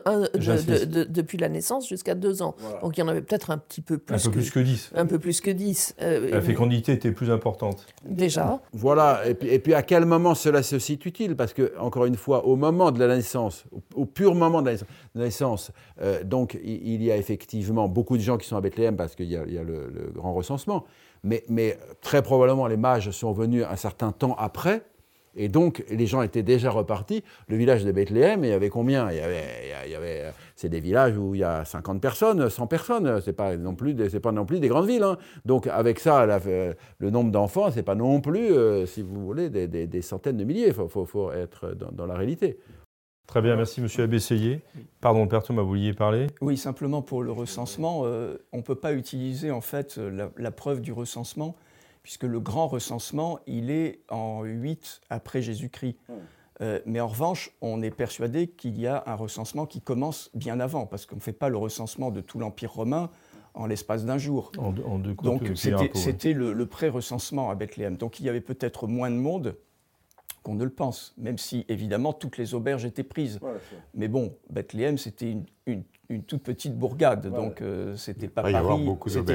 depuis 1.05 1.37
la 1.37 1.51
naissance 1.51 1.87
jusqu'à 1.87 2.15
deux 2.15 2.41
ans. 2.41 2.55
Donc 2.83 2.97
il 2.97 3.01
y 3.01 3.03
en 3.03 3.09
avait 3.09 3.23
peut-être 3.23 3.51
un 3.51 3.59
petit 3.59 3.83
peu 3.83 3.99
plus. 3.99 4.15
Un 4.15 4.19
peu 4.19 4.31
que, 4.31 4.35
plus 4.37 4.51
que 4.51 4.61
dix. 4.61 4.91
Un 4.95 5.07
peu 5.07 5.19
plus 5.19 5.41
que 5.43 5.51
dix. 5.51 5.95
Euh, 6.01 6.31
la 6.31 6.41
fécondité 6.41 6.93
était 6.93 7.13
plus 7.13 7.31
importante. 7.31 7.87
Déjà. 8.07 8.61
Voilà. 8.73 9.21
Et 9.27 9.35
puis, 9.35 9.49
et 9.49 9.59
puis 9.59 9.75
à 9.75 9.83
quel 9.83 10.07
moment 10.07 10.35
cela 10.35 10.63
se 10.63 10.79
situe-t-il? 10.79 11.37
Parce 11.37 11.53
que, 11.53 11.73
encore 11.79 12.07
une 12.07 12.17
fois, 12.17 12.47
au 12.47 12.57
moment 12.57 12.91
de 12.91 13.05
la 13.05 13.15
naissance, 13.15 13.65
au, 13.97 14.05
pur 14.05 14.35
moment 14.35 14.63
de 14.63 14.71
la 14.71 14.77
naissance. 15.15 15.73
Euh, 16.01 16.23
donc 16.23 16.59
il 16.63 17.03
y 17.03 17.11
a 17.11 17.17
effectivement 17.17 17.89
beaucoup 17.89 18.17
de 18.17 18.23
gens 18.23 18.37
qui 18.39 18.47
sont 18.47 18.57
à 18.57 18.61
Bethléem 18.61 18.97
parce 18.97 19.15
qu'il 19.15 19.31
y 19.31 19.37
a, 19.37 19.45
le, 19.45 20.11
grand 20.15 20.35
recensement, 20.35 20.85
mais, 21.23 21.79
très 22.01 22.23
probablement 22.23 22.67
les 22.67 22.77
mages 22.77 23.11
sont 23.11 23.33
venus 23.33 23.65
un 23.69 23.77
certain 23.77 24.13
temps 24.13 24.37
après. 24.39 24.83
Et 25.37 25.49
donc, 25.49 25.85
les 25.91 26.07
gens 26.07 26.23
étaient 26.23 26.43
déjà 26.43 26.71
repartis. 26.71 27.23
Le 27.49 27.57
village 27.57 27.85
de 27.85 27.93
Bethléem, 27.93 28.43
il 28.43 28.51
y 28.51 28.53
avait 28.53 28.71
combien? 28.71 29.11
Il 29.11 29.19
y 29.19 29.95
avait, 29.95 30.33
C'est 30.57 30.71
des 30.71 30.81
villages 30.81 31.17
où 31.19 31.35
il 31.35 31.41
y 31.41 31.45
a 31.45 31.65
50 31.65 32.01
personnes, 32.01 32.49
100 32.49 32.67
personnes. 32.67 33.21
Ce 33.21 33.27
n'est 33.27 33.35
pas, 33.35 33.57
non 33.57 33.75
plus 33.75 33.95
pas 33.95 34.33
non 34.33 34.47
plus 34.47 34.61
des 34.61 34.69
grandes 34.69 34.87
villes. 34.87 35.03
Hein. 35.03 35.19
Donc, 35.45 35.67
avec 35.67 36.01
ça, 36.01 36.27
le 36.27 37.11
nombre 37.11 37.31
d'enfants, 37.31 37.71
ce 37.71 37.77
n'est 37.77 37.83
pas 37.83 37.95
non 37.95 38.21
plus, 38.23 38.51
euh, 38.51 38.87
si 38.87 39.03
vous 39.03 39.27
voulez, 39.27 39.51
des, 39.51 40.03
centaines 40.03 40.39
de 40.39 40.45
milliers. 40.45 40.69
Il 40.69 40.73
faut, 40.73 41.33
être 41.33 41.75
dans, 41.75 42.07
la 42.07 42.15
réalité. 42.15 42.59
Très 43.27 43.43
bien, 43.43 43.57
merci 43.57 43.81
Monsieur 43.81 44.05
Abessayé. 44.05 44.63
Pardon, 45.01 45.27
Père 45.27 45.43
Thomas, 45.43 45.63
vous 45.63 45.69
vouliez 45.69 45.93
parler? 45.93 46.29
Oui, 46.41 46.57
simplement 46.57 47.03
pour 47.03 47.23
le 47.23 47.33
recensement, 47.33 48.03
euh, 48.05 48.39
on 48.53 48.59
ne 48.59 48.63
peut 48.63 48.77
pas 48.77 48.93
utiliser 48.93 49.51
en 49.51 49.61
fait 49.61 49.99
la, 49.99 50.51
preuve 50.51 50.81
du 50.81 50.93
recensement, 50.93 51.57
puisque 52.03 52.23
le 52.23 52.39
grand 52.39 52.69
recensement, 52.69 53.41
il 53.47 53.71
est 53.71 54.01
en 54.11 54.45
8 54.45 55.01
après 55.11 55.43
Jésus-Christ. 55.43 55.97
Euh, 56.63 56.81
mais 56.87 57.01
en 57.01 57.09
revanche, 57.09 57.51
on 57.61 57.83
est 57.83 57.91
persuadé 57.91 58.47
qu'il 58.47 58.81
y 58.81 58.87
a 58.87 59.03
un 59.07 59.15
recensement 59.15 59.67
qui 59.67 59.81
commence 59.81 60.31
bien 60.35 60.61
avant, 60.61 60.87
parce 60.87 61.05
qu'on 61.05 61.17
ne 61.17 61.21
fait 61.21 61.33
pas 61.33 61.49
le 61.49 61.57
recensement 61.57 62.11
de 62.11 62.21
tout 62.21 62.39
l'Empire 62.39 62.73
romain 62.73 63.11
en 63.55 63.67
l'espace 63.67 64.05
d'un 64.05 64.19
jour. 64.19 64.53
En, 64.59 64.71
deux 64.71 65.15
Donc 65.15 65.51
c'était 65.55 66.33
le, 66.33 66.53
le 66.53 66.67
pré-recensement 66.67 67.51
à 67.51 67.55
Bethléem. 67.55 67.97
Donc 67.97 68.21
il 68.21 68.27
y 68.27 68.29
avait 68.29 68.41
peut-être 68.41 68.87
moins 68.87 69.11
de 69.11 69.17
monde, 69.17 69.57
qu'on 70.47 70.55
ne 70.55 70.63
le 70.63 70.71
pense, 70.71 71.13
même 71.19 71.39
si 71.39 71.67
évidemment 71.69 72.13
toutes 72.13 72.39
les 72.39 72.55
auberges 72.55 72.85
étaient 72.85 73.03
prises. 73.03 73.41
Mais 73.95 74.07
bon, 74.07 74.33
Bethléem, 74.49 74.97
c'était 74.97 75.37
une, 75.67 75.83
toute 76.23 76.45
petite 76.45 76.79
bourgade, 76.79 77.27
donc 77.27 77.61
euh, 77.61 77.97
c'était 77.97 78.29
pas, 78.29 78.43
Paris, 78.43 78.55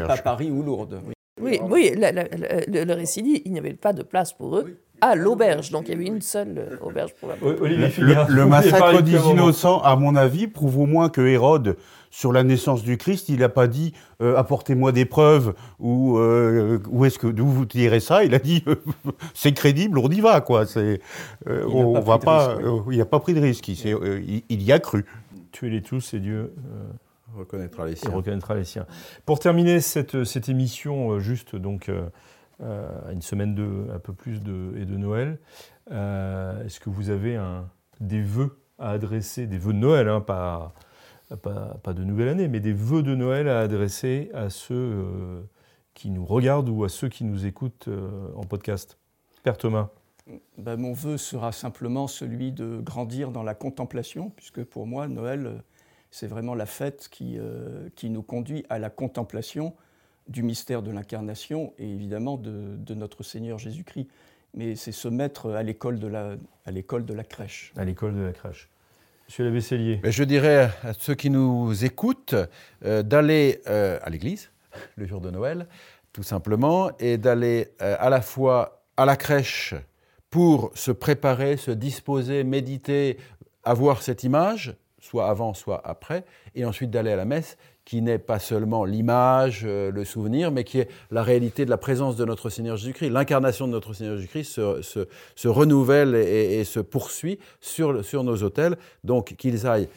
pas 0.08 0.18
Paris 0.18 0.50
ou 0.52 0.64
Lourdes. 0.64 1.02
Oui, 1.42 1.60
oui, 1.70 1.92
le, 1.98 2.94
récit 2.94 3.24
dit 3.24 3.42
il 3.44 3.52
n'y 3.52 3.60
avait 3.60 3.74
pas 3.74 3.92
de 3.92 4.04
place 4.04 4.32
pour 4.32 4.56
eux 4.56 4.78
Ah, 5.02 5.16
l'auberge. 5.16 5.70
Donc 5.72 5.90
il 5.90 5.92
y 5.92 5.96
avait 5.96 6.06
une 6.06 6.22
seule 6.22 6.58
euh, 6.58 6.78
auberge 6.80 7.14
pour 7.16 7.28
la 7.28 7.36
Le, 7.36 8.34
le 8.34 8.46
massacre 8.46 9.02
des 9.02 9.18
innocents, 9.28 9.82
à 9.82 9.98
mon 9.98 10.16
avis, 10.16 10.48
prouve 10.48 10.80
au 10.80 10.86
moins 10.86 11.10
que 11.10 11.20
Hérode, 11.20 11.76
sur 12.12 12.32
la 12.34 12.44
naissance 12.44 12.84
du 12.84 12.98
Christ, 12.98 13.30
il 13.30 13.40
n'a 13.40 13.50
pas 13.50 13.66
dit 13.68 13.94
euh, 14.22 14.36
apportez-moi 14.38 14.92
des 14.92 15.06
preuves 15.06 15.56
ou 15.80 16.18
euh, 16.20 16.78
où 16.90 17.06
est-ce 17.06 17.18
que 17.18 17.26
d'où 17.28 17.48
vous 17.48 17.66
tirez 17.66 18.00
ça? 18.02 18.24
Il 18.24 18.36
a 18.36 18.40
dit 18.40 18.64
c'est 19.34 19.54
crédible, 19.54 19.98
on 19.98 20.10
y 20.10 20.22
va 20.22 20.42
quoi. 20.42 20.66
C'est 20.68 21.02
euh, 21.48 21.66
Il 21.70 21.76
n'a 21.76 21.82
on 21.86 21.94
pas 21.94 22.00
va 22.02 22.18
pris 22.18 22.20
de 22.20 22.26
pas, 22.26 22.48
risque, 22.56 22.60
oui. 22.68 22.68
euh, 22.68 22.94
il 22.94 22.98
n'a 23.00 23.06
pas 23.06 23.20
pris 23.20 23.34
de 23.34 23.40
risque. 23.42 23.68
Il, 23.70 23.76
s'est- 23.78 23.94
euh, 23.94 24.22
il- 24.28 24.44
il 24.50 24.62
y 24.62 24.72
a 24.72 24.78
cru. 24.80 25.06
Tuez-les 25.52 25.82
tous 25.82 26.14
et 26.14 26.20
Dieu 26.20 26.54
euh, 26.58 26.90
reconnaîtra 27.38 27.86
les 27.88 27.96
siens. 27.96 28.12
reconnaîtra 28.12 28.56
les 28.56 28.66
siens. 28.66 28.86
Pour 29.26 29.40
terminer 29.40 29.80
cette, 29.82 30.24
cette 30.26 30.50
émission, 30.50 31.12
euh, 31.14 31.20
juste 31.20 31.56
donc 31.56 31.88
euh, 31.90 32.04
euh, 32.62 32.90
à 33.08 33.14
une 33.14 33.22
semaine 33.22 33.56
de, 33.56 33.88
un 33.96 34.00
peu 34.00 34.14
plus 34.14 34.42
de, 34.42 34.74
et 34.78 34.86
de 34.86 34.98
Noël, 34.98 35.40
euh, 35.92 36.64
est-ce 36.66 36.80
que 36.80 36.90
vous 36.90 37.10
avez 37.10 37.36
un, 37.38 37.66
des 38.00 38.22
vœux 38.22 38.58
à 38.80 38.92
adresser, 38.92 39.48
des 39.48 39.58
vœux 39.58 39.74
de 39.74 39.78
Noël, 39.80 40.08
hein, 40.10 40.22
pas, 40.22 40.74
pas, 41.38 41.80
pas 41.84 41.94
de 41.94 42.04
nouvelle 42.04 42.30
année, 42.30 42.48
mais 42.48 42.60
des 42.60 42.74
vœux 42.74 43.04
de 43.04 43.16
Noël 43.16 43.48
à 43.48 43.60
adresser 43.62 44.30
à 44.34 44.50
ceux 44.50 44.76
euh, 44.76 45.42
qui 45.94 46.10
nous 46.10 46.26
regardent 46.26 46.70
ou 46.70 46.84
à 46.84 46.90
ceux 46.90 47.10
qui 47.10 47.24
nous 47.24 47.46
écoutent 47.46 47.88
euh, 47.88 48.32
en 48.36 48.44
podcast 48.44 48.98
Père 49.44 49.58
Thomas. 49.58 49.90
Ben, 50.58 50.78
mon 50.78 50.94
vœu 50.94 51.18
sera 51.18 51.52
simplement 51.52 52.08
celui 52.08 52.52
de 52.52 52.80
grandir 52.80 53.32
dans 53.32 53.44
la 53.44 53.56
contemplation, 53.56 54.30
puisque 54.32 54.64
pour 54.64 54.86
moi, 54.88 55.08
Noël, 55.08 55.46
euh, 55.48 55.58
c'est 56.12 56.28
vraiment 56.28 56.56
la 56.56 56.66
fête 56.66 57.08
qui, 57.10 57.38
euh, 57.38 57.90
qui 57.96 58.10
nous 58.10 58.24
conduit 58.24 58.66
à 58.70 58.80
la 58.80 58.90
contemplation 58.90 59.76
du 60.28 60.44
mystère 60.44 60.84
de 60.84 60.92
l'incarnation 60.92 61.74
et 61.78 61.90
évidemment 61.90 62.38
de, 62.38 62.76
de 62.78 62.94
notre 62.94 63.24
Seigneur 63.24 63.58
Jésus-Christ. 63.58 64.08
Mais 64.54 64.76
c'est 64.76 64.92
se 64.92 65.08
mettre 65.08 65.52
à 65.52 65.64
l'école 65.64 66.00
de 66.00 66.08
la, 66.08 66.36
à 66.66 66.72
l'école 66.72 67.06
de 67.06 67.14
la 67.14 67.24
crèche. 67.24 67.74
à 67.78 67.86
l'école 67.86 68.16
de 68.16 68.22
la 68.22 68.34
crèche. 68.34 68.70
Monsieur 69.32 69.46
je 70.04 70.24
dirais 70.26 70.72
à 70.84 70.92
ceux 70.92 71.16
qui 71.16 71.30
nous 71.30 71.86
écoutent 71.86 72.36
euh, 72.84 73.02
d'aller 73.02 73.62
euh, 73.66 73.98
à 74.04 74.10
l'église 74.10 74.52
le 74.98 75.06
jour 75.06 75.22
de 75.22 75.32
Noël, 75.32 75.70
tout 76.12 76.22
simplement, 76.22 76.92
et 77.00 77.18
d'aller 77.18 77.70
euh, 77.82 77.96
à 77.98 78.10
la 78.10 78.22
fois 78.22 78.84
à 78.98 79.06
la 79.06 79.16
crèche 79.16 79.74
pour 80.30 80.70
se 80.74 80.92
préparer, 80.92 81.56
se 81.56 81.72
disposer, 81.72 82.44
méditer, 82.44 83.20
avoir 83.64 84.02
cette 84.02 84.26
image, 84.26 84.76
soit 85.00 85.30
avant, 85.30 85.54
soit 85.54 85.82
après, 85.88 86.26
et 86.54 86.66
ensuite 86.66 86.92
d'aller 86.92 87.14
à 87.14 87.16
la 87.16 87.24
messe, 87.24 87.58
qui 87.92 88.02
n'est 88.02 88.20
pas 88.20 88.40
seulement 88.40 88.86
l'image, 88.86 89.64
euh, 89.66 89.92
le 89.92 90.06
souvenir, 90.06 90.50
mais 90.50 90.64
qui 90.64 90.80
est 90.80 90.88
la 91.12 91.24
réalité 91.24 91.66
de 91.66 91.70
la 91.70 91.76
présence 91.78 92.16
de 92.16 92.24
notre 92.24 92.50
Seigneur 92.50 92.78
Jésus-Christ. 92.78 93.10
L'incarnation 93.10 93.68
de 93.68 93.74
notre 93.74 93.94
Seigneur 93.94 94.16
Jésus-Christ 94.16 94.46
se, 94.46 94.82
se- 94.82 95.08
se 95.36 95.48
renouvelle 95.50 96.16
et, 96.16 96.62
et 96.62 96.64
se 96.64 96.80
poursuit 96.80 97.38
sur, 97.60 98.06
sur 98.06 98.24
nos 98.24 98.44
autels. 98.44 98.78
Donc 99.04 99.36
qu'ils 99.36 99.68
aillent 99.68 99.90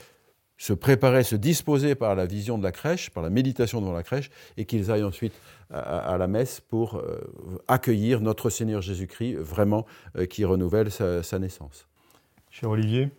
se 0.57 0.73
préparer, 0.73 1.23
se 1.23 1.37
disposer 1.37 1.95
par 1.95 2.17
la 2.17 2.27
vision 2.27 2.59
de 2.59 2.65
la 2.65 2.73
crèche, 2.73 3.11
par 3.11 3.23
la 3.23 3.31
méditation 3.31 3.81
devant 3.81 3.93
la 3.93 4.03
crèche, 4.03 4.29
et 4.57 4.65
qu'ils 4.65 4.91
aillent 4.91 5.05
ensuite 5.05 5.35
à, 5.71 6.15
à 6.15 6.19
la 6.19 6.27
messe 6.27 6.61
pour 6.61 6.97
euh, 6.97 7.21
accueillir 7.69 8.21
notre 8.21 8.51
Seigneur 8.51 8.83
Jésus-Christ, 8.83 9.37
vraiment, 9.37 9.87
euh, 10.17 10.27
qui 10.27 10.45
renouvelle 10.45 10.91
sa, 10.91 11.23
sa 11.23 11.39
naissance. 11.39 11.87
Cher 12.51 12.71
Olivier? 12.71 13.11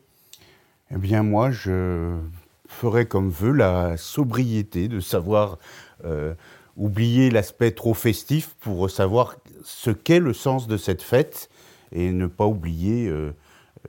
Eh 0.91 0.97
bien, 0.97 1.23
moi, 1.23 1.49
je 1.49 2.17
ferais 2.67 3.05
comme 3.05 3.29
vœu 3.29 3.51
la 3.51 3.97
sobriété, 3.97 4.87
de 4.87 4.99
savoir 4.99 5.57
euh, 6.03 6.33
oublier 6.77 7.29
l'aspect 7.29 7.71
trop 7.71 7.93
festif 7.93 8.55
pour 8.59 8.89
savoir 8.89 9.35
ce 9.63 9.91
qu'est 9.91 10.19
le 10.19 10.33
sens 10.33 10.67
de 10.67 10.77
cette 10.77 11.01
fête 11.01 11.49
et 11.91 12.11
ne 12.11 12.27
pas 12.27 12.45
oublier 12.45 13.07
euh, 13.07 13.31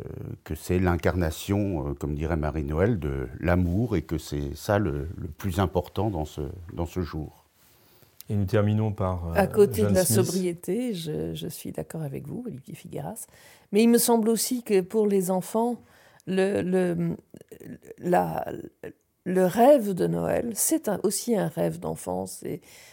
euh, 0.00 0.04
que 0.44 0.54
c'est 0.54 0.78
l'incarnation, 0.78 1.88
euh, 1.88 1.94
comme 1.94 2.14
dirait 2.14 2.36
Marie-Noël, 2.36 2.98
de 2.98 3.28
l'amour 3.40 3.96
et 3.96 4.02
que 4.02 4.18
c'est 4.18 4.54
ça 4.54 4.78
le, 4.78 5.08
le 5.16 5.28
plus 5.28 5.58
important 5.58 6.10
dans 6.10 6.24
ce, 6.24 6.42
dans 6.74 6.86
ce 6.86 7.00
jour. 7.00 7.44
Et 8.28 8.34
nous 8.34 8.44
terminons 8.44 8.92
par. 8.92 9.28
euh, 9.28 9.32
À 9.36 9.46
côté 9.46 9.82
de 9.82 9.88
la 9.94 10.04
Smith. 10.04 10.24
sobriété, 10.24 10.94
je, 10.94 11.34
je 11.34 11.48
suis 11.48 11.72
d'accord 11.72 12.02
avec 12.02 12.26
vous, 12.26 12.42
Olivier 12.46 12.74
Figueras. 12.74 13.26
Mais 13.72 13.82
il 13.82 13.88
me 13.88 13.98
semble 13.98 14.28
aussi 14.28 14.62
que 14.62 14.80
pour 14.80 15.06
les 15.06 15.30
enfants, 15.30 15.76
le, 16.26 16.62
le, 16.62 17.16
la- 17.98 18.44
le 19.24 19.44
rêve 19.44 19.92
de 19.92 20.06
Noël, 20.06 20.52
c'est 20.54 20.88
aussi 21.02 21.36
un 21.36 21.48
rêve 21.48 21.80
d'enfance. 21.80 22.44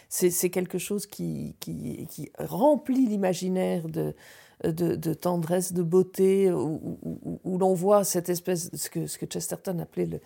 C'est 0.08 0.50
quelque 0.50 0.78
chose 0.78 1.06
qui, 1.06 1.56
qui, 1.60 2.06
qui 2.10 2.30
remplit 2.38 3.06
l'imaginaire 3.06 3.88
de, 3.88 4.14
de, 4.64 5.14
tendresse, 5.14 5.72
de 5.72 5.82
beauté, 5.82 6.50
où- 6.52 6.98
où 7.44 7.58
l'on 7.58 7.74
voit 7.74 8.02
cette 8.04 8.28
espèce, 8.30 8.70
ce 8.74 8.90
que, 8.90 9.06
ce 9.06 9.16
que 9.18 9.26
Chesterton 9.26 9.78
appelait 9.78 10.06
le, 10.06 10.20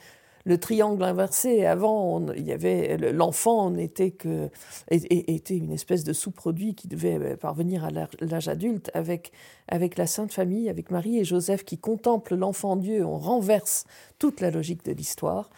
le 0.48 0.58
triangle 0.58 1.04
inversé. 1.04 1.66
Avant, 1.66 2.24
il 2.32 2.46
y 2.46 2.52
avait 2.52 2.96
le- 2.96 3.12
l'enfant 3.12 3.70
n'était 3.70 4.10
que 4.10 4.48
était 4.90 5.56
une 5.56 5.70
espèce 5.72 6.04
de 6.04 6.14
sous-produit 6.14 6.74
qui 6.74 6.88
devait 6.88 7.18
euh, 7.18 7.36
parvenir 7.36 7.84
à 7.84 7.90
l'âge- 7.90 8.48
adulte 8.48 8.90
avec, 8.94 9.30
avec 9.68 9.98
la 9.98 10.06
Sainte 10.06 10.32
Famille, 10.32 10.70
avec 10.70 10.90
Marie 10.90 11.18
et 11.18 11.24
Joseph 11.24 11.64
qui 11.64 11.76
contemplent 11.78 12.34
l'enfant 12.34 12.76
Dieu. 12.76 13.04
On 13.04 13.18
renverse 13.18 13.84
toute 14.18 14.40
la 14.40 14.50
logique 14.50 14.84
de 14.86 14.92
l'histoire. 14.92 15.50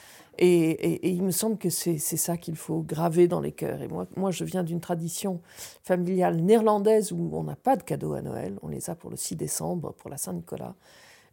Et, 0.43 1.09
il 1.13 1.23
me 1.23 1.31
semble 1.33 1.59
que 1.59 1.69
c'est 1.71 1.99
ça 1.99 2.37
qu'il 2.37 2.57
faut 2.57 2.81
graver 2.83 3.29
dans 3.29 3.41
les 3.41 3.53
cœurs. 3.53 3.83
Et 3.83 3.89
moi, 3.89 4.07
moi 4.17 4.31
je 4.33 4.43
viens 4.45 4.65
d'une 4.65 4.81
tradition 4.81 5.41
familiale 5.83 6.37
néerlandaise 6.39 7.13
où 7.13 7.31
on 7.35 7.45
n'a 7.45 7.57
pas 7.57 7.77
de 7.77 7.83
cadeaux 7.85 8.15
à 8.15 8.23
Noël. 8.23 8.59
On 8.63 8.69
les 8.69 8.91
a 8.91 8.95
pour 8.97 9.11
le 9.11 9.17
6 9.17 9.37
décembre, 9.37 9.93
pour 9.99 10.11
la 10.11 10.17
Saint-Nicolas. 10.17 10.75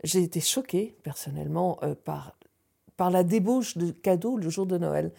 J'ai 0.04 0.22
été 0.22 0.42
choquée, 0.42 0.94
personnellement, 1.02 1.80
euh, 1.82 1.96
par 1.96 2.37
par 2.98 3.12
la 3.12 3.24
débauche 3.24 3.78
de 3.78 3.92
cadeaux 3.92 4.38
le 4.38 4.50
jour 4.50 4.66
de 4.66 4.78
Noël. 4.78 5.12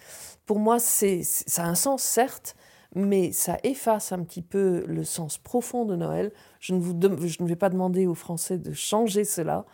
Pour 0.47 0.59
moi, 0.59 0.79
c'est, 0.79 1.23
ça 1.23 1.65
a 1.65 1.69
un 1.69 1.75
sens, 1.75 2.03
certes, 2.03 2.57
mais 2.95 3.33
ça 3.33 3.59
efface 3.65 4.13
un 4.13 4.23
petit 4.23 4.43
peu 4.43 4.85
le 4.87 5.05
sens 5.05 5.39
profond 5.39 5.85
de 5.85 5.97
Noël. 5.97 6.33
Je 6.61 6.75
ne, 6.75 6.81
vous 6.81 7.47
vais 7.47 7.57
pas 7.57 7.69
demander 7.69 8.07
aux 8.07 8.15
Français 8.15 8.59
de 8.59 8.73
changer 8.73 9.25
cela, 9.25 9.65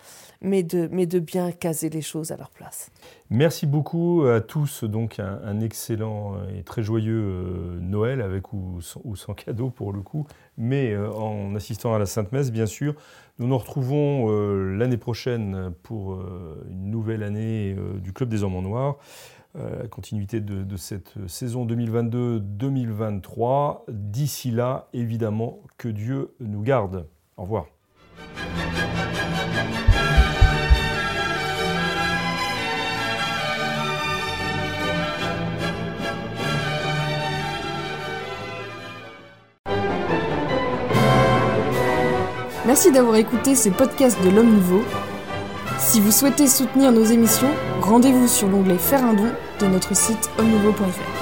mais 0.41 0.62
de, 0.62 1.19
bien 1.19 1.53
caser 1.53 1.89
les 1.91 2.03
choses 2.03 2.33
à 2.33 2.37
leur 2.37 2.51
place. 2.51 2.91
Merci 3.31 3.67
beaucoup 3.67 4.25
à 4.27 4.41
tous. 4.41 4.85
Donc, 4.85 5.19
un, 5.19 5.61
excellent 5.61 6.35
et 6.55 6.62
très 6.62 6.83
joyeux 6.83 7.23
euh, 7.23 7.79
Noël, 7.81 8.21
avec 8.21 8.53
ou 8.53 8.81
sans, 8.83 9.35
cadeau 9.35 9.71
pour 9.71 9.93
le 9.93 10.03
coup, 10.03 10.27
mais 10.59 10.93
euh, 10.93 11.11
en 11.12 11.55
assistant 11.55 11.95
à 11.95 11.99
la 11.99 12.07
Sainte 12.07 12.33
Messe, 12.33 12.51
bien 12.51 12.67
sûr. 12.67 12.95
Nous 13.41 13.49
nous 13.49 13.59
retrouvons 13.59 14.31
euh, 14.31 14.77
l'année 14.77 14.97
prochaine 14.97 15.73
pour 15.83 16.12
euh, 16.12 16.65
une 16.71 16.93
nouvelle 16.93 17.25
année 17.25 17.75
euh, 17.77 17.99
du 17.99 18.12
Club 18.12 18.29
des 18.29 18.45
Hommes 18.45 18.55
en 18.55 18.62
Noir. 18.62 18.99
Euh, 19.57 19.83
la 19.83 19.89
continuité 19.89 20.41
de, 20.41 20.77
cette 20.77 21.15
saison 21.29 21.67
2022-2023. 21.67 23.83
D'ici 23.89 24.51
là, 24.51 24.89
évidemment, 24.93 25.61
que 25.79 25.89
Dieu 25.89 26.35
nous 26.41 26.63
garde. 26.63 27.07
Au 27.37 27.43
revoir. 27.43 27.67
Merci 42.67 42.91
d'avoir 42.91 43.17
écouté 43.17 43.55
ces 43.55 43.71
podcasts 43.71 44.23
de 44.25 44.31
l'Homme 44.31 44.55
Nouveau. 44.55 44.83
Si 45.87 46.01
vous 46.01 46.11
souhaitez 46.11 46.49
soutenir 46.49 46.91
nos 46.93 47.05
émissions, 47.05 47.51
rendez-vous 47.82 48.26
sur 48.26 48.49
l'onglet 48.49 48.78
Faire 48.78 49.05
un 49.05 49.12
don 49.12 49.28
de 49.61 49.66
notre 49.66 49.95
site 49.95 50.30
homme-nouveau.fr. 50.39 51.14